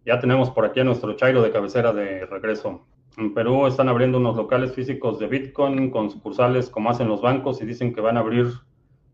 ya 0.05 0.19
tenemos 0.21 0.51
por 0.51 0.65
aquí 0.65 0.81
a 0.81 0.85
nuestro 0.85 1.15
Chairo 1.15 1.43
de 1.43 1.51
cabecera 1.51 1.93
de 1.93 2.27
regreso. 2.27 2.87
En 3.17 3.35
Perú 3.35 3.67
están 3.67 3.89
abriendo 3.89 4.19
unos 4.19 4.37
locales 4.37 4.75
físicos 4.75 5.19
de 5.19 5.27
Bitcoin 5.27 5.91
con 5.91 6.11
sucursales 6.11 6.71
como 6.71 6.91
hacen 6.91 7.09
los 7.09 7.21
bancos 7.21 7.61
y 7.61 7.67
dicen 7.67 7.95
que 7.95 8.01
van 8.01 8.17
a 8.17 8.21
abrir 8.21 8.47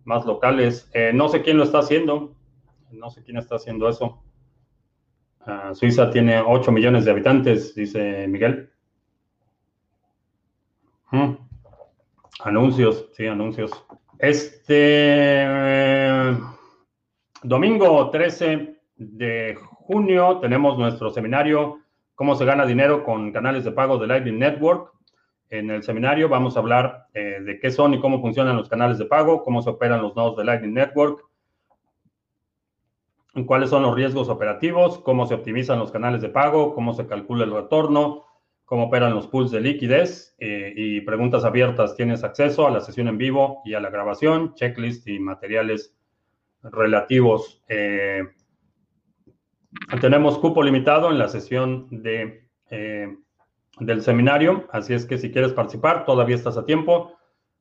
más 0.05 0.25
locales. 0.25 0.89
Eh, 0.95 1.11
no 1.13 1.29
sé 1.29 1.43
quién 1.43 1.57
lo 1.57 1.65
está 1.65 1.81
haciendo. 1.81 2.35
No 2.91 3.11
sé 3.11 3.23
quién 3.23 3.37
está 3.37 3.57
haciendo 3.57 3.89
eso. 3.89 4.23
Ah, 5.41 5.73
Suiza 5.75 6.11
tiene 6.11 6.41
8 6.41 6.71
millones 6.73 7.05
de 7.05 7.11
habitantes, 7.11 7.75
dice 7.75 8.27
Miguel. 8.29 8.71
Hmm. 11.11 11.37
Anuncios, 12.45 13.09
sí, 13.15 13.27
anuncios. 13.27 13.71
Este 14.19 14.75
eh, 14.77 16.39
domingo 17.43 18.11
13 18.11 18.81
de 18.97 19.59
junio 19.89 20.39
tenemos 20.39 20.77
nuestro 20.77 21.11
seminario 21.11 21.81
Cómo 22.15 22.35
se 22.35 22.45
gana 22.45 22.67
dinero 22.67 23.05
con 23.05 23.31
canales 23.31 23.63
de 23.63 23.71
pago 23.71 23.97
de 23.97 24.09
Lightning 24.09 24.41
Network. 24.41 24.93
En 25.51 25.71
el 25.71 25.85
seminario 25.85 26.29
vamos 26.29 26.57
a 26.57 26.59
hablar 26.59 27.07
eh, 27.15 27.39
de 27.41 27.61
qué 27.61 27.71
son 27.71 27.95
y 27.95 28.01
cómo 28.01 28.21
funcionan 28.21 28.57
los 28.57 28.69
canales 28.69 28.99
de 28.99 29.05
pago, 29.05 29.45
cómo 29.45 29.63
se 29.63 29.71
operan 29.71 30.03
los 30.03 30.17
nodos 30.17 30.37
de 30.37 30.45
Lightning 30.45 30.75
Network, 30.75 31.25
cuáles 33.47 33.71
son 33.71 33.85
los 33.85 33.95
riesgos 33.95 34.29
operativos, 34.29 34.99
cómo 34.99 35.27
se 35.27 35.35
optimizan 35.35 35.79
los 35.79 35.93
canales 35.93 36.21
de 36.21 36.29
pago, 36.29 36.75
cómo 36.75 36.93
se 36.93 37.07
calcula 37.07 37.45
el 37.45 37.53
retorno, 37.53 38.25
cómo 38.65 38.87
operan 38.87 39.15
los 39.15 39.29
pools 39.29 39.53
de 39.53 39.61
liquidez 39.61 40.35
eh, 40.41 40.73
y 40.75 41.01
preguntas 41.03 41.45
abiertas. 41.45 41.95
Tienes 41.95 42.25
acceso 42.25 42.67
a 42.67 42.73
la 42.73 42.81
sesión 42.81 43.07
en 43.07 43.17
vivo 43.17 43.63
y 43.65 43.75
a 43.75 43.81
la 43.81 43.91
grabación, 43.91 44.55
checklist 44.55 45.07
y 45.07 45.21
materiales 45.21 45.95
relativos. 46.65 47.63
Eh, 47.69 48.25
tenemos 50.01 50.39
cupo 50.39 50.63
limitado 50.63 51.11
en 51.11 51.19
la 51.19 51.29
sesión 51.29 51.89
eh, 52.71 53.17
del 53.81 54.03
seminario, 54.03 54.69
así 54.73 54.95
es 54.95 55.07
que 55.07 55.19
si 55.19 55.31
quieres 55.31 55.53
participar, 55.53 56.05
todavía 56.05 56.37
estás 56.37 56.57
a 56.57 56.65
tiempo. 56.65 57.17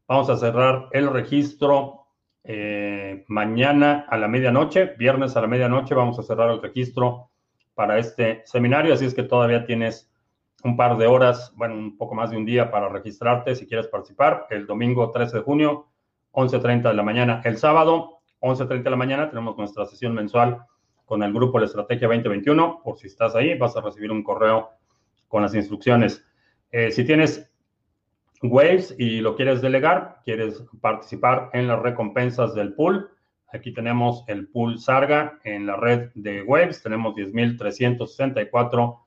Vamos 0.07 0.29
a 0.29 0.37
cerrar 0.37 0.89
el 0.91 1.09
registro 1.11 2.07
Eh, 2.49 3.25
mañana 3.27 4.05
a 4.07 4.17
la 4.17 4.29
medianoche, 4.29 4.95
viernes 4.97 5.35
a 5.35 5.41
la 5.41 5.47
medianoche, 5.47 5.93
vamos 5.93 6.17
a 6.17 6.23
cerrar 6.23 6.49
el 6.49 6.61
registro 6.61 7.29
para 7.75 7.97
este 7.97 8.41
seminario, 8.45 8.93
así 8.93 9.03
es 9.03 9.13
que 9.13 9.23
todavía 9.23 9.65
tienes 9.65 10.09
un 10.63 10.77
par 10.77 10.95
de 10.97 11.07
horas, 11.07 11.51
bueno, 11.57 11.75
un 11.75 11.97
poco 11.97 12.15
más 12.15 12.31
de 12.31 12.37
un 12.37 12.45
día 12.45 12.71
para 12.71 12.87
registrarte 12.87 13.53
si 13.53 13.67
quieres 13.67 13.87
participar. 13.87 14.47
El 14.49 14.65
domingo 14.65 15.11
13 15.11 15.39
de 15.39 15.43
junio, 15.43 15.87
11.30 16.31 16.83
de 16.83 16.93
la 16.93 17.03
mañana. 17.03 17.41
El 17.43 17.57
sábado, 17.57 18.21
11.30 18.39 18.83
de 18.83 18.89
la 18.91 18.95
mañana, 18.95 19.29
tenemos 19.29 19.57
nuestra 19.57 19.85
sesión 19.85 20.13
mensual 20.13 20.65
con 21.07 21.23
el 21.23 21.31
grupo 21.31 21.57
La 21.57 21.65
Estrategia 21.65 22.07
2021. 22.09 22.81
Por 22.83 22.97
si 22.97 23.07
estás 23.07 23.33
ahí, 23.33 23.57
vas 23.57 23.77
a 23.77 23.81
recibir 23.81 24.11
un 24.11 24.23
correo 24.23 24.71
con 25.29 25.41
las 25.41 25.55
instrucciones. 25.55 26.23
Eh, 26.69 26.91
si 26.91 27.05
tienes 27.05 27.49
Waves 28.43 28.93
y 28.99 29.21
lo 29.21 29.35
quieres 29.37 29.61
delegar, 29.61 30.19
quieres 30.25 30.63
participar 30.81 31.49
en 31.53 31.67
las 31.67 31.81
recompensas 31.81 32.53
del 32.53 32.73
pool, 32.73 33.09
aquí 33.53 33.73
tenemos 33.73 34.25
el 34.27 34.49
pool 34.49 34.79
Sarga 34.79 35.39
en 35.45 35.65
la 35.65 35.77
red 35.77 36.11
de 36.13 36.43
Waves, 36.43 36.83
tenemos 36.83 37.15
10.364 37.15 38.99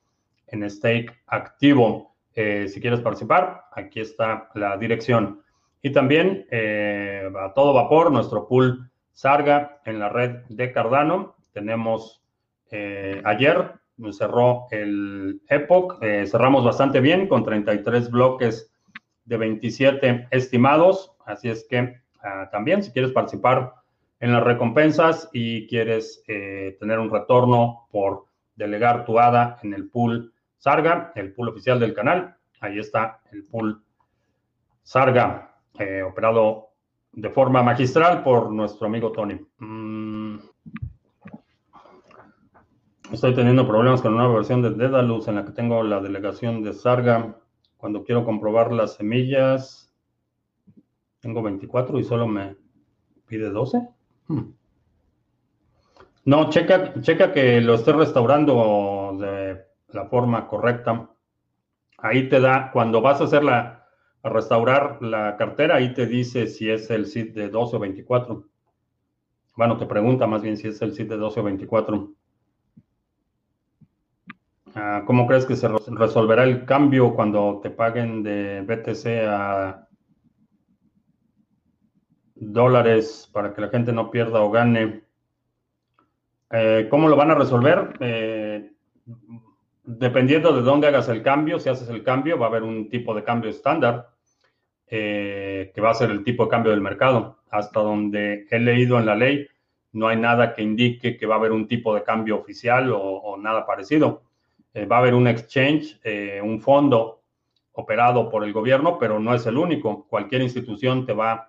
en 0.48 0.70
stake 0.70 1.12
activo. 1.26 2.16
Eh, 2.34 2.66
si 2.68 2.80
quieres 2.80 3.00
participar, 3.00 3.64
aquí 3.72 4.00
está 4.00 4.48
la 4.54 4.78
dirección. 4.78 5.42
Y 5.82 5.92
también 5.92 6.46
eh, 6.50 7.30
a 7.38 7.52
todo 7.52 7.74
vapor, 7.74 8.10
nuestro 8.10 8.48
pool 8.48 8.90
Sarga 9.12 9.80
en 9.84 9.98
la 9.98 10.08
red 10.08 10.44
de 10.48 10.72
Cardano. 10.72 11.36
Tenemos 11.52 12.22
eh, 12.70 13.20
ayer, 13.24 13.72
cerró 14.12 14.66
el 14.70 15.42
Epoch, 15.48 15.98
cerramos 16.00 16.64
bastante 16.64 17.00
bien 17.00 17.28
con 17.28 17.44
33 17.44 18.10
bloques 18.10 18.72
de 19.24 19.36
27 19.36 20.28
estimados. 20.30 21.12
Así 21.24 21.48
es 21.48 21.66
que 21.68 22.00
ah, 22.22 22.48
también 22.50 22.82
si 22.82 22.92
quieres 22.92 23.12
participar 23.12 23.74
en 24.18 24.32
las 24.32 24.44
recompensas 24.44 25.30
y 25.32 25.66
quieres 25.66 26.22
eh, 26.28 26.76
tener 26.78 26.98
un 26.98 27.10
retorno 27.10 27.88
por 27.90 28.26
delegar 28.54 29.06
tu 29.06 29.18
ADA 29.18 29.58
en 29.62 29.72
el 29.72 29.88
pool 29.88 30.34
Sarga, 30.58 31.12
el 31.14 31.32
pool 31.32 31.48
oficial 31.48 31.80
del 31.80 31.94
canal, 31.94 32.36
ahí 32.60 32.78
está 32.78 33.22
el 33.32 33.44
pool 33.44 33.82
Sarga, 34.82 35.56
eh, 35.78 36.02
operado 36.02 36.72
de 37.12 37.30
forma 37.30 37.62
magistral 37.62 38.22
por 38.22 38.50
nuestro 38.52 38.86
amigo 38.86 39.10
Tony. 39.10 39.40
Mm. 39.58 40.38
Estoy 43.12 43.34
teniendo 43.34 43.66
problemas 43.66 44.02
con 44.02 44.14
una 44.14 44.28
versión 44.28 44.62
de 44.62 44.70
Dedalus 44.70 45.26
en 45.26 45.34
la 45.34 45.44
que 45.44 45.50
tengo 45.50 45.82
la 45.82 46.00
delegación 46.00 46.62
de 46.62 46.72
Sarga. 46.72 47.36
Cuando 47.76 48.04
quiero 48.04 48.24
comprobar 48.24 48.72
las 48.72 48.94
semillas, 48.94 49.92
tengo 51.18 51.42
24 51.42 51.98
y 51.98 52.04
solo 52.04 52.28
me 52.28 52.56
pide 53.26 53.50
12. 53.50 53.88
Hmm. 54.28 54.52
No, 56.24 56.50
checa, 56.50 56.94
checa 57.00 57.32
que 57.32 57.60
lo 57.60 57.74
esté 57.74 57.92
restaurando 57.92 59.16
de 59.18 59.60
la 59.88 60.04
forma 60.06 60.46
correcta. 60.46 61.10
Ahí 61.98 62.28
te 62.28 62.38
da, 62.38 62.70
cuando 62.70 63.00
vas 63.00 63.20
a 63.20 63.24
hacer 63.24 63.42
la, 63.42 63.88
a 64.22 64.28
restaurar 64.28 65.02
la 65.02 65.36
cartera, 65.36 65.76
ahí 65.76 65.94
te 65.94 66.06
dice 66.06 66.46
si 66.46 66.70
es 66.70 66.88
el 66.90 67.06
SID 67.06 67.34
de 67.34 67.48
12 67.48 67.76
o 67.76 67.80
24. 67.80 68.44
Bueno, 69.56 69.76
te 69.78 69.86
pregunta 69.86 70.28
más 70.28 70.42
bien 70.42 70.56
si 70.56 70.68
es 70.68 70.80
el 70.80 70.94
SID 70.94 71.08
de 71.08 71.16
12 71.16 71.40
o 71.40 71.42
24. 71.42 72.19
Ah, 74.82 75.02
¿Cómo 75.04 75.26
crees 75.26 75.44
que 75.44 75.56
se 75.56 75.68
resolverá 75.68 76.44
el 76.44 76.64
cambio 76.64 77.14
cuando 77.14 77.60
te 77.62 77.68
paguen 77.68 78.22
de 78.22 78.62
BTC 78.62 79.28
a 79.28 79.86
dólares 82.34 83.28
para 83.30 83.52
que 83.52 83.60
la 83.60 83.68
gente 83.68 83.92
no 83.92 84.10
pierda 84.10 84.40
o 84.40 84.50
gane? 84.50 85.02
Eh, 86.50 86.86
¿Cómo 86.88 87.10
lo 87.10 87.16
van 87.16 87.30
a 87.30 87.34
resolver? 87.34 87.92
Eh, 88.00 88.70
dependiendo 89.84 90.54
de 90.56 90.62
dónde 90.62 90.86
hagas 90.86 91.10
el 91.10 91.22
cambio, 91.22 91.58
si 91.58 91.68
haces 91.68 91.90
el 91.90 92.02
cambio, 92.02 92.38
va 92.38 92.46
a 92.46 92.48
haber 92.48 92.62
un 92.62 92.88
tipo 92.88 93.14
de 93.14 93.22
cambio 93.22 93.50
estándar, 93.50 94.08
eh, 94.86 95.72
que 95.74 95.80
va 95.82 95.90
a 95.90 95.94
ser 95.94 96.10
el 96.10 96.24
tipo 96.24 96.44
de 96.44 96.50
cambio 96.50 96.72
del 96.72 96.80
mercado. 96.80 97.42
Hasta 97.50 97.80
donde 97.80 98.46
he 98.50 98.58
leído 98.58 98.98
en 98.98 99.04
la 99.04 99.14
ley, 99.14 99.46
no 99.92 100.08
hay 100.08 100.16
nada 100.16 100.54
que 100.54 100.62
indique 100.62 101.18
que 101.18 101.26
va 101.26 101.34
a 101.34 101.38
haber 101.38 101.52
un 101.52 101.68
tipo 101.68 101.94
de 101.94 102.02
cambio 102.02 102.38
oficial 102.38 102.90
o 102.94 103.36
nada 103.36 103.66
parecido. 103.66 104.29
Eh, 104.72 104.86
va 104.86 104.96
a 104.96 104.98
haber 105.00 105.14
un 105.14 105.26
exchange, 105.26 106.00
eh, 106.04 106.40
un 106.42 106.60
fondo 106.60 107.22
operado 107.72 108.28
por 108.28 108.44
el 108.44 108.52
gobierno, 108.52 108.98
pero 108.98 109.18
no 109.18 109.34
es 109.34 109.46
el 109.46 109.56
único. 109.56 110.06
Cualquier 110.08 110.42
institución 110.42 111.06
te 111.06 111.12
va 111.12 111.48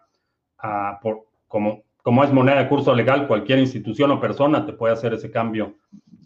a, 0.57 0.99
por, 1.01 1.25
como, 1.47 1.83
como 2.01 2.23
es 2.23 2.31
moneda 2.31 2.63
de 2.63 2.69
curso 2.69 2.95
legal, 2.95 3.27
cualquier 3.27 3.59
institución 3.59 4.11
o 4.11 4.19
persona 4.19 4.65
te 4.65 4.73
puede 4.73 4.93
hacer 4.93 5.13
ese 5.13 5.29
cambio 5.29 5.75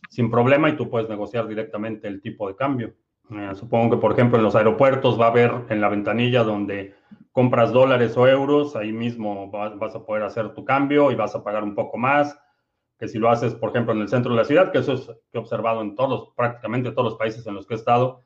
sin 0.09 0.29
problema 0.29 0.69
y 0.69 0.77
tú 0.77 0.89
puedes 0.89 1.09
negociar 1.09 1.47
directamente 1.47 2.07
el 2.07 2.21
tipo 2.21 2.47
de 2.47 2.55
cambio. 2.55 2.93
Eh, 3.31 3.51
supongo 3.55 3.95
que, 3.95 4.01
por 4.01 4.13
ejemplo, 4.13 4.37
en 4.37 4.43
los 4.43 4.55
aeropuertos 4.55 5.19
va 5.19 5.25
a 5.25 5.29
haber 5.29 5.51
en 5.69 5.81
la 5.81 5.89
ventanilla 5.89 6.43
donde 6.43 6.93
compras 7.31 7.73
dólares 7.73 8.15
o 8.15 8.27
euros, 8.27 8.75
ahí 8.75 8.93
mismo 8.93 9.49
vas 9.49 9.95
a 9.95 10.05
poder 10.05 10.23
hacer 10.23 10.53
tu 10.53 10.63
cambio 10.63 11.11
y 11.11 11.15
vas 11.15 11.35
a 11.35 11.43
pagar 11.43 11.63
un 11.63 11.75
poco 11.75 11.97
más 11.97 12.39
que 13.05 13.11
si 13.11 13.19
lo 13.19 13.29
haces, 13.29 13.53
por 13.53 13.69
ejemplo, 13.69 13.93
en 13.93 14.01
el 14.01 14.09
centro 14.09 14.31
de 14.31 14.37
la 14.37 14.45
ciudad, 14.45 14.71
que 14.71 14.79
eso 14.79 14.93
es 14.93 15.05
que 15.05 15.37
he 15.37 15.37
observado 15.37 15.81
en 15.81 15.93
todos, 15.93 16.29
prácticamente 16.35 16.89
todos 16.89 17.11
los 17.11 17.19
países 17.19 17.45
en 17.45 17.53
los 17.53 17.67
que 17.67 17.75
he 17.75 17.77
estado, 17.77 18.23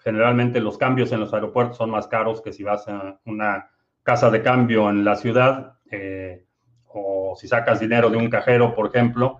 generalmente 0.00 0.60
los 0.60 0.76
cambios 0.76 1.12
en 1.12 1.20
los 1.20 1.32
aeropuertos 1.32 1.78
son 1.78 1.88
más 1.88 2.08
caros 2.08 2.42
que 2.42 2.52
si 2.52 2.62
vas 2.62 2.86
a 2.88 3.18
una 3.24 3.70
casa 4.02 4.30
de 4.30 4.42
cambio 4.42 4.90
en 4.90 5.02
la 5.02 5.16
ciudad 5.16 5.78
eh, 5.90 6.44
o 6.88 7.34
si 7.40 7.48
sacas 7.48 7.80
dinero 7.80 8.10
de 8.10 8.18
un 8.18 8.28
cajero, 8.28 8.74
por 8.74 8.88
ejemplo, 8.88 9.38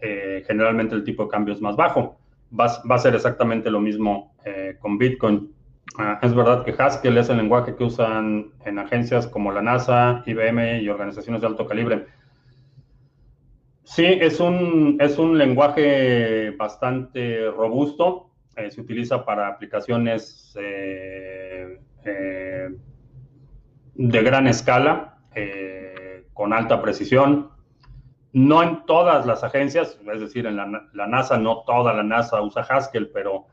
eh, 0.00 0.42
generalmente 0.46 0.94
el 0.94 1.04
tipo 1.04 1.24
de 1.24 1.28
cambio 1.28 1.52
es 1.52 1.60
más 1.60 1.76
bajo. 1.76 2.18
Va, 2.58 2.68
va 2.90 2.94
a 2.94 3.00
ser 3.00 3.14
exactamente 3.14 3.70
lo 3.70 3.80
mismo 3.80 4.34
eh, 4.46 4.76
con 4.80 4.96
Bitcoin. 4.96 5.52
Ah, 5.98 6.18
es 6.22 6.34
verdad 6.34 6.64
que 6.64 6.74
Haskell 6.76 7.18
es 7.18 7.28
el 7.28 7.36
lenguaje 7.36 7.76
que 7.76 7.84
usan 7.84 8.50
en 8.64 8.78
agencias 8.78 9.26
como 9.26 9.52
la 9.52 9.60
NASA, 9.60 10.22
IBM 10.24 10.80
y 10.80 10.88
organizaciones 10.88 11.42
de 11.42 11.48
alto 11.48 11.66
calibre. 11.66 12.06
Sí, 13.84 14.04
es 14.04 14.40
un, 14.40 14.96
es 15.00 15.18
un 15.18 15.36
lenguaje 15.36 16.50
bastante 16.52 17.50
robusto. 17.50 18.30
Eh, 18.56 18.70
se 18.70 18.80
utiliza 18.80 19.24
para 19.24 19.48
aplicaciones 19.48 20.56
eh, 20.60 21.80
eh, 22.04 22.68
de 23.94 24.22
gran 24.22 24.46
escala, 24.46 25.08
con 26.34 26.52
alta 26.52 26.80
precisión. 26.82 27.50
No 28.32 28.62
en 28.62 28.84
todas 28.86 29.26
las 29.26 29.44
agencias, 29.44 29.98
es 30.12 30.20
decir, 30.20 30.46
en 30.46 30.56
la, 30.56 31.06
NASA, 31.06 31.38
no 31.38 31.62
toda 31.66 31.92
la 31.92 32.02
NASA 32.02 32.40
usa 32.42 32.62
Haskell, 32.62 33.10
pero 33.12 33.46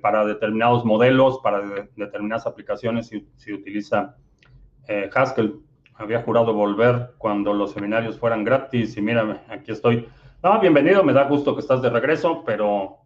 para 0.00 0.24
determinados 0.24 0.84
modelos, 0.84 1.38
para 1.42 1.60
determinadas 1.96 2.46
aplicaciones 2.46 3.10
se, 3.36 3.52
utiliza 3.52 4.16
Haskell 5.14 5.60
había 5.98 6.22
jurado 6.22 6.52
volver 6.52 7.14
cuando 7.18 7.54
los 7.54 7.72
seminarios 7.72 8.18
fueran 8.18 8.44
gratis 8.44 8.96
y 8.96 9.02
mírame, 9.02 9.40
aquí 9.48 9.72
estoy. 9.72 10.08
No, 10.42 10.60
bienvenido, 10.60 11.02
me 11.02 11.12
da 11.12 11.24
gusto 11.24 11.54
que 11.54 11.60
estás 11.60 11.82
de 11.82 11.90
regreso, 11.90 12.44
pero 12.44 12.98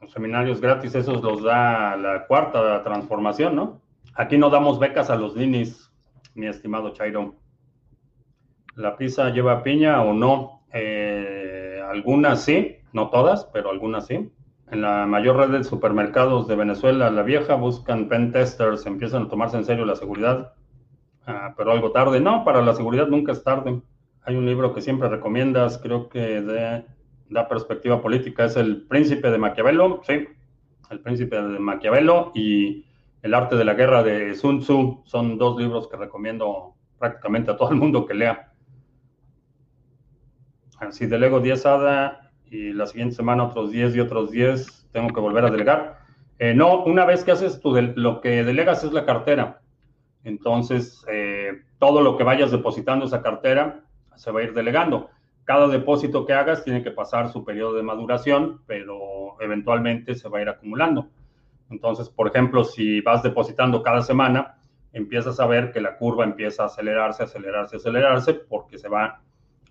los 0.00 0.12
seminarios 0.12 0.60
gratis, 0.60 0.94
esos 0.94 1.22
los 1.22 1.42
da 1.42 1.96
la 1.96 2.26
cuarta 2.26 2.82
transformación, 2.84 3.56
¿no? 3.56 3.80
Aquí 4.14 4.36
no 4.36 4.50
damos 4.50 4.78
becas 4.78 5.10
a 5.10 5.16
los 5.16 5.36
ninis, 5.36 5.92
mi 6.34 6.46
estimado 6.46 6.92
Chairo. 6.92 7.36
¿La 8.74 8.96
pizza 8.96 9.30
lleva 9.30 9.62
piña 9.62 10.02
o 10.02 10.12
no? 10.12 10.62
Eh, 10.72 11.82
algunas 11.88 12.42
sí, 12.42 12.76
no 12.92 13.10
todas, 13.10 13.44
pero 13.46 13.70
algunas 13.70 14.06
sí. 14.06 14.30
En 14.70 14.82
la 14.82 15.06
mayor 15.06 15.36
red 15.36 15.50
de 15.50 15.64
supermercados 15.64 16.46
de 16.46 16.56
Venezuela, 16.56 17.10
la 17.10 17.22
vieja, 17.22 17.54
buscan 17.54 18.08
pen 18.08 18.32
testers, 18.32 18.86
empiezan 18.86 19.24
a 19.24 19.28
tomarse 19.28 19.56
en 19.56 19.64
serio 19.64 19.84
la 19.84 19.96
seguridad. 19.96 20.52
Ah, 21.30 21.52
pero 21.54 21.72
algo 21.72 21.92
tarde. 21.92 22.20
No, 22.20 22.42
para 22.42 22.62
la 22.62 22.74
seguridad 22.74 23.06
nunca 23.06 23.32
es 23.32 23.44
tarde. 23.44 23.82
Hay 24.22 24.34
un 24.34 24.46
libro 24.46 24.72
que 24.72 24.80
siempre 24.80 25.10
recomiendas, 25.10 25.76
creo 25.76 26.08
que 26.08 26.40
de, 26.40 26.86
da 27.28 27.48
perspectiva 27.48 28.00
política, 28.00 28.46
es 28.46 28.56
El 28.56 28.86
Príncipe 28.86 29.30
de 29.30 29.36
Maquiavelo, 29.36 30.00
sí, 30.06 30.26
El 30.90 31.00
Príncipe 31.00 31.36
de 31.36 31.58
Maquiavelo 31.58 32.32
y 32.34 32.86
El 33.20 33.34
Arte 33.34 33.56
de 33.56 33.64
la 33.66 33.74
Guerra 33.74 34.02
de 34.02 34.34
Sun 34.34 34.60
Tzu. 34.60 35.02
Son 35.04 35.36
dos 35.36 35.60
libros 35.60 35.86
que 35.88 35.98
recomiendo 35.98 36.74
prácticamente 36.98 37.50
a 37.50 37.58
todo 37.58 37.72
el 37.72 37.76
mundo 37.76 38.06
que 38.06 38.14
lea. 38.14 38.50
Así 40.78 41.04
delego 41.04 41.40
10 41.40 41.66
ADA 41.66 42.30
y 42.46 42.72
la 42.72 42.86
siguiente 42.86 43.16
semana 43.16 43.44
otros 43.44 43.70
10 43.70 43.96
y 43.96 44.00
otros 44.00 44.30
10 44.30 44.88
tengo 44.92 45.08
que 45.08 45.20
volver 45.20 45.44
a 45.44 45.50
delegar. 45.50 45.98
Eh, 46.38 46.54
no, 46.54 46.84
una 46.84 47.04
vez 47.04 47.22
que 47.22 47.32
haces 47.32 47.60
tú, 47.60 47.78
lo 47.96 48.22
que 48.22 48.44
delegas 48.44 48.82
es 48.82 48.92
la 48.92 49.04
cartera. 49.04 49.60
Entonces, 50.24 51.04
eh, 51.08 51.62
todo 51.78 52.02
lo 52.02 52.16
que 52.16 52.24
vayas 52.24 52.50
depositando 52.50 53.06
esa 53.06 53.22
cartera 53.22 53.84
se 54.16 54.30
va 54.30 54.40
a 54.40 54.42
ir 54.42 54.54
delegando. 54.54 55.10
Cada 55.44 55.68
depósito 55.68 56.26
que 56.26 56.34
hagas 56.34 56.64
tiene 56.64 56.82
que 56.82 56.90
pasar 56.90 57.30
su 57.30 57.44
periodo 57.44 57.74
de 57.74 57.82
maduración, 57.82 58.60
pero 58.66 59.40
eventualmente 59.40 60.14
se 60.14 60.28
va 60.28 60.38
a 60.38 60.42
ir 60.42 60.48
acumulando. 60.48 61.08
Entonces, 61.70 62.08
por 62.08 62.28
ejemplo, 62.28 62.64
si 62.64 63.00
vas 63.00 63.22
depositando 63.22 63.82
cada 63.82 64.02
semana, 64.02 64.58
empiezas 64.92 65.38
a 65.40 65.46
ver 65.46 65.72
que 65.72 65.80
la 65.80 65.96
curva 65.96 66.24
empieza 66.24 66.64
a 66.64 66.66
acelerarse, 66.66 67.22
acelerarse, 67.22 67.76
acelerarse, 67.76 68.34
porque 68.34 68.78
se 68.78 68.88
va, 68.88 69.22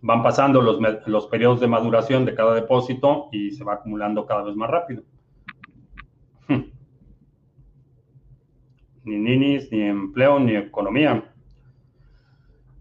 van 0.01 0.23
pasando 0.23 0.61
los, 0.61 0.79
los 1.05 1.27
periodos 1.27 1.59
de 1.59 1.67
maduración 1.67 2.25
de 2.25 2.35
cada 2.35 2.53
depósito 2.53 3.29
y 3.31 3.51
se 3.51 3.63
va 3.63 3.75
acumulando 3.75 4.25
cada 4.25 4.43
vez 4.43 4.55
más 4.55 4.69
rápido. 4.69 5.03
Ni 9.07 9.17
ninis, 9.17 9.71
ni 9.71 9.83
empleo, 9.83 10.37
ni 10.37 10.55
economía. 10.55 11.23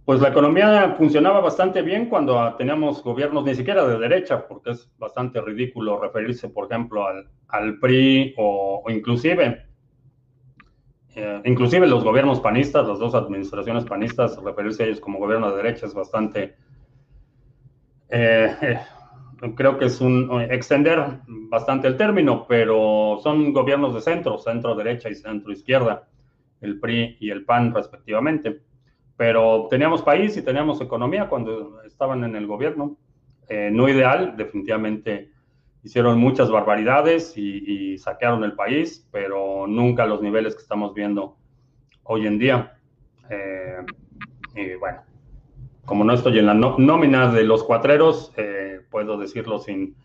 Pues 0.05 0.21
la 0.21 0.29
economía 0.29 0.95
funcionaba 0.99 1.41
bastante 1.41 1.83
bien 1.83 2.09
cuando 2.09 2.55
teníamos 2.57 3.03
gobiernos 3.03 3.45
ni 3.45 3.55
siquiera 3.55 3.87
de 3.87 3.99
derecha, 3.99 4.47
porque 4.47 4.71
es 4.71 4.91
bastante 4.99 5.41
ridículo 5.41 6.01
referirse, 6.01 6.49
por 6.49 6.67
ejemplo, 6.67 7.05
al, 7.49 7.79
PRI 7.79 8.35
o, 8.37 8.85
inclusive, 8.89 9.67
eh, 11.15 11.41
inclusive 11.45 11.87
los 11.87 12.03
gobiernos 12.03 12.41
panistas, 12.41 12.89
las 12.89 12.99
dos 12.99 13.15
administraciones 13.15 13.85
panistas, 13.85 14.37
referirse 14.43 14.83
a 14.83 14.87
ellos 14.87 15.01
como 15.01 15.21
gobierno 15.21 15.51
de 15.51 15.57
derecha 15.57 15.87
es 15.87 15.95
bastante, 15.95 16.57
eh, 18.09 18.57
eh, 18.63 18.81
creo 19.55 19.79
que 19.79 19.87
es 19.87 20.01
un 20.01 20.41
extender 20.51 21.21
bastante 21.27 21.87
el 21.87 21.97
término, 21.97 22.47
pero 22.49 23.19
son 23.23 23.53
gobiernos 23.53 23.95
de 23.95 24.01
centro, 24.01 24.39
centro 24.39 24.75
derecha 24.75 25.09
y 25.09 25.15
centro 25.15 25.53
izquierda, 25.53 26.09
el 26.67 26.79
PRI 26.81 27.17
y 27.21 27.31
el 27.31 27.45
PAN 27.45 27.75
respectivamente 27.75 28.61
pero 29.17 29.67
teníamos 29.71 30.03
país 30.03 30.37
y 30.37 30.43
teníamos 30.43 30.81
economía 30.81 31.29
cuando 31.29 31.83
estaban 31.85 32.23
en 32.25 32.37
el 32.37 32.47
gobierno. 32.47 32.97
Eh, 33.49 33.71
no 33.73 33.89
ideal, 33.89 34.37
definitivamente 34.37 35.31
hicieron 35.83 36.19
muchas 36.19 36.51
barbaridades 36.51 37.37
y, 37.37 37.97
saquearon 37.99 38.45
el 38.45 38.53
país, 38.53 39.09
pero 39.11 39.67
nunca 39.67 40.05
los 40.05 40.21
niveles 40.21 40.55
que 40.55 40.61
estamos 40.61 40.93
viendo 40.93 41.37
hoy 42.03 42.27
en 42.27 42.39
día. 42.39 42.77
Eh, 43.31 43.79
y 44.55 44.75
bueno, 44.75 45.01
como 45.87 46.05
no 46.05 46.13
estoy 46.13 46.39
en 46.39 46.47
la 46.47 46.55
nómina 46.55 47.33
de 47.33 47.45
los 47.45 47.65
cuatreros, 47.65 48.33
eh, 48.37 48.81
puedo 48.91 49.17
decirlo 49.17 49.59
sin, 49.59 49.97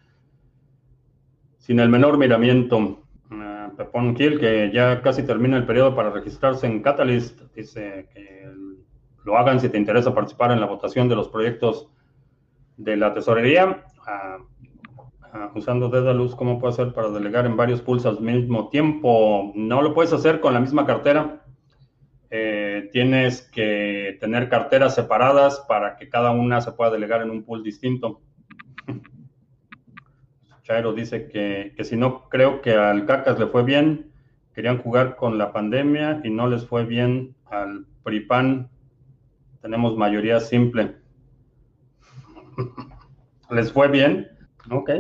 sin 1.58 1.80
el 1.80 1.90
menor 1.90 2.18
miramiento. 2.18 3.01
Pepón 3.82 4.14
Kill, 4.14 4.40
que 4.40 4.70
ya 4.72 5.02
casi 5.02 5.24
termina 5.24 5.58
el 5.58 5.66
periodo 5.66 5.96
para 5.96 6.12
registrarse 6.12 6.68
en 6.68 6.84
Catalyst, 6.84 7.42
dice 7.56 8.08
que 8.14 8.48
lo 9.26 9.38
hagan 9.38 9.60
si 9.60 9.70
te 9.70 9.78
interesa 9.80 10.14
participar 10.14 10.52
en 10.52 10.60
la 10.60 10.68
votación 10.68 11.10
de 11.10 11.16
los 11.16 11.30
proyectos 11.30 11.90
de 12.78 12.96
la 12.96 13.12
tesorería. 13.16 13.84
Ah, 14.06 14.38
ah, 15.34 15.52
usando 15.56 15.90
Dedalus, 15.90 16.36
¿cómo 16.36 16.60
puedo 16.60 16.72
hacer 16.72 16.94
para 16.94 17.10
delegar 17.10 17.48
en 17.48 17.58
varios 17.58 17.82
pools 17.82 18.06
al 18.06 18.22
mismo 18.22 18.70
tiempo? 18.70 19.52
No 19.56 19.82
lo 19.82 19.96
puedes 19.96 20.14
hacer 20.14 20.42
con 20.42 20.54
la 20.54 20.60
misma 20.60 20.86
cartera. 20.86 21.44
Eh, 22.30 22.88
tienes 22.92 23.42
que 23.42 24.16
tener 24.20 24.48
carteras 24.48 24.94
separadas 24.94 25.66
para 25.68 25.96
que 25.96 26.08
cada 26.08 26.30
una 26.30 26.62
se 26.62 26.72
pueda 26.72 26.92
delegar 26.92 27.24
en 27.24 27.32
un 27.32 27.44
pool 27.44 27.64
distinto. 27.64 28.22
Chairo 30.72 30.94
dice 30.94 31.28
que, 31.28 31.74
que 31.76 31.84
si 31.84 31.98
no 31.98 32.30
creo 32.30 32.62
que 32.62 32.74
al 32.74 33.06
Cacas 33.06 33.38
le 33.38 33.48
fue 33.48 33.64
bien, 33.64 34.12
querían 34.56 34.78
jugar 34.78 35.18
con 35.18 35.38
la 35.38 35.52
pandemia 35.52 36.22
y 36.24 36.30
no 36.30 36.48
les 36.48 36.66
fue 36.66 36.86
bien 36.86 37.36
al 37.46 37.86
PRIPAN 38.04 38.70
tenemos 39.62 39.98
mayoría 39.98 40.40
simple. 40.40 40.96
¿Les 43.52 43.72
fue 43.72 43.90
bien? 43.90 44.30
Ok. 44.70 44.92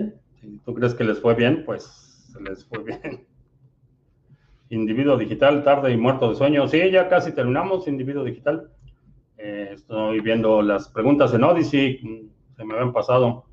Si 0.42 0.58
tú 0.66 0.74
crees 0.74 0.94
que 0.94 1.06
les 1.06 1.22
fue 1.22 1.36
bien, 1.36 1.64
pues 1.66 2.30
les 2.42 2.66
fue 2.66 2.84
bien. 2.84 3.26
Individuo 4.70 5.18
digital, 5.18 5.64
tarde 5.64 5.94
y 5.94 5.98
muerto 5.98 6.30
de 6.30 6.36
sueño. 6.36 6.68
Sí, 6.68 6.92
ya 6.92 7.08
casi 7.08 7.32
terminamos, 7.32 7.88
individuo 7.88 8.26
digital. 8.26 8.72
Eh, 9.38 9.70
estoy 9.74 10.20
viendo 10.20 10.62
las 10.62 10.90
preguntas 10.90 11.34
en 11.34 11.44
Odyssey, 11.44 12.30
se 12.58 12.66
me 12.66 12.74
habían 12.74 12.94
pasado. 12.94 13.46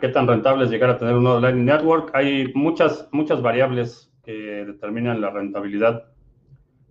¿Qué 0.00 0.08
tan 0.10 0.28
rentable 0.28 0.64
es 0.64 0.70
llegar 0.70 0.90
a 0.90 0.98
tener 0.98 1.14
un 1.14 1.24
nodo 1.24 1.40
Lightning 1.40 1.64
Network? 1.64 2.14
Hay 2.14 2.52
muchas, 2.54 3.08
muchas 3.10 3.42
variables 3.42 4.08
que 4.22 4.64
determinan 4.64 5.20
la 5.20 5.30
rentabilidad. 5.30 6.04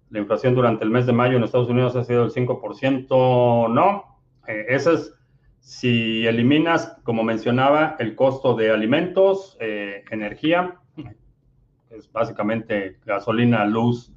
La 0.09 0.19
inflación 0.19 0.53
durante 0.53 0.83
el 0.83 0.89
mes 0.89 1.05
de 1.05 1.13
mayo 1.13 1.37
en 1.37 1.43
Estados 1.43 1.69
Unidos 1.69 1.95
ha 1.95 2.03
sido 2.03 2.23
del 2.23 2.31
5%, 2.33 3.69
no. 3.69 4.19
Eh, 4.47 4.65
ese 4.67 4.95
es 4.95 5.13
si 5.59 6.27
eliminas, 6.27 6.97
como 7.03 7.23
mencionaba, 7.23 7.95
el 7.99 8.15
costo 8.15 8.53
de 8.53 8.69
alimentos, 8.69 9.55
eh, 9.61 10.03
energía, 10.11 10.75
es 11.89 12.11
básicamente 12.11 12.97
gasolina, 13.05 13.63
luz, 13.65 14.11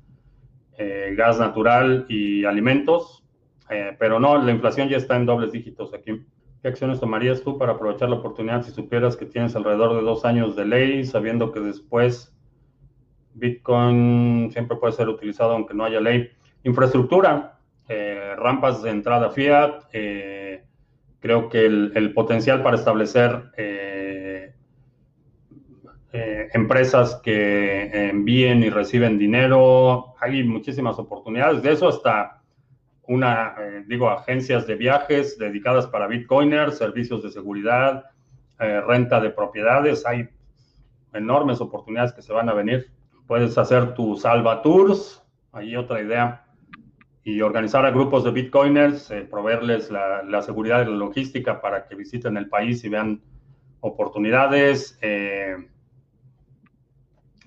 eh, 0.76 1.14
gas 1.16 1.38
natural 1.38 2.06
y 2.08 2.44
alimentos, 2.44 3.24
pero 4.00 4.18
no, 4.18 4.36
la 4.42 4.50
inflación 4.50 4.88
ya 4.88 4.96
está 4.96 5.14
en 5.14 5.26
dobles 5.26 5.52
dígitos 5.52 5.94
aquí. 5.94 6.24
¿Qué 6.62 6.68
acciones 6.68 7.00
tomarías 7.00 7.42
tú 7.42 7.56
para 7.56 7.72
aprovechar 7.72 8.10
la 8.10 8.16
oportunidad 8.16 8.62
si 8.62 8.70
supieras 8.70 9.16
que 9.16 9.24
tienes 9.24 9.56
alrededor 9.56 9.96
de 9.96 10.02
dos 10.02 10.26
años 10.26 10.56
de 10.56 10.66
ley, 10.66 11.04
sabiendo 11.04 11.52
que 11.52 11.60
después 11.60 12.36
Bitcoin 13.32 14.50
siempre 14.52 14.76
puede 14.76 14.92
ser 14.92 15.08
utilizado 15.08 15.52
aunque 15.52 15.72
no 15.72 15.84
haya 15.84 16.00
ley. 16.00 16.28
Infraestructura, 16.62 17.58
eh, 17.88 18.34
rampas 18.36 18.82
de 18.82 18.90
entrada 18.90 19.30
fiat, 19.30 19.84
eh, 19.94 20.64
creo 21.20 21.48
que 21.48 21.64
el, 21.64 22.12
potencial 22.12 22.62
para 22.62 22.76
establecer 22.76 23.50
eh, 23.56 24.54
empresas 26.52 27.20
que 27.22 28.10
envíen 28.10 28.62
y 28.62 28.68
reciben 28.68 29.16
dinero, 29.16 30.14
hay 30.20 30.44
muchísimas 30.44 30.98
oportunidades. 30.98 31.62
De 31.62 31.72
eso 31.72 31.88
hasta 31.88 32.39
una, 33.10 33.56
digo, 33.86 34.08
agencias 34.08 34.66
de 34.66 34.76
viajes 34.76 35.36
dedicadas 35.36 35.86
para 35.88 36.06
Bitcoiners, 36.06 36.78
servicios 36.78 37.22
de 37.22 37.30
seguridad, 37.30 38.04
renta 38.58 39.20
de 39.20 39.30
propiedades, 39.30 40.06
hay 40.06 40.28
enormes 41.12 41.60
oportunidades 41.60 42.12
que 42.12 42.22
se 42.22 42.32
van 42.32 42.48
a 42.48 42.54
venir. 42.54 42.90
Puedes 43.26 43.56
hacer 43.58 43.94
tus 43.94 44.22
salva 44.22 44.62
tours, 44.62 45.22
ahí 45.52 45.76
otra 45.76 46.00
idea, 46.00 46.44
y 47.24 47.40
organizar 47.42 47.84
a 47.84 47.90
grupos 47.90 48.24
de 48.24 48.30
bitcoiners, 48.30 49.10
eh, 49.10 49.26
proveerles 49.30 49.90
la, 49.90 50.42
seguridad 50.42 50.82
y 50.82 50.90
la 50.90 50.96
logística 50.96 51.60
para 51.60 51.86
que 51.86 51.94
visiten 51.94 52.36
el 52.36 52.48
país 52.48 52.82
y 52.84 52.88
vean 52.88 53.20
oportunidades, 53.80 54.98
eh, 55.02 55.56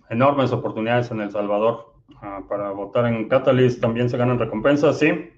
enormes 0.10 0.52
oportunidades 0.52 1.10
en 1.12 1.22
El 1.22 1.32
Salvador. 1.32 1.94
Ah, 2.22 2.42
para 2.48 2.72
votar 2.72 3.06
en 3.08 3.28
Catalyst 3.28 3.82
también 3.82 4.10
se 4.10 4.18
ganan 4.18 4.40
recompensas, 4.40 5.00
sí. 5.00 5.32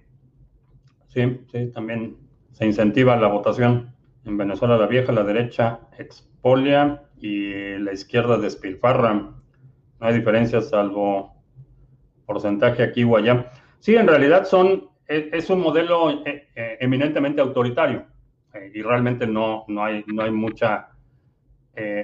Sí, 1.15 1.39
sí, 1.49 1.71
también 1.71 2.17
se 2.51 2.65
incentiva 2.65 3.15
la 3.15 3.29
votación. 3.29 3.95
En 4.25 4.35
Venezuela 4.35 4.77
la 4.77 4.85
vieja, 4.85 5.13
la 5.13 5.23
derecha 5.23 5.79
expolia 5.97 7.03
y 7.17 7.77
la 7.77 7.93
izquierda 7.93 8.37
despilfarra. 8.37 9.13
No 9.13 9.31
hay 10.01 10.13
diferencias 10.13 10.71
salvo 10.71 11.33
porcentaje 12.25 12.83
aquí 12.83 13.05
o 13.05 13.15
allá. 13.15 13.49
Sí, 13.79 13.95
en 13.95 14.07
realidad 14.07 14.43
son, 14.43 14.89
es, 15.07 15.49
un 15.49 15.61
modelo 15.61 16.25
eh, 16.25 16.49
eh, 16.53 16.77
eminentemente 16.81 17.39
autoritario 17.39 18.07
eh, 18.53 18.71
y 18.73 18.81
realmente 18.81 19.25
no, 19.25 19.63
no, 19.69 19.85
hay, 19.85 20.03
no 20.07 20.23
hay 20.23 20.31
mucha, 20.31 20.89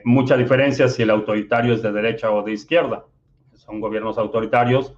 mucha 0.05 0.37
diferencia 0.37 0.87
si 0.87 1.01
el 1.01 1.09
autoritario 1.09 1.73
es 1.73 1.81
de 1.81 1.91
derecha 1.91 2.31
o 2.31 2.43
de 2.43 2.53
izquierda. 2.53 3.03
Son 3.55 3.81
gobiernos 3.81 4.17
autoritarios. 4.17 4.95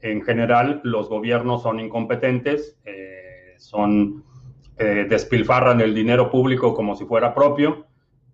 En 0.00 0.22
general, 0.22 0.80
los 0.82 1.08
gobiernos 1.08 1.62
son 1.62 1.78
incompetentes, 1.78 2.76
son, 3.62 4.24
despilfarran 4.76 5.80
el 5.80 5.94
dinero 5.94 6.30
público 6.30 6.74
como 6.74 6.96
si 6.96 7.04
fuera 7.04 7.34
propio, 7.34 7.86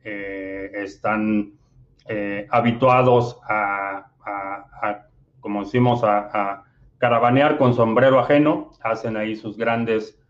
están 0.03 1.53
habituados 2.51 3.39
a 3.49 3.89
como 5.41 5.64
decimos, 5.64 6.03
a, 6.05 6.64
caravanear 6.99 7.59
con 7.59 7.74
sombrero 7.74 8.18
ajeno, 8.18 8.72
hacen 8.83 9.16
ahí 9.16 9.37
sus 9.37 9.57
grandes 9.57 10.20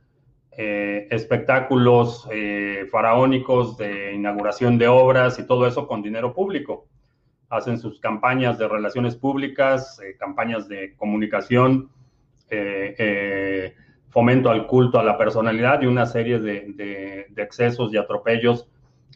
eh, 0.53 1.09
espectáculos 1.11 2.29
eh, 2.31 2.87
faraónicos 2.93 3.79
de 3.79 4.13
inauguración 4.13 4.77
de 4.77 4.87
obras 4.87 5.39
y 5.39 5.47
todo 5.47 5.67
eso 5.67 5.89
con 5.89 6.03
dinero 6.03 6.35
público. 6.35 6.87
Hacen 7.49 7.79
sus 7.79 7.99
campañas 8.01 8.59
de 8.59 8.69
relaciones 8.69 9.17
públicas, 9.17 9.99
eh, 10.05 10.15
campañas 10.19 10.69
de 10.69 10.95
comunicación, 10.97 11.91
fomento 14.19 14.51
al 14.51 14.67
culto 14.67 14.99
a 14.99 15.05
la 15.05 15.17
personalidad 15.17 15.81
y 15.81 15.87
una 15.87 16.05
serie 16.05 16.41
de, 16.41 17.29
excesos 17.37 17.95
y 17.95 17.97
atropellos 17.97 18.67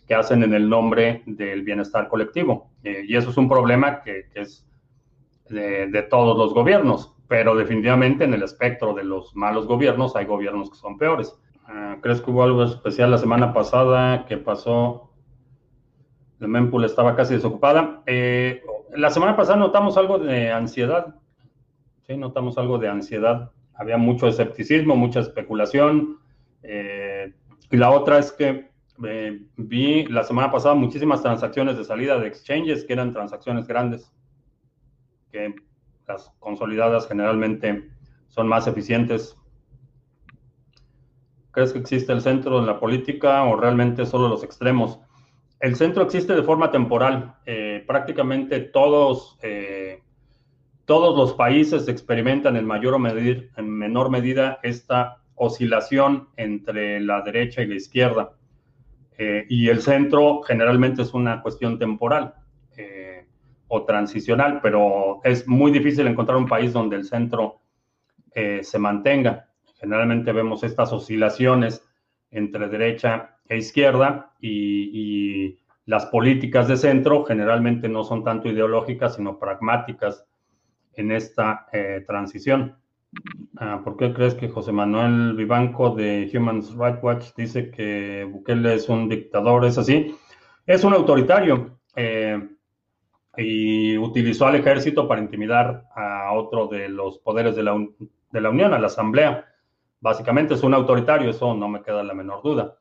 que 0.06 0.14
hacen 0.14 0.44
en 0.44 0.54
el 0.54 0.68
nombre 0.68 1.24
del 1.26 1.62
bienestar 1.62 2.06
colectivo. 2.06 2.70
y 2.84 3.16
eso 3.16 3.30
es 3.30 3.36
un 3.36 3.48
problema 3.48 4.00
que 4.02 4.26
es 4.32 4.64
de, 5.48 6.06
todos 6.08 6.38
los 6.38 6.54
gobiernos, 6.54 7.16
pero 7.26 7.56
definitivamente 7.56 8.22
en 8.22 8.32
el 8.32 8.44
espectro 8.44 8.94
de 8.94 9.02
los 9.02 9.34
malos 9.34 9.66
gobiernos 9.66 10.14
hay 10.14 10.24
gobiernos 10.24 10.70
que 10.70 10.76
son 10.76 10.96
peores. 10.98 11.36
Ah, 11.66 11.96
¿Crees 12.00 12.20
que 12.20 12.30
hubo 12.30 12.44
algo 12.44 12.62
especial 12.62 13.10
la 13.10 13.18
semana 13.18 13.52
pasada 13.52 14.24
que 14.26 14.36
pasó? 14.36 15.10
La 16.38 16.46
mempool 16.46 16.84
estaba 16.84 17.16
casi 17.16 17.34
desocupada. 17.34 18.04
Eh, 18.06 18.62
la 18.94 19.10
semana 19.10 19.34
pasada 19.34 19.58
notamos 19.58 19.96
algo 19.96 20.20
de 20.20 20.52
ansiedad. 20.52 21.16
sí, 22.06 22.16
notamos 22.16 22.56
algo 22.56 22.78
de 22.78 22.88
ansiedad. 22.88 23.50
Había 23.82 23.98
mucho 23.98 24.28
escepticismo, 24.28 24.94
mucha 24.94 25.18
especulación. 25.18 26.20
Eh, 26.62 27.32
y 27.68 27.76
la 27.76 27.90
otra 27.90 28.18
es 28.18 28.30
que 28.30 28.70
eh, 29.04 29.40
vi 29.56 30.06
la 30.06 30.22
semana 30.22 30.52
pasada 30.52 30.76
muchísimas 30.76 31.20
transacciones 31.20 31.76
de 31.76 31.84
salida 31.84 32.16
de 32.20 32.28
exchanges 32.28 32.84
que 32.84 32.92
eran 32.92 33.12
transacciones 33.12 33.66
grandes, 33.66 34.12
que 35.32 35.52
las 36.06 36.30
consolidadas 36.38 37.08
generalmente 37.08 37.90
son 38.28 38.46
más 38.46 38.68
eficientes. 38.68 39.36
¿Crees 41.50 41.72
que 41.72 41.80
existe 41.80 42.12
el 42.12 42.20
centro 42.20 42.60
en 42.60 42.66
la 42.66 42.78
política 42.78 43.42
o 43.42 43.56
realmente 43.56 44.06
solo 44.06 44.28
los 44.28 44.44
extremos? 44.44 45.00
El 45.58 45.74
centro 45.74 46.04
existe 46.04 46.34
de 46.34 46.42
forma 46.44 46.70
temporal. 46.70 47.34
Eh, 47.46 47.82
prácticamente 47.84 48.60
todos, 48.60 49.38
eh, 49.42 50.02
todos 50.92 51.16
los 51.16 51.32
países 51.32 51.88
experimentan 51.88 52.54
en 52.54 52.66
mayor 52.66 52.92
o 52.92 53.00
en 53.06 53.70
menor 53.70 54.10
medida 54.10 54.58
esta 54.62 55.22
oscilación 55.36 56.28
entre 56.36 57.00
la 57.00 57.22
derecha 57.22 57.62
y 57.62 57.66
la 57.66 57.76
izquierda. 57.76 58.32
Eh, 59.16 59.46
y 59.48 59.70
el 59.70 59.80
centro 59.80 60.42
generalmente 60.42 61.00
es 61.00 61.14
una 61.14 61.40
cuestión 61.40 61.78
temporal 61.78 62.34
o 63.68 63.84
transicional, 63.86 64.60
pero 64.62 65.20
es 65.24 65.48
muy 65.48 65.72
difícil 65.72 66.06
encontrar 66.06 66.36
un 66.36 66.46
país 66.46 66.74
donde 66.74 66.96
el 66.96 67.04
centro 67.04 67.62
se 68.34 68.78
mantenga. 68.78 69.48
Generalmente 69.80 70.30
vemos 70.30 70.62
estas 70.62 70.92
oscilaciones 70.92 71.82
entre 72.30 72.68
derecha 72.68 73.38
e 73.48 73.56
izquierda 73.56 74.34
y, 74.40 75.58
las 75.84 76.06
políticas 76.06 76.68
de 76.68 76.76
centro 76.76 77.24
generalmente 77.24 77.88
no 77.88 78.04
son 78.04 78.22
tanto 78.22 78.48
ideológicas, 78.48 79.16
sino 79.16 79.38
pragmáticas 79.38 80.24
en 80.94 81.12
esta 81.12 81.66
eh, 81.72 82.04
transición. 82.06 82.76
Ah, 83.58 83.80
¿Por 83.84 83.96
qué 83.96 84.12
crees 84.14 84.34
que 84.34 84.48
José 84.48 84.72
Manuel 84.72 85.34
Vivanco 85.34 85.90
de 85.90 86.30
Human 86.34 86.62
Rights 86.78 87.02
Watch 87.02 87.26
dice 87.36 87.70
que 87.70 88.26
Bukele 88.30 88.74
es 88.74 88.88
un 88.88 89.08
dictador? 89.08 89.64
¿Es 89.64 89.78
así? 89.78 90.14
Es 90.66 90.84
un 90.84 90.94
autoritario 90.94 91.78
eh, 91.94 92.48
y 93.36 93.96
utilizó 93.98 94.46
al 94.46 94.56
ejército 94.56 95.06
para 95.06 95.20
intimidar 95.20 95.86
a 95.94 96.32
otro 96.32 96.68
de 96.68 96.88
los 96.88 97.18
poderes 97.18 97.56
de 97.56 97.62
la, 97.62 97.74
de 98.30 98.40
la 98.40 98.50
Unión, 98.50 98.72
a 98.72 98.78
la 98.78 98.86
Asamblea. 98.86 99.46
Básicamente 100.00 100.54
es 100.54 100.62
un 100.62 100.74
autoritario, 100.74 101.30
eso 101.30 101.54
no 101.54 101.68
me 101.68 101.82
queda 101.82 102.02
la 102.02 102.14
menor 102.14 102.42
duda. 102.42 102.76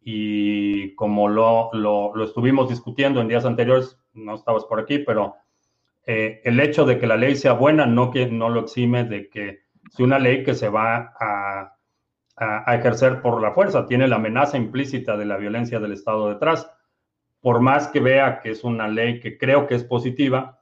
Y 0.00 0.94
como 0.94 1.28
lo, 1.28 1.70
lo, 1.72 2.22
estuvimos 2.22 2.68
discutiendo 2.68 3.20
en 3.20 3.28
días 3.28 3.44
anteriores, 3.44 3.98
no 4.14 4.34
estabas 4.34 4.64
por 4.64 4.78
aquí, 4.78 4.98
pero 4.98 5.34
eh, 6.06 6.40
el 6.44 6.60
hecho 6.60 6.84
de 6.86 6.98
que 6.98 7.06
la 7.06 7.16
ley 7.16 7.36
sea 7.36 7.52
buena 7.52 7.84
no, 7.86 8.10
que, 8.10 8.26
no 8.26 8.48
lo 8.48 8.60
exime 8.60 9.04
de 9.04 9.28
que 9.28 9.66
si 9.90 10.02
una 10.02 10.18
ley 10.18 10.44
que 10.44 10.54
se 10.54 10.68
va 10.68 11.14
a, 11.18 11.76
a, 12.36 12.74
ejercer 12.74 13.22
por 13.22 13.40
la 13.40 13.52
fuerza, 13.52 13.86
tiene 13.86 14.08
la 14.08 14.16
amenaza 14.16 14.56
implícita 14.56 15.16
de 15.16 15.24
la 15.24 15.36
violencia 15.36 15.80
del 15.80 15.92
Estado 15.92 16.28
detrás. 16.28 16.70
Por 17.40 17.60
más 17.60 17.88
que 17.88 18.00
vea 18.00 18.40
que 18.40 18.50
es 18.50 18.64
una 18.64 18.88
ley 18.88 19.20
que 19.20 19.38
creo 19.38 19.66
que 19.66 19.74
es 19.74 19.84
positiva, 19.84 20.60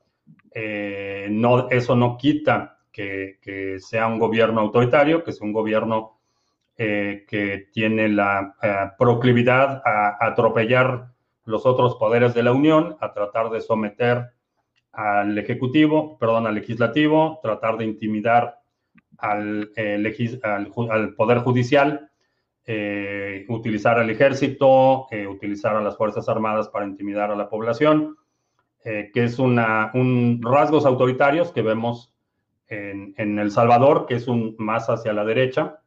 eh, 0.53 1.27
no, 1.31 1.69
eso 1.71 1.97
no 1.97 2.17
quita 2.17 2.79
que, 2.93 3.39
sea 3.81 4.07
un 4.07 4.21
gobierno 4.21 4.61
autoritario, 4.61 5.25
que 5.25 5.33
sea 5.33 5.47
un 5.47 5.53
gobierno 5.53 6.21
eh, 6.77 7.25
que 7.29 7.69
tiene 7.73 8.09
la 8.09 8.55
eh, 8.63 8.91
proclividad 8.97 9.83
a, 9.85 10.17
atropellar 10.25 11.09
los 11.45 11.67
otros 11.67 11.97
poderes 11.97 12.35
de 12.35 12.45
la 12.45 12.53
Unión, 12.53 12.97
a 13.01 13.13
tratar 13.13 13.51
de 13.51 13.61
someter 13.61 14.31
al 14.95 15.37
Ejecutivo, 15.39 16.17
perdón, 16.19 16.47
al 16.47 16.55
Legislativo, 16.55 17.41
tratar 17.43 17.77
de 17.79 17.85
intimidar 17.85 18.61
al, 19.19 19.71
eh, 19.77 20.41
al, 20.43 21.15
Poder 21.15 21.39
Judicial, 21.39 22.11
utilizar 23.49 23.99
al 23.99 24.09
ejército, 24.09 25.07
utilizar 25.29 25.77
a 25.77 25.83
las 25.83 25.99
Fuerzas 25.99 26.29
Armadas 26.29 26.69
para 26.69 26.87
intimidar 26.87 27.31
a 27.31 27.37
la 27.37 27.51
población, 27.51 28.17
que 28.83 29.11
es 29.15 29.39
una, 29.39 29.91
un 29.93 30.41
rasgos 30.43 30.87
autoritarios 30.87 31.53
que 31.53 31.61
vemos 31.61 32.15
en, 32.69 33.39
El 33.39 33.51
Salvador, 33.51 34.07
que 34.07 34.15
es 34.15 34.29
un 34.29 34.55
más 34.59 34.89
hacia 34.89 35.13
la 35.13 35.25
derecha, 35.25 35.81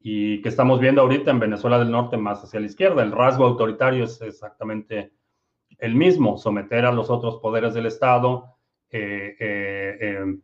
y 0.00 0.42
que 0.42 0.48
estamos 0.48 0.80
viendo 0.80 1.02
ahorita 1.02 1.30
en 1.30 1.38
Venezuela 1.38 1.78
del 1.78 1.90
Norte 1.90 2.16
más 2.16 2.42
hacia 2.42 2.60
la 2.60 2.66
izquierda. 2.66 3.02
El 3.02 3.12
rasgo 3.12 3.44
autoritario 3.44 4.04
es 4.04 4.20
exactamente 4.20 5.12
el 5.82 5.96
mismo, 5.96 6.38
someter 6.38 6.86
a 6.86 6.92
los 6.92 7.10
otros 7.10 7.38
poderes 7.38 7.74
del 7.74 7.86
Estado, 7.86 8.54
eh, 8.88 9.34
eh, 9.40 10.36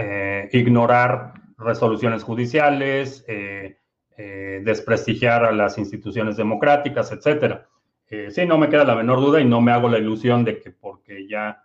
eh, 0.00 0.48
ignorar 0.52 1.34
resoluciones 1.56 2.24
judiciales, 2.24 3.24
desprestigiar 4.16 5.44
a 5.44 5.52
las 5.52 5.78
instituciones 5.78 6.36
democráticas, 6.36 7.12
etcétera. 7.12 7.68
sí, 8.30 8.46
no 8.46 8.58
me 8.58 8.68
queda 8.68 8.84
la 8.84 8.96
menor 8.96 9.20
duda 9.20 9.40
y 9.40 9.44
no 9.44 9.60
me 9.60 9.70
hago 9.70 9.88
la 9.88 9.98
ilusión 9.98 10.44
de 10.44 10.60
que 10.60 10.70
porque 10.70 11.28
ya 11.28 11.62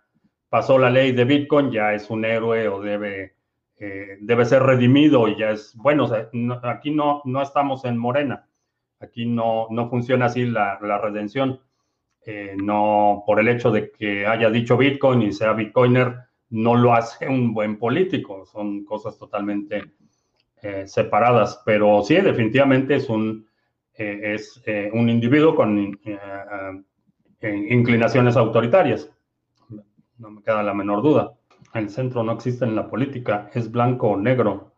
pasó 0.48 0.78
la 0.78 0.90
ley 0.90 1.12
de 1.12 1.24
Bitcoin, 1.24 1.72
ya 1.72 1.94
es 1.94 2.10
un 2.10 2.24
héroe 2.24 2.68
o 2.68 2.80
debe, 2.80 3.34
debe 4.20 4.44
ser 4.44 4.62
redimido 4.62 5.26
y 5.26 5.36
ya 5.36 5.50
es, 5.50 5.74
bueno, 5.74 6.08
aquí 6.62 6.90
no, 6.92 7.22
no 7.24 7.42
estamos 7.42 7.84
en 7.86 7.98
Morena, 7.98 8.46
aquí 9.00 9.26
no, 9.26 9.66
no 9.70 9.88
funciona 9.90 10.26
así 10.26 10.44
la, 10.44 10.78
redención. 10.78 11.60
Eh, 12.24 12.54
no 12.56 13.24
por 13.26 13.40
el 13.40 13.48
hecho 13.48 13.70
de 13.70 13.90
que 13.90 14.26
haya 14.26 14.48
dicho 14.48 14.76
Bitcoin 14.76 15.22
y 15.22 15.32
sea 15.32 15.52
Bitcoiner, 15.52 16.14
no 16.50 16.76
lo 16.76 16.94
hace 16.94 17.28
un 17.28 17.52
buen 17.52 17.78
político, 17.78 18.44
son 18.46 18.84
cosas 18.84 19.18
totalmente 19.18 19.92
eh, 20.62 20.86
separadas, 20.86 21.60
pero 21.64 22.02
sí, 22.02 22.14
definitivamente 22.16 22.94
es 22.94 23.08
un, 23.08 23.46
es, 23.94 24.62
un 24.92 25.08
individuo 25.08 25.54
con 25.54 25.98
inclinaciones 27.42 28.36
autoritarias 28.36 29.10
no 30.22 30.30
me 30.30 30.42
queda 30.42 30.62
la 30.62 30.72
menor 30.72 31.02
duda. 31.02 31.34
El 31.74 31.90
centro 31.90 32.22
no 32.22 32.32
existe 32.32 32.64
en 32.64 32.76
la 32.76 32.88
política, 32.88 33.50
es 33.52 33.70
blanco 33.70 34.10
o 34.10 34.16
negro. 34.16 34.72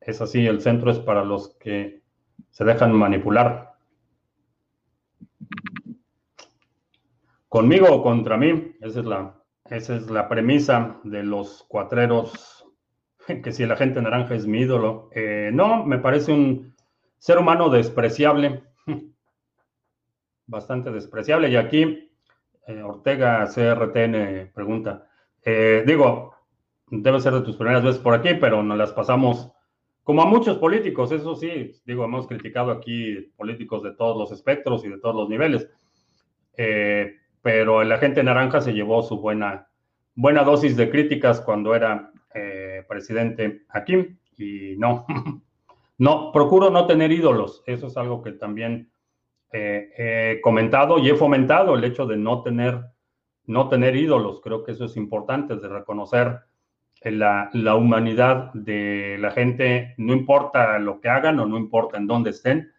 Es 0.00 0.20
así, 0.20 0.46
el 0.46 0.60
centro 0.60 0.90
es 0.90 0.98
para 0.98 1.22
los 1.22 1.50
que 1.60 2.02
se 2.50 2.64
dejan 2.64 2.94
manipular. 2.94 3.69
Conmigo 7.50 7.88
o 7.90 8.00
contra 8.00 8.36
mí, 8.36 8.76
esa 8.80 9.00
es 9.00 9.06
la, 9.06 9.34
esa 9.64 9.96
es 9.96 10.08
la 10.08 10.28
premisa 10.28 11.00
de 11.02 11.24
los 11.24 11.64
cuatreros, 11.68 12.64
que 13.42 13.50
si 13.50 13.66
la 13.66 13.74
gente 13.74 14.00
naranja 14.00 14.36
es 14.36 14.46
mi 14.46 14.60
ídolo. 14.60 15.10
Eh, 15.12 15.50
no, 15.52 15.84
me 15.84 15.98
parece 15.98 16.30
un 16.30 16.76
ser 17.18 17.38
humano 17.38 17.68
despreciable, 17.68 18.62
bastante 20.46 20.92
despreciable. 20.92 21.48
Y 21.48 21.56
aquí 21.56 22.12
eh, 22.68 22.82
Ortega 22.84 23.44
CRTN 23.52 24.52
pregunta. 24.54 25.08
Eh, 25.44 25.82
digo, 25.84 26.36
debe 26.86 27.20
ser 27.20 27.32
de 27.32 27.40
tus 27.40 27.56
primeras 27.56 27.82
veces 27.82 28.00
por 28.00 28.14
aquí, 28.14 28.34
pero 28.40 28.62
nos 28.62 28.78
las 28.78 28.92
pasamos 28.92 29.50
como 30.04 30.22
a 30.22 30.26
muchos 30.26 30.56
políticos, 30.58 31.10
eso 31.10 31.34
sí, 31.34 31.72
digo, 31.84 32.04
hemos 32.04 32.28
criticado 32.28 32.70
aquí 32.70 33.32
políticos 33.36 33.82
de 33.82 33.92
todos 33.96 34.16
los 34.16 34.30
espectros 34.30 34.84
y 34.84 34.88
de 34.88 34.98
todos 34.98 35.16
los 35.16 35.28
niveles, 35.28 35.68
pero 37.42 37.82
el 37.82 37.92
agente 37.92 38.22
naranja 38.22 38.60
se 38.60 38.72
llevó 38.72 39.02
su 39.02 39.20
buena, 39.20 39.68
buena 40.14 40.44
dosis 40.44 40.76
de 40.76 40.90
críticas 40.90 41.40
cuando 41.40 41.74
era 41.74 42.12
presidente 42.88 43.62
aquí 43.70 44.16
y 44.36 44.76
no, 44.76 45.04
no, 45.98 46.30
procuro 46.32 46.70
no 46.70 46.86
tener 46.86 47.10
ídolos, 47.10 47.62
eso 47.66 47.88
es 47.88 47.96
algo 47.96 48.22
que 48.22 48.32
también 48.32 48.90
he 49.52 50.40
comentado 50.42 50.98
y 50.98 51.10
he 51.10 51.14
fomentado 51.14 51.74
el 51.74 51.84
hecho 51.84 52.06
de 52.06 52.16
no 52.16 52.42
tener, 52.42 52.80
no 53.46 53.68
tener 53.68 53.96
ídolos. 53.96 54.40
Creo 54.40 54.64
que 54.64 54.72
eso 54.72 54.84
es 54.84 54.96
importante, 54.96 55.56
de 55.56 55.68
reconocer 55.68 56.40
la, 57.02 57.50
la, 57.52 57.74
humanidad 57.74 58.52
de 58.52 59.16
la 59.18 59.30
gente, 59.30 59.94
no 59.96 60.12
importa 60.12 60.78
lo 60.78 61.00
que 61.00 61.08
hagan 61.08 61.40
o 61.40 61.46
no 61.46 61.56
importa 61.56 61.96
en 61.96 62.06
dónde 62.06 62.30
estén, 62.30 62.70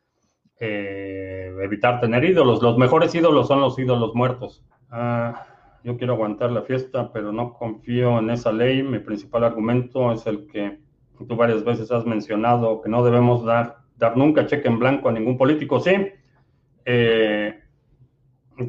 eh, 0.64 1.52
evitar 1.64 2.00
tener 2.00 2.24
ídolos. 2.24 2.62
Los 2.62 2.78
mejores 2.78 3.14
ídolos 3.16 3.48
son 3.48 3.62
los 3.62 3.78
ídolos 3.80 4.14
muertos. 4.14 4.64
Ah, 4.92 5.48
yo 5.84 5.98
quiero 5.98 6.14
aguantar 6.14 6.52
la 6.52 6.62
fiesta, 6.62 7.12
pero 7.12 7.32
no 7.32 7.54
confío 7.54 8.20
en 8.20 8.30
esa 8.30 8.52
ley. 8.52 8.84
Mi 8.84 9.00
principal 9.00 9.44
argumento 9.44 10.12
es 10.12 10.28
el 10.28 10.46
que 10.46 10.80
tú 11.28 11.36
varias 11.36 11.64
veces 11.64 11.92
has 11.92 12.06
mencionado, 12.06 12.80
que 12.80 12.90
no 12.90 13.04
debemos 13.04 13.44
dar, 13.44 13.78
dar 13.98 14.16
nunca 14.16 14.46
cheque 14.46 14.68
en 14.68 14.78
blanco 14.78 15.10
a 15.10 15.12
ningún 15.12 15.36
político. 15.36 15.80
Sí, 15.80 15.94
eh, 16.86 17.60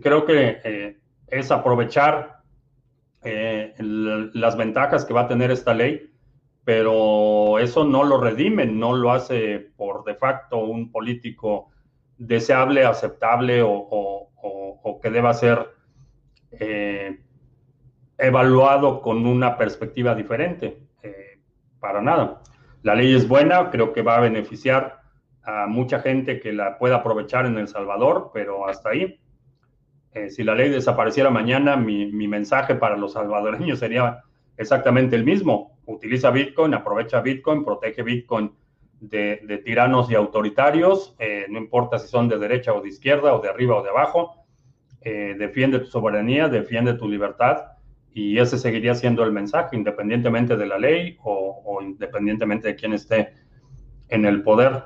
creo 0.03 0.24
que 0.24 0.61
eh, 0.64 0.99
es 1.26 1.51
aprovechar 1.51 2.40
eh, 3.22 3.74
las 3.78 4.57
ventajas 4.57 5.05
que 5.05 5.12
va 5.12 5.22
a 5.22 5.28
tener 5.28 5.51
esta 5.51 5.74
ley, 5.74 6.11
pero 6.64 7.59
eso 7.59 7.84
no 7.84 8.03
lo 8.03 8.18
redime, 8.18 8.64
no 8.64 8.95
lo 8.95 9.12
hace 9.12 9.59
por 9.76 10.05
de 10.05 10.14
facto 10.14 10.57
un 10.57 10.90
político 10.90 11.71
deseable, 12.26 12.84
aceptable 12.84 13.62
o, 13.64 14.98
que 15.02 15.10
deba 15.10 15.34
ser 15.34 15.68
evaluado 18.18 19.00
con 19.02 19.26
una 19.26 19.56
perspectiva 19.56 20.14
diferente. 20.14 20.78
para 21.80 22.00
nada. 22.00 22.42
La 22.82 22.94
ley 22.94 23.14
es 23.14 23.26
buena, 23.26 23.70
creo 23.70 23.92
que 23.92 24.02
va 24.02 24.16
a 24.16 24.20
beneficiar 24.20 25.02
a 25.44 25.66
mucha 25.66 26.00
gente 26.00 26.40
que 26.40 26.52
la 26.52 26.78
pueda 26.78 26.96
aprovechar 26.96 27.46
en 27.46 27.58
El 27.58 27.68
Salvador, 27.68 28.30
pero 28.32 28.68
hasta 28.68 28.90
ahí. 28.90 29.20
Eh, 30.14 30.30
si 30.30 30.44
la 30.44 30.54
ley 30.54 30.68
desapareciera 30.68 31.30
mañana, 31.30 31.76
mi, 31.76 32.06
mensaje 32.28 32.74
para 32.74 32.96
los 32.96 33.14
salvadoreños 33.14 33.78
sería 33.78 34.22
exactamente 34.56 35.16
el 35.16 35.24
mismo. 35.24 35.78
Utiliza 35.86 36.30
Bitcoin, 36.30 36.74
aprovecha 36.74 37.20
Bitcoin, 37.20 37.64
protege 37.64 38.02
Bitcoin 38.02 38.52
de, 39.03 39.62
tiranos 39.64 40.11
y 40.11 40.14
autoritarios, 40.14 41.16
eh, 41.18 41.46
no 41.50 41.59
importa 41.59 41.98
si 41.98 42.09
son 42.09 42.28
de 42.28 42.38
derecha 42.38 42.72
o 42.72 42.80
de 42.80 42.88
izquierda 42.88 43.34
o 43.34 43.40
de 43.40 43.48
arriba 43.48 43.76
o 43.76 43.82
de 43.82 43.90
abajo, 43.90 44.46
eh, 45.00 45.34
defiende 45.36 45.80
tu 45.80 45.86
soberanía, 45.86 46.48
defiende 46.48 46.94
tu 46.94 47.09
libertad 47.09 47.72
y 48.14 48.38
ese 48.38 48.59
seguiría 48.59 48.94
siendo 48.94 49.24
el 49.24 49.32
mensaje, 49.32 49.74
independientemente 49.74 50.57
de 50.57 50.66
la 50.66 50.78
ley 50.78 51.18
o, 51.24 51.80
independientemente 51.82 52.68
de 52.68 52.76
quién 52.76 52.92
esté 52.92 53.34
en 54.09 54.24
el 54.24 54.42
poder. 54.44 54.84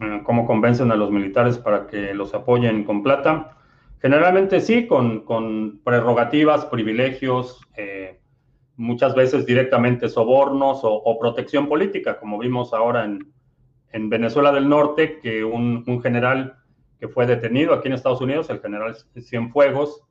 Eh, 0.00 0.20
¿Cómo 0.22 0.46
convencen 0.46 0.92
a 0.92 0.96
los 0.96 1.10
militares 1.10 1.58
para 1.58 1.88
que 1.88 2.14
los 2.14 2.34
apoyen 2.34 2.84
con 2.84 3.02
plata? 3.02 3.56
Generalmente 4.00 4.60
sí, 4.60 4.86
con, 4.86 5.80
prerrogativas, 5.82 6.66
privilegios, 6.66 7.60
muchas 8.76 9.14
veces 9.14 9.46
directamente 9.46 10.08
sobornos 10.08 10.80
o, 10.82 11.18
protección 11.18 11.68
política, 11.68 12.18
como 12.18 12.38
vimos 12.38 12.72
ahora 12.72 13.04
en, 13.04 13.32
Venezuela 14.10 14.50
del 14.50 14.68
Norte, 14.68 15.20
que 15.20 15.44
un 15.44 16.02
general 16.02 16.56
fue 17.08 17.26
detenido 17.26 17.74
aquí 17.74 17.88
en 17.88 17.94
Estados 17.94 18.20
Unidos, 18.20 18.50
el 18.50 18.60
general 18.60 18.96
Cienfuegos, 19.20 20.02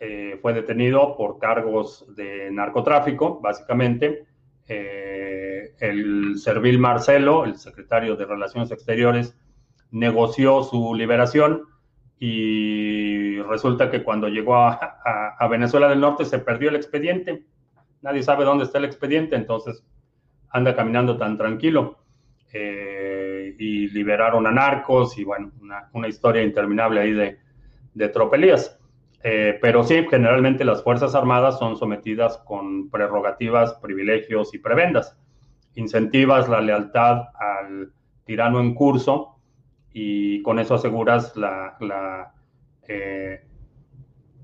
eh, 0.00 0.38
fue 0.42 0.52
detenido 0.52 1.16
por 1.16 1.38
cargos 1.38 2.06
de 2.14 2.50
narcotráfico, 2.50 3.40
básicamente. 3.40 4.26
Eh, 4.68 5.74
el 5.78 6.38
Servil 6.38 6.78
Marcelo, 6.78 7.44
el 7.44 7.56
secretario 7.56 8.16
de 8.16 8.26
Relaciones 8.26 8.70
Exteriores, 8.70 9.36
negoció 9.90 10.62
su 10.62 10.94
liberación 10.94 11.62
y 12.18 13.38
resulta 13.42 13.90
que 13.90 14.02
cuando 14.02 14.28
llegó 14.28 14.56
a, 14.56 15.48
Venezuela 15.50 15.88
del 15.88 16.00
Norte 16.00 16.24
se 16.24 16.38
perdió 16.38 16.68
el 16.70 16.76
expediente. 16.76 17.46
Nadie 18.06 18.22
sabe 18.22 18.44
dónde 18.44 18.62
está 18.62 18.78
el 18.78 18.84
expediente, 18.84 19.34
entonces 19.34 19.84
anda 20.50 20.76
caminando 20.76 21.18
tan 21.18 21.36
tranquilo. 21.36 21.98
Eh, 22.52 23.56
y 23.58 23.88
liberaron 23.88 24.46
a 24.46 24.52
narcos 24.52 25.18
y 25.18 25.24
bueno, 25.24 25.50
una, 25.92 26.08
historia 26.08 26.40
interminable 26.40 27.00
ahí 27.00 27.10
de, 27.10 27.40
de 27.94 28.08
tropelías. 28.08 28.78
Eh, 29.24 29.58
pero 29.60 29.82
sí, 29.82 30.06
generalmente 30.08 30.64
las 30.64 30.84
Fuerzas 30.84 31.16
Armadas 31.16 31.58
son 31.58 31.76
sometidas 31.76 32.38
con 32.46 32.90
prerrogativas, 32.90 33.74
privilegios 33.82 34.54
y 34.54 34.58
prebendas. 34.58 35.18
Incentivas 35.74 36.48
la 36.48 36.60
lealtad 36.60 37.24
al 37.34 37.92
tirano 38.24 38.60
en 38.60 38.72
curso 38.72 39.40
y 39.92 40.42
con 40.42 40.60
eso 40.60 40.76
aseguras 40.76 41.36
la, 41.36 42.32
eh, 42.86 43.44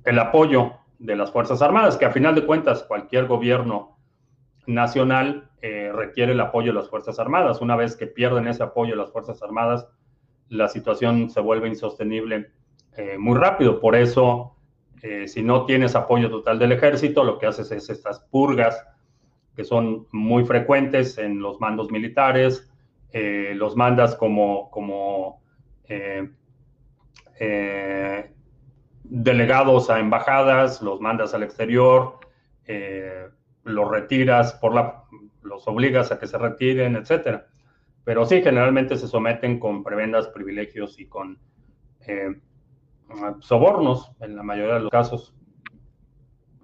el 0.04 0.18
apoyo 0.18 0.81
de 1.02 1.16
las 1.16 1.32
Fuerzas 1.32 1.60
Armadas, 1.62 1.96
que 1.96 2.04
a 2.04 2.12
final 2.12 2.34
de 2.36 2.46
cuentas 2.46 2.84
cualquier 2.84 3.26
gobierno 3.26 3.98
nacional 4.66 5.50
eh, 5.60 5.90
requiere 5.92 6.30
el 6.32 6.40
apoyo 6.40 6.72
de 6.72 6.78
las 6.78 6.88
Fuerzas 6.88 7.18
Armadas. 7.18 7.60
Una 7.60 7.74
vez 7.74 7.96
que 7.96 8.06
pierden 8.06 8.46
ese 8.46 8.62
apoyo 8.62 8.92
de 8.92 8.98
las 8.98 9.10
Fuerzas 9.10 9.42
Armadas, 9.42 9.88
la 10.48 10.68
situación 10.68 11.28
se 11.28 11.40
vuelve 11.40 11.66
insostenible 11.66 12.52
eh, 12.96 13.18
muy 13.18 13.36
rápido. 13.36 13.80
Por 13.80 13.96
eso, 13.96 14.54
eh, 15.02 15.26
si 15.26 15.42
no 15.42 15.66
tienes 15.66 15.96
apoyo 15.96 16.30
total 16.30 16.60
del 16.60 16.70
ejército, 16.70 17.24
lo 17.24 17.40
que 17.40 17.46
haces 17.46 17.72
es 17.72 17.90
estas 17.90 18.20
purgas 18.20 18.86
que 19.56 19.64
son 19.64 20.06
muy 20.12 20.44
frecuentes 20.44 21.18
en 21.18 21.40
los 21.40 21.60
mandos 21.60 21.90
militares, 21.90 22.68
los 23.12 23.76
mandas 23.76 24.16
como, 24.16 24.70
como 24.70 25.42
delegados 29.22 29.90
a 29.90 30.00
embajadas, 30.00 30.82
los 30.82 31.00
mandas 31.00 31.34
al 31.34 31.42
exterior, 31.42 32.18
los 33.64 33.90
retiras 33.90 34.54
por 34.54 34.74
la 34.74 35.02
los 35.42 35.66
obligas 35.68 36.12
a 36.12 36.18
que 36.18 36.26
se 36.26 36.38
retiren, 36.38 36.96
etcétera. 36.96 37.46
Pero 38.04 38.24
sí, 38.24 38.42
generalmente 38.42 38.96
se 38.96 39.06
someten 39.06 39.58
con 39.58 39.82
prebendas, 39.84 40.28
privilegios 40.28 40.98
y 40.98 41.06
con 41.06 41.38
eh, 42.06 42.40
sobornos 43.40 44.12
en 44.20 44.36
la 44.36 44.42
mayoría 44.42 44.74
de 44.74 44.80
los 44.80 44.90
casos. 44.90 45.34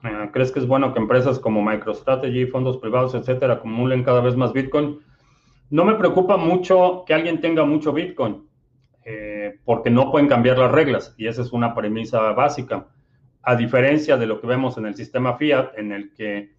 Eh, 0.04 0.30
¿Crees 0.32 0.52
que 0.52 0.60
es 0.60 0.66
bueno 0.66 0.92
que 0.92 0.98
empresas 0.98 1.38
como 1.38 1.62
MicroStrategy, 1.62 2.46
fondos 2.46 2.78
privados, 2.78 3.14
etcétera, 3.14 3.54
acumulen 3.54 4.02
cada 4.02 4.20
vez 4.20 4.36
más 4.36 4.52
Bitcoin? 4.52 5.00
No 5.70 5.84
me 5.84 5.94
preocupa 5.94 6.36
mucho 6.36 7.04
que 7.06 7.14
alguien 7.14 7.40
tenga 7.40 7.64
mucho 7.64 7.92
Bitcoin, 7.92 8.47
eh, 9.10 9.58
porque 9.64 9.88
no 9.88 10.10
pueden 10.10 10.28
cambiar 10.28 10.58
las 10.58 10.70
reglas, 10.70 11.14
y 11.16 11.28
esa 11.28 11.40
es 11.40 11.54
una 11.54 11.74
premisa 11.74 12.20
básica. 12.32 12.88
A 13.40 13.56
diferencia 13.56 14.18
de 14.18 14.26
lo 14.26 14.38
que 14.38 14.46
vemos 14.46 14.76
en 14.76 14.84
el 14.84 14.94
sistema 14.96 15.38
Fiat, 15.38 15.78
en 15.78 15.92
el 15.92 16.12
que 16.12 16.52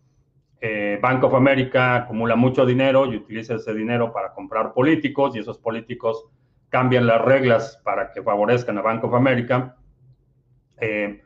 eh, 0.60 0.98
Bank 1.00 1.24
of 1.24 1.36
America 1.36 1.94
acumula 1.94 2.36
mucho 2.36 2.66
dinero 2.66 3.06
y 3.06 3.18
utiliza 3.18 3.54
ese 3.54 3.72
dinero 3.76 4.12
para 4.12 4.34
comprar 4.34 4.74
políticos 4.74 5.36
y 5.36 5.40
esos 5.40 5.60
políticos 5.60 6.26
cambian 6.70 7.06
las 7.06 7.22
reglas 7.22 7.80
para 7.84 8.12
que 8.12 8.24
favorezcan 8.24 8.80
a 8.80 8.82
Bank 8.82 9.04
of 9.04 9.14
America. 9.14 9.78
Eh, 10.82 11.22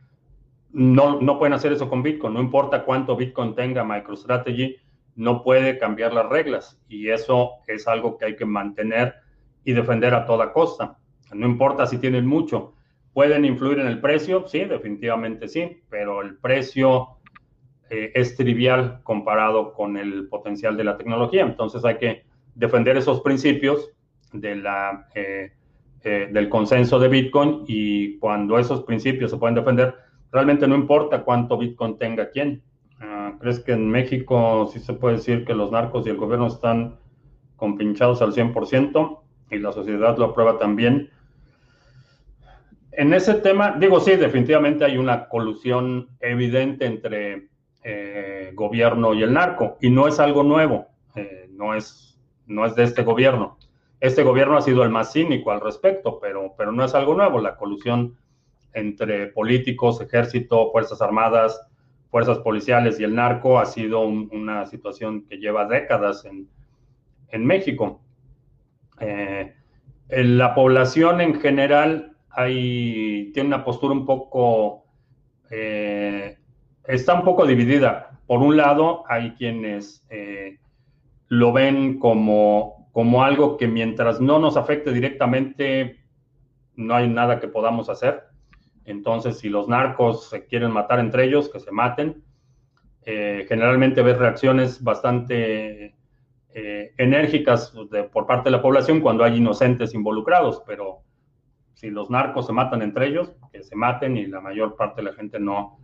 no, 0.73 1.21
no 1.21 1.39
pueden 1.39 1.53
hacer 1.53 1.71
eso 1.71 1.87
con 1.87 2.03
Bitcoin, 2.03 2.33
no 2.33 2.41
importa 2.41 2.83
cuánto 2.83 3.15
Bitcoin 3.15 3.55
tenga 3.55 3.85
MicroStrategy, 3.85 4.75
no 5.15 5.41
puede 5.41 5.79
cambiar 5.79 6.11
las 6.11 6.27
reglas 6.27 6.81
y 6.89 7.07
eso 7.07 7.51
es 7.67 7.87
algo 7.87 8.17
que 8.17 8.25
hay 8.25 8.35
que 8.35 8.45
mantener 8.45 9.15
y 9.63 9.71
defender 9.71 10.13
a 10.15 10.25
toda 10.25 10.51
costa. 10.51 10.97
No 11.33 11.47
importa 11.47 11.85
si 11.85 11.97
tienen 11.97 12.25
mucho. 12.25 12.73
¿Pueden 13.13 13.45
influir 13.45 13.79
en 13.79 13.87
el 13.87 14.01
precio? 14.01 14.47
Sí, 14.47 14.65
definitivamente 14.65 15.47
sí, 15.47 15.81
pero 15.89 16.21
el 16.21 16.37
precio 16.37 17.19
eh, 17.89 18.11
es 18.15 18.35
trivial 18.35 19.01
comparado 19.03 19.73
con 19.73 19.97
el 19.97 20.27
potencial 20.27 20.75
de 20.75 20.83
la 20.83 20.97
tecnología. 20.97 21.43
Entonces 21.43 21.85
hay 21.85 21.97
que 21.97 22.23
defender 22.55 22.97
esos 22.97 23.21
principios 23.21 23.91
de 24.31 24.55
la, 24.55 25.07
eh, 25.13 25.51
eh, 26.03 26.29
del 26.31 26.49
consenso 26.49 26.99
de 26.99 27.07
Bitcoin 27.07 27.63
y 27.67 28.17
cuando 28.17 28.57
esos 28.57 28.83
principios 28.83 29.31
se 29.31 29.37
pueden 29.37 29.55
defender, 29.55 29.95
realmente 30.31 30.67
no 30.67 30.75
importa 30.75 31.23
cuánto 31.23 31.57
Bitcoin 31.57 31.97
tenga 31.97 32.29
quién. 32.29 32.63
Ah, 32.99 33.35
¿Crees 33.39 33.59
que 33.59 33.73
en 33.73 33.87
México 33.89 34.69
sí 34.73 34.79
se 34.79 34.93
puede 34.93 35.17
decir 35.17 35.45
que 35.45 35.53
los 35.53 35.71
narcos 35.71 36.05
y 36.07 36.09
el 36.09 36.17
gobierno 36.17 36.47
están 36.47 36.97
compinchados 37.57 38.21
al 38.21 38.33
100% 38.33 39.19
y 39.51 39.59
la 39.59 39.71
sociedad 39.71 40.17
lo 40.17 40.25
aprueba 40.25 40.57
también? 40.57 41.09
En 42.95 43.13
ese 43.13 43.35
tema, 43.35 43.75
digo, 43.79 43.99
sí, 43.99 44.15
definitivamente 44.15 44.85
hay 44.85 44.97
una 44.97 45.27
colusión 45.27 46.09
evidente 46.19 46.85
entre 46.85 47.49
eh, 47.83 48.51
gobierno 48.53 49.13
y 49.13 49.23
el 49.23 49.33
narco. 49.33 49.77
Y 49.81 49.89
no 49.89 50.07
es 50.07 50.19
algo 50.19 50.43
nuevo, 50.43 50.87
eh, 51.15 51.49
no, 51.51 51.73
es, 51.73 52.19
no 52.45 52.65
es 52.65 52.75
de 52.75 52.83
este 52.83 53.03
gobierno. 53.03 53.57
Este 53.99 54.23
gobierno 54.23 54.57
ha 54.57 54.61
sido 54.61 54.83
el 54.83 54.89
más 54.89 55.13
cínico 55.13 55.51
al 55.51 55.61
respecto, 55.61 56.19
pero, 56.19 56.53
pero 56.57 56.71
no 56.71 56.83
es 56.83 56.93
algo 56.93 57.15
nuevo. 57.15 57.39
La 57.39 57.55
colusión 57.55 58.17
entre 58.73 59.27
políticos, 59.27 60.01
ejército, 60.01 60.71
fuerzas 60.71 61.01
armadas, 61.01 61.59
fuerzas 62.09 62.39
policiales 62.39 62.99
y 62.99 63.03
el 63.03 63.15
narco 63.15 63.59
ha 63.59 63.65
sido 63.65 64.01
una 64.01 64.65
situación 64.67 65.25
que 65.25 65.37
lleva 65.37 65.65
décadas 65.65 66.25
en, 66.25 66.47
en 67.29 67.45
México. 67.45 68.01
Eh, 68.99 69.53
la 70.09 70.53
población 70.53 71.21
en 71.21 71.39
general 71.39 72.12
hay, 72.35 73.31
tiene 73.33 73.47
una 73.47 73.63
postura 73.63 73.93
un 73.93 74.05
poco 74.05 74.83
está 76.87 77.13
un 77.13 77.23
poco 77.23 77.45
dividida. 77.45 78.19
Por 78.27 78.41
un 78.41 78.57
lado, 78.57 79.03
hay 79.07 79.31
quienes 79.31 80.05
eh, 80.09 80.59
lo 81.27 81.51
ven 81.51 81.99
como, 81.99 82.89
como 82.91 83.23
algo 83.23 83.57
que 83.57 83.67
mientras 83.67 84.21
no 84.21 84.39
nos 84.39 84.57
afecte 84.57 84.91
directamente, 84.91 85.99
no 86.75 86.95
hay 86.95 87.09
nada 87.09 87.39
que 87.39 87.47
podamos 87.47 87.89
hacer. 87.89 88.23
Entonces, 88.85 89.39
si 89.39 89.49
los 89.49 89.67
narcos 89.67 90.29
se 90.29 90.45
quieren 90.45 90.71
matar 90.71 90.99
entre 90.99 91.25
ellos, 91.25 91.49
que 91.49 91.59
se 91.59 91.71
maten. 91.71 92.23
Eh, 93.05 93.45
generalmente 93.49 94.01
ves 94.01 94.17
reacciones 94.17 94.81
bastante 94.81 95.95
eh, 96.53 96.93
enérgicas 96.97 97.73
por 98.13 98.25
parte 98.25 98.45
de 98.45 98.55
la 98.55 98.61
población 98.61 99.01
cuando 99.01 99.25
hay 99.25 99.37
inocentes 99.37 99.93
involucrados, 99.93 100.63
pero 100.65 101.01
si 101.83 101.89
los 101.89 102.09
narcos 102.09 102.45
se 102.45 102.53
matan 102.53 102.81
entre 102.81 103.07
ellos, 103.07 103.33
que 103.51 103.61
se 103.61 103.75
maten 103.75 104.15
y 104.15 104.25
la 104.25 104.39
mayor 104.39 104.77
parte 104.77 105.01
de 105.01 105.09
la 105.09 105.13
gente 105.17 105.37
no, 105.37 105.79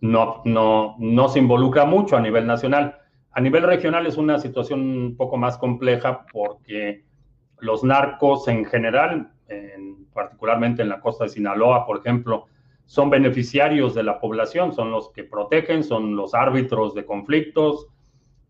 no, 0.00 0.42
no, 0.44 0.94
no 0.96 1.28
se 1.28 1.40
involucra 1.40 1.84
mucho 1.84 2.16
a 2.16 2.20
nivel 2.20 2.46
nacional. 2.46 2.96
A 3.32 3.40
nivel 3.40 3.64
regional 3.64 4.06
es 4.06 4.16
una 4.16 4.38
situación 4.38 4.80
un 4.80 5.16
poco 5.16 5.36
más 5.36 5.58
compleja 5.58 6.24
porque 6.32 7.04
los 7.58 7.82
narcos 7.82 8.46
en 8.46 8.64
general, 8.64 9.32
particularmente 10.12 10.82
en 10.82 10.88
la 10.88 11.00
costa 11.00 11.24
de 11.24 11.30
Sinaloa, 11.30 11.84
por 11.84 11.98
ejemplo, 11.98 12.46
son 12.84 13.10
beneficiarios 13.10 13.96
de 13.96 14.04
la 14.04 14.20
población, 14.20 14.72
son 14.72 14.92
los 14.92 15.10
que 15.10 15.24
protegen, 15.24 15.82
son 15.82 16.14
los 16.14 16.32
árbitros 16.32 16.94
de 16.94 17.04
conflictos, 17.04 17.88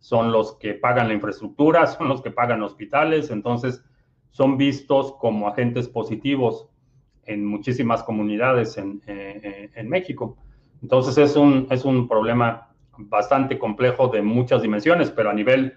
son 0.00 0.32
los 0.32 0.58
que 0.58 0.74
pagan 0.74 1.08
la 1.08 1.14
infraestructura, 1.14 1.86
son 1.86 2.08
los 2.08 2.20
que 2.20 2.30
pagan 2.30 2.62
hospitales, 2.62 3.30
entonces 3.30 3.82
son 4.31 4.57
vistos 4.57 5.14
como 5.18 5.49
agentes 5.49 5.89
positivos 5.89 6.68
en 7.29 7.45
muchísimas 7.45 8.03
comunidades 8.03 8.79
en, 8.79 9.03
eh, 9.07 9.70
en 9.74 9.89
México. 9.89 10.37
Entonces 10.83 11.18
es 11.18 11.37
un, 11.37 11.66
es 11.70 11.85
un 11.85 12.09
problema 12.09 12.68
bastante 12.97 13.59
complejo 13.59 14.09
de 14.09 14.22
muchas 14.22 14.62
dimensiones, 14.62 15.11
pero 15.11 15.31
a 15.31 15.35
nivel, 15.35 15.74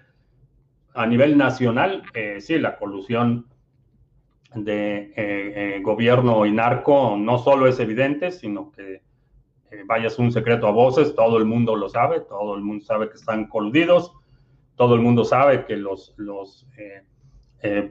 a 0.94 1.06
nivel 1.06 1.36
nacional, 1.36 2.02
eh, 2.14 2.40
sí, 2.40 2.58
la 2.58 2.76
colusión 2.76 3.46
de 4.54 5.12
eh, 5.16 5.80
gobierno 5.82 6.44
y 6.46 6.52
narco 6.52 7.16
no 7.18 7.38
solo 7.38 7.66
es 7.66 7.78
evidente, 7.80 8.32
sino 8.32 8.70
que 8.72 9.02
vaya 9.86 10.08
un 10.18 10.30
secreto 10.30 10.66
a 10.66 10.70
voces, 10.70 11.14
todo 11.14 11.38
el 11.38 11.46
mundo 11.46 11.74
lo 11.76 11.88
sabe, 11.88 12.20
todo 12.20 12.54
el 12.54 12.62
mundo 12.62 12.84
sabe 12.84 13.08
que 13.08 13.16
están 13.16 13.46
coludidos, 13.46 14.12
todo 14.76 14.94
el 14.94 15.00
mundo 15.00 15.24
sabe 15.24 15.64
que 15.64 15.76
los, 15.76 16.12
los 16.18 16.66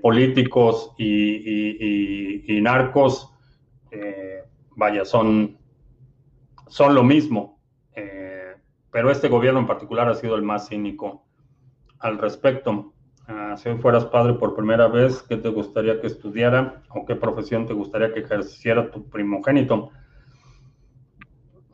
políticos 0.01 0.93
y, 0.97 2.57
y 2.57 2.61
narcos, 2.61 3.33
vaya, 4.75 5.05
son, 5.05 5.57
son 6.67 6.95
lo 6.95 7.03
mismo, 7.03 7.59
pero 8.91 9.09
este 9.09 9.29
gobierno 9.29 9.59
en 9.61 9.67
particular 9.67 10.09
ha 10.09 10.15
sido 10.15 10.35
el 10.35 10.41
más 10.41 10.67
cínico 10.67 11.25
al 11.99 12.17
respecto. 12.17 12.93
Ah, 13.27 13.55
si 13.55 13.73
fueras 13.75 14.05
padre 14.05 14.33
por 14.33 14.55
primera 14.55 14.87
vez, 14.87 15.21
¿qué 15.23 15.37
te 15.37 15.47
gustaría 15.49 16.01
que 16.01 16.07
estudiara 16.07 16.81
o 16.89 17.05
qué 17.05 17.15
profesión 17.15 17.65
te 17.65 17.73
gustaría 17.73 18.13
que 18.13 18.21
ejerciera 18.21 18.91
tu 18.91 19.07
primogénito? 19.09 19.91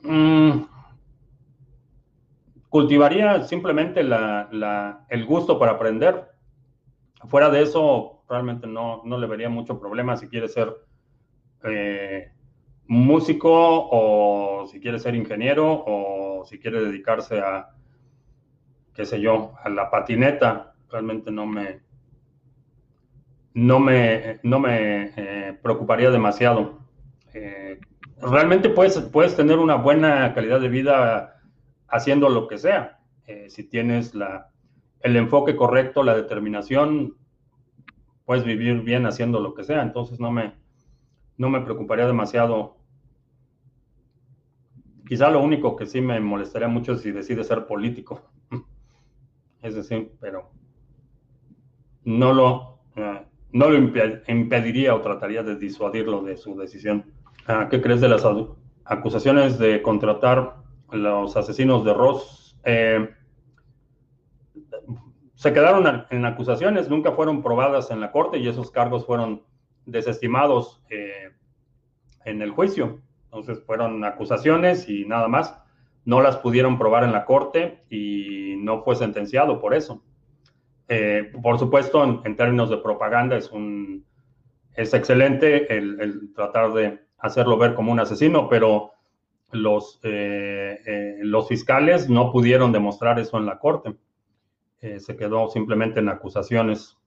Mm, 0.04 0.66
cultivaría 2.70 3.44
simplemente 3.44 4.02
el 4.02 5.26
gusto 5.26 5.58
para 5.58 5.72
aprender. 5.72 6.37
Fuera 7.26 7.50
de 7.50 7.64
eso, 7.64 8.24
realmente 8.30 8.68
no, 8.68 9.02
le 9.06 9.28
vería 9.28 9.50
mucho 9.50 9.80
problema 9.80 10.18
si 10.18 10.28
quiere 10.28 10.48
ser 10.48 10.74
eh, 11.64 12.32
músico 12.86 13.50
o 13.52 14.68
si 14.68 14.80
quiere 14.80 15.00
ser 15.00 15.16
ingeniero 15.16 15.84
o 15.86 16.46
si 16.46 16.60
quiere 16.60 16.84
dedicarse 16.84 17.40
a, 17.40 17.70
qué 18.94 19.06
sé 19.06 19.20
yo, 19.20 19.54
a 19.64 19.70
la 19.70 19.90
patineta 19.90 20.76
realmente 20.90 21.32
no 21.32 21.46
me, 21.48 21.82
no 23.54 23.80
me, 23.80 24.40
no 24.44 24.60
me 24.60 25.12
eh, 25.16 25.58
preocuparía 25.62 26.12
demasiado. 26.12 26.80
Eh, 27.34 27.80
realmente 28.22 28.70
puedes, 28.70 29.00
puedes 29.00 29.36
tener 29.36 29.58
una 29.58 29.76
buena 29.76 30.34
calidad 30.34 30.62
de 30.62 30.70
vida 30.70 31.42
haciendo 31.88 32.30
lo 32.30 32.48
que 32.48 32.58
sea. 32.58 32.94
Si 33.50 33.66
tienes 33.66 34.16
la, 34.16 34.52
el 35.02 35.16
enfoque 35.16 35.56
correcto, 35.56 36.04
la 36.04 36.16
determinación, 36.16 37.16
puedes 38.26 38.44
vivir 38.44 38.82
bien 38.82 39.06
haciendo 39.06 39.40
lo 39.40 39.54
que 39.54 39.64
sea. 39.64 39.82
Entonces 39.82 40.20
no 40.20 40.32
me, 40.32 40.54
no 41.38 41.50
me 41.50 41.62
preocuparía 41.62 42.06
demasiado. 42.06 42.78
Quizá 45.08 45.30
lo 45.30 45.42
único 45.42 45.76
que 45.76 45.86
sí 45.86 46.02
me 46.02 46.20
molestaría 46.20 46.68
mucho 46.68 46.94
es 46.94 47.02
si 47.02 47.12
decide 47.12 47.44
ser 47.44 47.66
político. 47.66 48.30
Es 49.62 49.74
decir, 49.74 50.12
pero 50.22 50.52
no 52.04 52.32
lo, 52.32 52.80
eh, 52.96 53.26
no 53.52 53.70
lo 53.70 53.78
impediría 54.28 54.94
o 54.94 55.02
trataría 55.02 55.42
de 55.42 55.56
disuadirlo 55.56 56.22
de 56.22 56.38
su 56.38 56.56
decisión. 56.56 57.06
Ah, 57.48 57.68
¿Qué 57.70 57.82
crees 57.82 58.00
de 58.00 58.08
las 58.08 58.24
acusaciones 58.86 59.58
de 59.58 59.82
contratar 59.82 60.58
los 60.92 61.36
asesinos 61.36 61.84
de 61.84 61.94
Ross? 61.94 62.58
Eh, 62.64 63.10
se 65.38 65.54
quedaron 65.54 66.06
en 66.10 66.26
acusaciones, 66.26 66.90
nunca 66.90 67.12
fueron 67.12 67.44
probadas 67.44 67.92
en 67.92 68.02
la 68.02 68.12
corte 68.12 68.40
y 68.40 68.48
esos 68.48 68.72
cargos 68.72 69.06
fueron 69.06 69.44
desestimados 69.86 70.82
eh, 70.90 71.30
en 72.26 72.42
el 72.42 72.50
juicio. 72.50 73.02
Entonces 73.26 73.64
fueron 73.64 74.04
acusaciones 74.04 74.90
y 74.90 75.06
nada 75.06 75.28
más. 75.28 75.56
No 76.06 76.22
las 76.22 76.38
pudieron 76.38 76.80
probar 76.80 77.04
en 77.04 77.12
la 77.12 77.24
corte 77.24 77.84
y 77.88 78.56
no 78.58 78.82
fue 78.82 78.96
sentenciado 78.96 79.62
por 79.62 79.76
eso. 79.76 80.02
Eh, 80.88 81.32
por 81.44 81.60
supuesto, 81.60 82.04
en, 82.04 82.36
términos 82.36 82.72
de 82.72 82.78
propaganda 82.78 83.38
es, 83.38 83.52
un, 83.52 84.04
es 84.74 84.92
excelente 84.96 85.72
el, 85.72 86.34
tratar 86.34 86.74
de 86.74 87.00
hacerlo 87.20 87.58
ver 87.58 87.76
como 87.76 87.92
un 87.92 88.00
asesino, 88.00 88.50
pero 88.50 88.94
los, 89.52 90.00
eh, 90.02 90.80
eh, 90.84 91.18
los 91.20 91.48
fiscales 91.48 92.10
no 92.10 92.32
pudieron 92.32 92.72
demostrar 92.72 93.20
eso 93.20 93.38
en 93.38 93.46
la 93.46 93.60
corte. 93.60 93.94
Se 94.80 95.16
quedó 95.18 95.50
simplemente 95.50 96.00
en 96.00 96.10
acusaciones. 96.10 96.98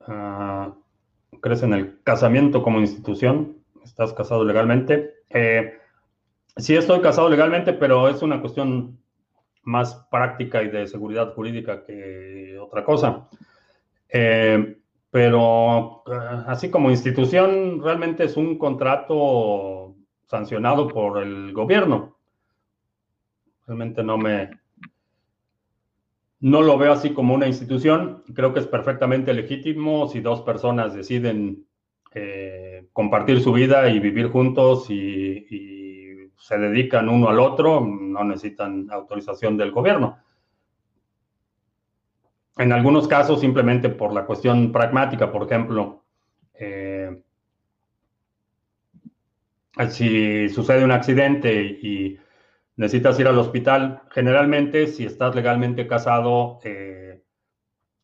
Ah, 0.00 0.74
¿Crees 1.40 1.62
en 1.62 1.74
el 1.74 2.02
casamiento 2.02 2.62
como 2.62 2.80
institución? 2.80 3.58
¿Estás 3.84 4.12
casado 4.12 4.44
legalmente? 4.44 5.14
sí, 6.56 6.74
estoy 6.74 7.00
casado 7.00 7.28
legalmente, 7.28 7.72
pero 7.72 8.08
es 8.08 8.22
una 8.22 8.40
cuestión 8.40 8.98
más 9.62 10.06
práctica 10.10 10.62
y 10.62 10.68
de 10.68 10.86
seguridad 10.86 11.34
jurídica 11.34 11.84
que 11.84 12.58
otra 12.58 12.84
cosa. 12.84 13.28
Eh, 14.08 14.78
pero 15.10 16.02
eh, 16.06 16.44
así 16.46 16.70
como 16.70 16.90
institución, 16.90 17.82
realmente 17.82 18.24
es 18.24 18.36
un 18.36 18.58
contrato 18.58 19.94
sancionado 20.26 20.88
por 20.88 21.22
el 21.22 21.52
gobierno. 21.52 22.16
Realmente 23.66 24.02
no 24.02 24.16
me, 24.16 24.50
no 26.40 26.62
lo 26.62 26.78
veo 26.78 26.92
así 26.92 27.10
como 27.10 27.34
una 27.34 27.46
institución. 27.46 28.22
Creo 28.34 28.52
que 28.52 28.60
es 28.60 28.66
perfectamente 28.66 29.34
legítimo 29.34 30.08
si 30.08 30.20
dos 30.20 30.42
personas 30.42 30.94
deciden 30.94 31.66
eh, 32.14 32.88
compartir 32.92 33.40
su 33.40 33.52
vida 33.52 33.88
y 33.88 33.98
vivir 33.98 34.28
juntos 34.28 34.88
y 34.90 35.98
se 36.38 36.56
dedican 36.56 37.08
uno 37.08 37.28
al 37.28 37.40
otro, 37.40 37.80
no 37.80 38.24
necesitan 38.24 38.88
autorización 38.90 39.56
del 39.56 39.72
gobierno. 39.72 40.18
En 42.56 42.72
algunos 42.72 43.06
casos, 43.06 43.40
simplemente 43.40 43.88
por 43.88 44.12
la 44.12 44.24
cuestión 44.24 44.72
pragmática, 44.72 45.30
por 45.30 45.44
ejemplo, 45.44 46.04
eh, 46.54 47.22
si 49.90 50.48
sucede 50.48 50.84
un 50.84 50.90
accidente 50.90 51.62
y 51.62 52.18
necesitas 52.78 53.18
ir 53.18 53.26
al 53.26 53.38
hospital, 53.38 54.02
generalmente 54.12 54.86
si 54.86 55.04
estás 55.04 55.34
legalmente 55.34 55.88
casado, 55.88 56.60
eh, 56.62 57.24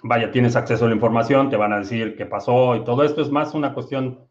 vaya, 0.02 0.32
tienes 0.32 0.56
acceso 0.56 0.84
a 0.84 0.88
la 0.88 0.94
información, 0.96 1.48
te 1.48 1.56
van 1.56 1.72
a 1.72 1.78
decir 1.78 2.16
qué 2.16 2.26
pasó 2.26 2.74
y 2.74 2.82
todo 2.82 3.04
esto 3.04 3.22
es 3.22 3.30
más 3.30 3.54
una 3.54 3.72
cuestión 3.72 4.28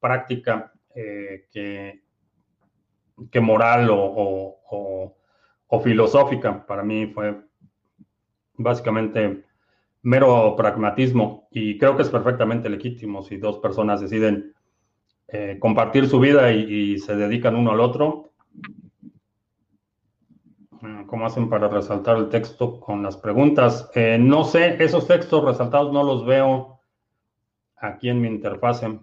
práctica 0.00 0.72
eh, 0.96 1.46
que, 1.52 2.02
que 3.30 3.40
moral 3.40 3.88
o, 3.90 5.16
filosófica. 5.82 6.64
Para 6.66 6.84
mí 6.84 7.06
fue 7.06 7.36
básicamente 8.56 9.44
mero 10.02 10.54
pragmatismo 10.56 11.48
y 11.50 11.78
creo 11.78 11.96
que 11.96 12.02
es 12.02 12.10
perfectamente 12.10 12.68
legítimo 12.68 13.22
si 13.22 13.38
dos 13.38 13.58
personas 13.58 14.00
deciden 14.00 14.54
eh, 15.26 15.56
compartir 15.58 16.08
su 16.08 16.20
vida 16.20 16.52
y, 16.52 16.98
se 16.98 17.16
dedican 17.16 17.56
uno 17.56 17.72
al 17.72 17.80
otro. 17.80 18.30
Mm, 20.84 21.04
¿Cómo 21.06 21.24
hacen 21.24 21.48
para 21.48 21.68
resaltar 21.68 22.18
el 22.18 22.28
texto 22.28 22.78
con 22.78 23.02
las 23.02 23.16
preguntas? 23.16 23.90
Eh, 23.94 24.18
no 24.20 24.44
sé, 24.44 24.76
esos 24.84 25.06
textos 25.06 25.42
resaltados 25.42 25.90
no 25.94 26.02
los 26.04 26.26
veo 26.26 26.78
aquí 27.78 28.10
en 28.10 28.20
mi 28.20 28.28
interfase. 28.28 29.00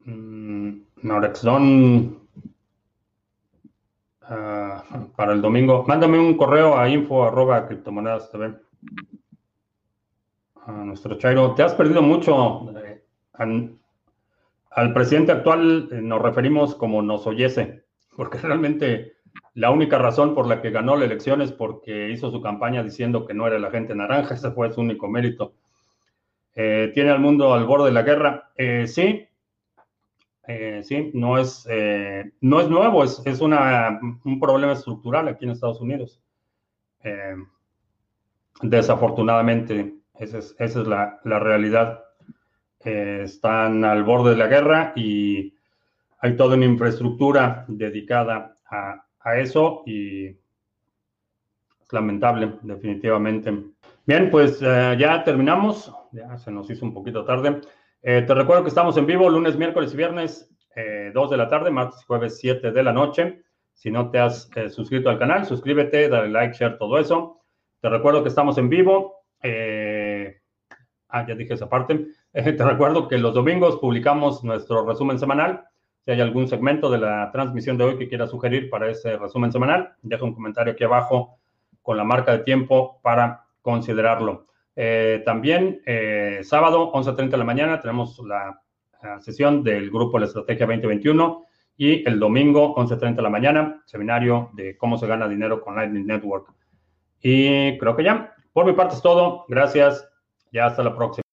Mm, 0.00 0.80
Ah, 4.22 4.82
para 5.14 5.34
el 5.34 5.40
domingo. 5.42 5.84
Mándame 5.86 6.18
un 6.18 6.36
correo 6.36 6.76
a 6.78 6.88
info 6.88 7.30
TV. 8.32 8.54
A 10.66 10.72
nuestro 10.72 11.16
Chairo, 11.16 11.54
te 11.54 11.62
has 11.62 11.74
perdido 11.74 12.02
mucho. 12.02 12.72
Eh, 12.84 13.04
al, 13.34 14.92
presidente 14.92 15.30
actual 15.30 15.88
eh, 15.92 16.00
nos 16.00 16.20
referimos 16.22 16.74
como 16.74 17.02
nos 17.02 17.24
oyese, 17.26 17.84
porque 18.16 18.38
realmente 18.42 19.13
la 19.54 19.70
única 19.70 19.98
razón 19.98 20.34
por 20.34 20.46
la 20.46 20.60
que 20.60 20.70
ganó 20.70 20.96
la 20.96 21.04
elección 21.04 21.40
es 21.40 21.52
porque 21.52 22.10
hizo 22.10 22.30
su 22.30 22.42
campaña 22.42 22.82
diciendo 22.82 23.26
que 23.26 23.34
no 23.34 23.46
era 23.46 23.58
la 23.58 23.70
gente 23.70 23.94
naranja, 23.94 24.34
ese 24.34 24.50
fue 24.50 24.72
su 24.72 24.80
único 24.80 25.08
mérito. 25.08 25.54
Eh, 26.54 26.90
¿Tiene 26.94 27.10
al 27.10 27.20
mundo 27.20 27.54
al 27.54 27.64
borde 27.64 27.86
de 27.86 27.92
la 27.92 28.02
guerra? 28.02 28.50
sí, 28.86 29.28
eh, 30.46 30.82
sí, 30.84 31.10
no 31.14 31.38
es, 31.38 31.66
eh, 31.70 32.32
no 32.42 32.60
es 32.60 32.68
nuevo, 32.68 33.02
es, 33.02 33.40
un 33.40 34.40
problema 34.40 34.72
estructural 34.72 35.28
aquí 35.28 35.44
en 35.44 35.52
Estados 35.52 35.80
Unidos. 35.80 36.20
Eh, 37.02 37.36
desafortunadamente, 38.62 39.94
esa 40.14 40.38
es, 40.38 40.76
la, 40.76 41.18
realidad. 41.24 42.00
están 42.80 43.84
al 43.84 44.04
borde 44.04 44.30
de 44.30 44.36
la 44.36 44.46
guerra 44.46 44.92
y 44.94 45.54
hay 46.18 46.36
toda 46.36 46.56
una 46.56 46.66
infraestructura 46.66 47.64
dedicada 47.66 48.56
a, 48.70 49.03
a 49.24 49.38
eso 49.38 49.82
y 49.86 50.26
es 50.26 51.92
lamentable, 51.92 52.54
definitivamente. 52.62 53.52
Bien, 54.06 54.30
pues 54.30 54.60
eh, 54.62 54.96
ya 54.98 55.24
terminamos, 55.24 55.92
ya 56.12 56.36
se 56.36 56.50
nos 56.50 56.70
hizo 56.70 56.84
un 56.84 56.92
poquito 56.92 57.24
tarde. 57.24 57.62
Eh, 58.02 58.22
te 58.22 58.34
recuerdo 58.34 58.62
que 58.62 58.68
estamos 58.68 58.96
en 58.98 59.06
vivo 59.06 59.28
lunes, 59.30 59.56
miércoles 59.56 59.94
y 59.94 59.96
viernes, 59.96 60.50
2 60.76 60.76
eh, 60.76 61.30
de 61.30 61.36
la 61.36 61.48
tarde, 61.48 61.70
martes 61.70 62.02
y 62.02 62.06
jueves 62.06 62.38
7 62.38 62.70
de 62.70 62.82
la 62.82 62.92
noche. 62.92 63.42
Si 63.72 63.90
no 63.90 64.10
te 64.10 64.18
has 64.18 64.48
suscrito 64.70 65.08
al 65.08 65.18
canal, 65.18 65.46
suscríbete, 65.46 66.08
dale 66.08 66.28
like, 66.28 66.54
share, 66.54 66.78
todo 66.78 66.98
eso. 66.98 67.40
Te 67.80 67.88
recuerdo 67.88 68.22
que 68.22 68.28
estamos 68.28 68.56
en 68.58 68.68
vivo. 68.68 69.24
ah, 71.08 71.26
ya 71.26 71.34
dije 71.34 71.54
esa 71.54 71.68
parte. 71.68 72.06
te 72.32 72.64
recuerdo 72.64 73.08
que 73.08 73.18
los 73.18 73.34
domingos 73.34 73.78
publicamos 73.78 74.44
nuestro 74.44 74.86
resumen 74.86 75.18
semanal. 75.18 75.64
Si 76.04 76.10
hay 76.10 76.20
algún 76.20 76.48
segmento 76.48 76.90
de 76.90 76.98
la 76.98 77.30
transmisión 77.32 77.78
de 77.78 77.84
hoy 77.84 77.98
que 77.98 78.08
quieras 78.08 78.30
sugerir 78.30 78.68
para 78.68 78.90
ese 78.90 79.16
resumen 79.16 79.50
semanal, 79.50 79.94
deja 80.02 80.24
un 80.24 80.34
comentario 80.34 80.74
aquí 80.74 80.84
abajo 80.84 81.38
con 81.80 81.96
la 81.96 82.04
marca 82.04 82.32
de 82.32 82.44
tiempo 82.44 83.00
para 83.02 83.44
considerarlo. 83.62 84.46
Eh, 84.76 85.22
también 85.24 85.80
eh, 85.86 86.40
sábado, 86.42 86.92
11.30 86.92 87.30
de 87.30 87.36
la 87.38 87.44
mañana, 87.44 87.80
tenemos 87.80 88.18
la, 88.26 88.60
la, 89.02 89.20
sesión 89.20 89.62
del 89.62 89.90
grupo 89.90 90.18
La 90.18 90.26
Estrategia 90.26 90.66
2021 90.66 91.44
y 91.76 92.06
el 92.06 92.20
domingo, 92.20 92.74
11.30 92.74 93.16
de 93.16 93.22
la 93.22 93.30
mañana, 93.30 93.82
seminario 93.86 94.50
de 94.52 94.76
cómo 94.76 94.98
se 94.98 95.06
gana 95.06 95.26
dinero 95.26 95.60
con 95.62 95.74
Lightning 95.74 96.06
Network. 96.06 96.52
Y 97.22 97.78
creo 97.78 97.96
que 97.96 98.04
ya, 98.04 98.34
por 98.52 98.66
mi 98.66 98.72
parte 98.74 98.94
es 98.94 99.02
todo. 99.02 99.46
Gracias. 99.48 100.06
Ya 100.52 100.66
hasta 100.66 100.82
la 100.82 100.94
próxima. 100.94 101.23